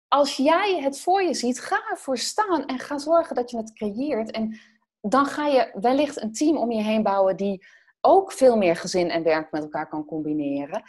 als 0.09 0.37
jij 0.37 0.81
het 0.81 1.01
voor 1.01 1.23
je 1.23 1.35
ziet, 1.35 1.61
ga 1.61 1.83
ervoor 1.91 2.19
staan 2.19 2.67
en 2.67 2.79
ga 2.79 2.99
zorgen 2.99 3.35
dat 3.35 3.51
je 3.51 3.57
het 3.57 3.73
creëert. 3.73 4.31
En 4.31 4.59
dan 5.01 5.27
ga 5.27 5.47
je 5.47 5.71
wellicht 5.81 6.23
een 6.23 6.33
team 6.33 6.57
om 6.57 6.71
je 6.71 6.83
heen 6.83 7.03
bouwen 7.03 7.37
die 7.37 7.67
ook 8.01 8.33
veel 8.33 8.57
meer 8.57 8.77
gezin 8.77 9.11
en 9.11 9.23
werk 9.23 9.51
met 9.51 9.63
elkaar 9.63 9.89
kan 9.89 10.05
combineren. 10.05 10.83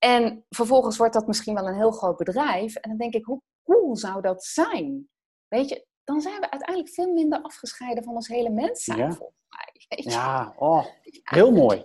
En 0.00 0.44
vervolgens 0.48 0.96
wordt 0.96 1.14
dat 1.14 1.26
misschien 1.26 1.54
wel 1.54 1.66
een 1.68 1.74
heel 1.74 1.90
groot 1.90 2.16
bedrijf. 2.16 2.74
En 2.74 2.88
dan 2.88 2.98
denk 2.98 3.14
ik, 3.14 3.24
hoe 3.24 3.42
cool 3.62 3.96
zou 3.96 4.22
dat 4.22 4.44
zijn? 4.44 5.08
Weet 5.48 5.68
je, 5.68 5.86
dan 6.04 6.20
zijn 6.20 6.40
we 6.40 6.50
uiteindelijk 6.50 6.94
veel 6.94 7.12
minder 7.12 7.42
afgescheiden 7.42 8.04
van 8.04 8.14
ons 8.14 8.28
hele 8.28 8.50
mens 8.50 8.84
zijn, 8.84 8.98
Ja. 8.98 9.10
volgens 9.12 9.38
mij. 9.48 9.68
Ja, 10.12 10.54
oh, 10.58 10.86
heel 11.22 11.50
mooi. 11.52 11.84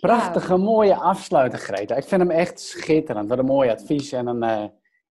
Prachtige, 0.00 0.56
mooie 0.56 0.94
afsluiter, 0.96 1.58
Greta. 1.58 1.94
Ik 1.94 2.04
vind 2.04 2.20
hem 2.20 2.30
echt 2.30 2.60
schitterend. 2.60 3.28
Wat 3.28 3.38
een 3.38 3.44
mooi 3.44 3.70
advies 3.70 4.12
en 4.12 4.26
een 4.26 4.42
eh, 4.42 4.64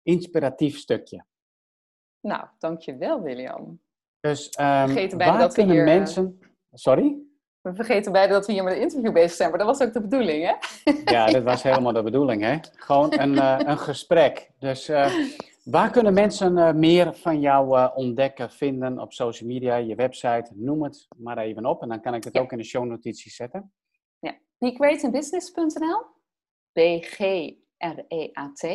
inspiratief 0.02 0.78
stukje. 0.78 1.24
Nou, 2.20 2.46
dankjewel 2.58 3.20
William. 3.22 3.80
Dus 4.20 4.48
bijna 4.50 5.16
waar 5.16 5.38
dat 5.38 5.54
kunnen 5.54 5.74
hier, 5.76 5.86
eh, 5.86 5.96
mensen... 5.96 6.40
Sorry? 6.72 7.16
We 7.66 7.74
vergeten 7.74 8.12
beide 8.12 8.32
dat 8.32 8.46
we 8.46 8.52
hier 8.52 8.64
met 8.64 8.74
een 8.74 8.80
interview 8.80 9.12
bezig 9.12 9.30
zijn, 9.36 9.48
maar 9.50 9.58
dat 9.58 9.66
was 9.66 9.80
ook 9.86 9.92
de 9.92 10.00
bedoeling, 10.00 10.44
hè? 10.44 10.54
Ja, 11.12 11.26
dit 11.26 11.42
was 11.42 11.62
helemaal 11.62 11.92
de 11.92 12.02
bedoeling, 12.02 12.42
hè? 12.42 12.58
Gewoon 12.74 13.12
een, 13.20 13.38
eh, 13.38 13.58
een 13.64 13.78
gesprek. 13.78 14.50
Dus 14.58 14.88
eh, 14.88 15.14
waar 15.64 15.90
kunnen 15.90 16.14
mensen 16.14 16.58
eh, 16.58 16.72
meer 16.72 17.14
van 17.14 17.40
jou 17.40 17.90
ontdekken, 17.94 18.50
vinden 18.50 18.98
op 19.00 19.12
social 19.12 19.48
media, 19.48 19.76
je 19.76 19.94
website? 19.94 20.50
Noem 20.54 20.82
het 20.82 21.06
maar 21.16 21.38
even 21.38 21.66
op 21.66 21.82
en 21.82 21.88
dan 21.88 22.00
kan 22.00 22.14
ik 22.14 22.24
het 22.24 22.34
Ja. 22.34 22.40
ook 22.40 22.52
in 22.52 22.58
de 22.58 22.64
shownotities 22.64 23.36
zetten. 23.36 23.72
BeGreatInBusiness.nl 24.58 26.04
B-G-R-E-A-T 26.72 28.66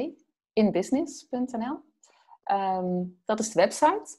inbusiness.nl 0.53 1.79
Ehm, 2.43 3.03
Dat 3.25 3.39
is 3.39 3.49
de 3.51 3.59
website. 3.61 4.17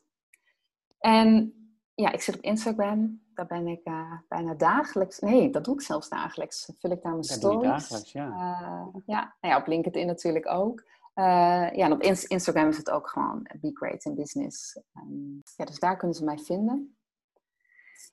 En 0.98 1.54
ja, 1.94 2.12
ik 2.12 2.20
zit 2.20 2.34
op 2.36 2.42
Instagram. 2.42 3.21
Daar 3.34 3.46
ben 3.46 3.66
ik 3.66 3.80
eh, 3.84 4.12
bijna 4.28 4.54
dagelijks... 4.54 5.18
Nee, 5.18 5.50
dat 5.50 5.64
doe 5.64 5.74
ik 5.74 5.80
zelfs 5.80 6.08
dagelijks. 6.08 6.70
Vul 6.78 6.90
ik 6.90 7.02
daar 7.02 7.12
mijn 7.12 7.24
stories. 7.24 7.68
dagelijks, 7.68 8.12
ja. 8.12 8.26
Eh, 8.26 9.00
ja, 9.06 9.36
nou 9.40 9.54
ja, 9.54 9.56
op 9.56 9.66
LinkedIn 9.66 10.06
natuurlijk 10.06 10.48
ook. 10.48 10.82
Eh, 11.14 11.24
ja, 11.72 11.84
en 11.84 11.92
op 11.92 12.02
Ins- 12.02 12.24
Instagram 12.24 12.68
is 12.68 12.76
het 12.76 12.90
ook 12.90 13.08
gewoon 13.08 13.46
Be 13.60 13.70
Great 13.74 14.04
in 14.04 14.14
Business. 14.14 14.80
Ehm, 14.94 15.34
ja, 15.56 15.64
dus 15.64 15.78
daar 15.78 15.96
kunnen 15.96 16.16
ze 16.16 16.24
mij 16.24 16.38
vinden. 16.38 16.96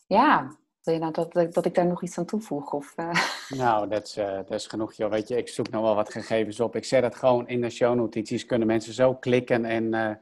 Ja, 0.08 0.58
wil 0.84 0.94
je 0.94 1.00
nou 1.00 1.14
dat, 1.14 1.54
dat, 1.54 1.66
ik 1.66 1.76
daar 1.76 1.86
nog 1.88 2.04
iets 2.04 2.18
aan 2.18 2.26
toevoeg? 2.26 2.74
Of, 2.74 2.96
Nou, 3.50 3.90
dat 3.90 4.08
is, 4.08 4.14
dat 4.14 4.52
is 4.52 4.68
genoeg, 4.68 4.94
joh. 4.94 5.10
Weet 5.10 5.28
je, 5.28 5.38
ik 5.38 5.48
zoek 5.48 5.70
nog 5.70 5.82
wel 5.82 5.96
wat 5.96 6.12
gegevens 6.12 6.60
op. 6.60 6.76
Ik 6.76 6.86
zet 6.86 7.04
het 7.04 7.16
gewoon 7.16 7.48
in 7.48 7.62
de 7.62 7.70
shownotities. 7.70 8.46
Kunnen 8.46 8.68
mensen 8.68 8.94
zo 8.94 9.16
klikken 9.16 9.66
en, 9.66 10.20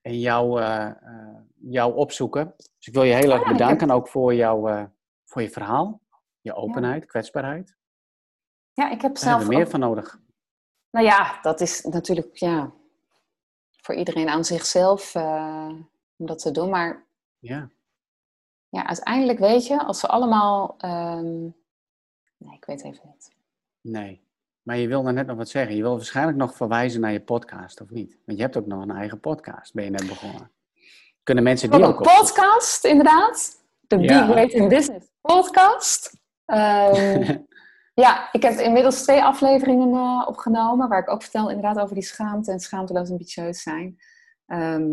en 0.00 0.18
jou, 0.20 0.60
eh, 0.60 0.86
eh, 0.86 1.36
jou 1.56 1.94
opzoeken. 1.94 2.54
Dus 2.56 2.86
ik 2.86 2.94
wil 2.94 3.02
je 3.02 3.14
heel 3.14 3.30
erg 3.30 3.40
Oh 3.40 3.46
ja, 3.46 3.52
ik 3.52 3.58
bedanken 3.58 3.90
ook 3.90 4.08
voor, 4.08 4.34
jou, 4.34 4.70
eh, 4.70 4.84
voor 5.24 5.42
je 5.42 5.50
verhaal. 5.50 6.00
Je 6.40 6.54
openheid, 6.54 7.06
kwetsbaarheid. 7.06 7.76
ja, 8.72 8.90
ik 8.90 9.00
heb 9.02 9.14
Daar 9.14 9.22
zelf 9.22 9.30
hebben 9.38 9.48
we 9.48 9.54
meer 9.54 9.64
ook- 9.64 9.70
van 9.70 9.80
nodig. 9.80 10.20
Nou 10.90 11.06
ja, 11.06 11.40
dat 11.42 11.60
is 11.60 11.82
natuurlijk 11.84 12.36
ja, 12.36 12.72
voor 13.70 13.94
iedereen 13.94 14.28
aan 14.28 14.44
zichzelf 14.44 15.14
om 16.16 16.26
dat 16.26 16.38
te 16.38 16.50
doen. 16.50 16.70
Maar 16.70 17.06
Ja, 17.38 17.68
ja, 18.68 18.86
uiteindelijk 18.86 19.38
weet 19.38 19.66
je, 19.66 19.84
als 19.84 20.00
ze 20.00 20.06
allemaal... 20.06 20.74
ehm, 20.78 21.40
nee, 22.36 22.54
ik 22.56 22.64
weet 22.64 22.84
even 22.84 23.08
niet. 23.08 23.34
nee. 23.80 24.26
Maar 24.68 24.78
je 24.78 24.88
wilde 24.88 25.12
net 25.12 25.26
nog 25.26 25.36
wat 25.36 25.48
zeggen. 25.48 25.76
Je 25.76 25.82
wil 25.82 25.96
waarschijnlijk 25.96 26.36
nog 26.36 26.54
verwijzen 26.54 27.00
naar 27.00 27.12
je 27.12 27.20
podcast, 27.20 27.80
of 27.80 27.90
niet? 27.90 28.18
Want 28.24 28.38
je 28.38 28.44
hebt 28.44 28.56
ook 28.56 28.66
nog 28.66 28.82
een 28.82 28.90
eigen 28.90 29.20
podcast, 29.20 29.74
ben 29.74 29.84
je 29.84 29.90
net 29.90 30.06
begonnen. 30.06 30.50
Kunnen 31.22 31.44
mensen 31.44 31.70
die 31.70 31.84
ook 31.84 32.00
een 32.00 32.16
podcast, 32.16 32.84
inderdaad. 32.84 33.62
De 33.80 33.98
Ja. 33.98 34.26
Be 34.26 34.32
Great 34.32 34.50
in 34.50 34.68
Business 34.68 35.06
podcast. 35.20 36.12
Ehm, 36.44 37.36
ja, 38.04 38.28
ik 38.32 38.42
heb 38.42 38.52
inmiddels 38.52 39.02
twee 39.02 39.22
afleveringen 39.22 39.94
eh, 39.94 40.26
opgenomen. 40.26 40.88
Waar 40.88 41.00
ik 41.00 41.10
ook 41.10 41.22
vertel 41.22 41.48
inderdaad 41.48 41.78
over 41.78 41.94
die 41.94 42.04
schaamte 42.04 42.52
en 42.52 42.60
schaamteloos 42.60 43.10
ambitieus 43.10 43.62
zijn. 43.62 43.98
Ehm, 44.46 44.86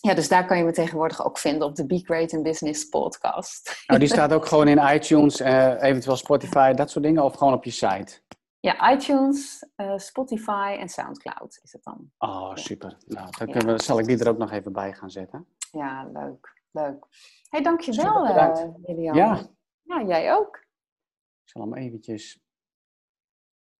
ja, 0.00 0.14
dus 0.14 0.28
daar 0.28 0.46
kan 0.46 0.58
je 0.58 0.64
me 0.64 0.72
tegenwoordig 0.72 1.24
ook 1.24 1.38
vinden 1.38 1.68
op 1.68 1.76
de 1.76 1.86
Be 1.86 2.02
Great 2.04 2.32
in 2.32 2.42
Business 2.42 2.88
podcast. 2.88 3.82
Nou, 3.86 4.00
die 4.00 4.08
staat 4.08 4.32
ook 4.32 4.46
gewoon 4.52 4.68
in 4.68 4.94
iTunes, 4.94 5.40
eh, 5.40 5.82
eventueel 5.82 6.16
Spotify, 6.16 6.72
dat 6.72 6.90
soort 6.90 7.04
dingen, 7.04 7.24
of 7.24 7.34
gewoon 7.34 7.52
op 7.52 7.64
je 7.64 7.70
site. 7.70 8.22
Ja, 8.64 8.92
iTunes, 8.92 9.66
eh, 9.76 9.96
Spotify 9.98 10.76
en 10.78 10.88
Soundcloud 10.88 11.60
is 11.62 11.72
het 11.72 11.82
dan. 11.82 12.10
Oh, 12.18 12.54
super. 12.54 12.96
Nou, 13.06 13.30
dan 13.38 13.46
Ja. 13.46 13.52
kunnen 13.52 13.76
we, 13.76 13.82
zal 13.82 13.98
ik 13.98 14.06
die 14.06 14.18
er 14.18 14.28
ook 14.28 14.38
nog 14.38 14.50
even 14.50 14.72
bij 14.72 14.92
gaan 14.92 15.10
zetten. 15.10 15.46
Ja, 15.72 16.08
leuk. 16.12 16.62
Leuk. 16.70 17.06
hey, 17.48 17.62
dankjewel 17.62 18.26
bedankt. 18.26 18.58
eh 18.58 18.68
Lilian. 18.82 19.16
Ja. 19.16 19.40
Ja, 19.82 20.02
jij 20.02 20.34
ook. 20.34 20.56
Ik 21.44 21.48
zal 21.50 21.62
hem 21.62 21.74
eventjes 21.74 22.43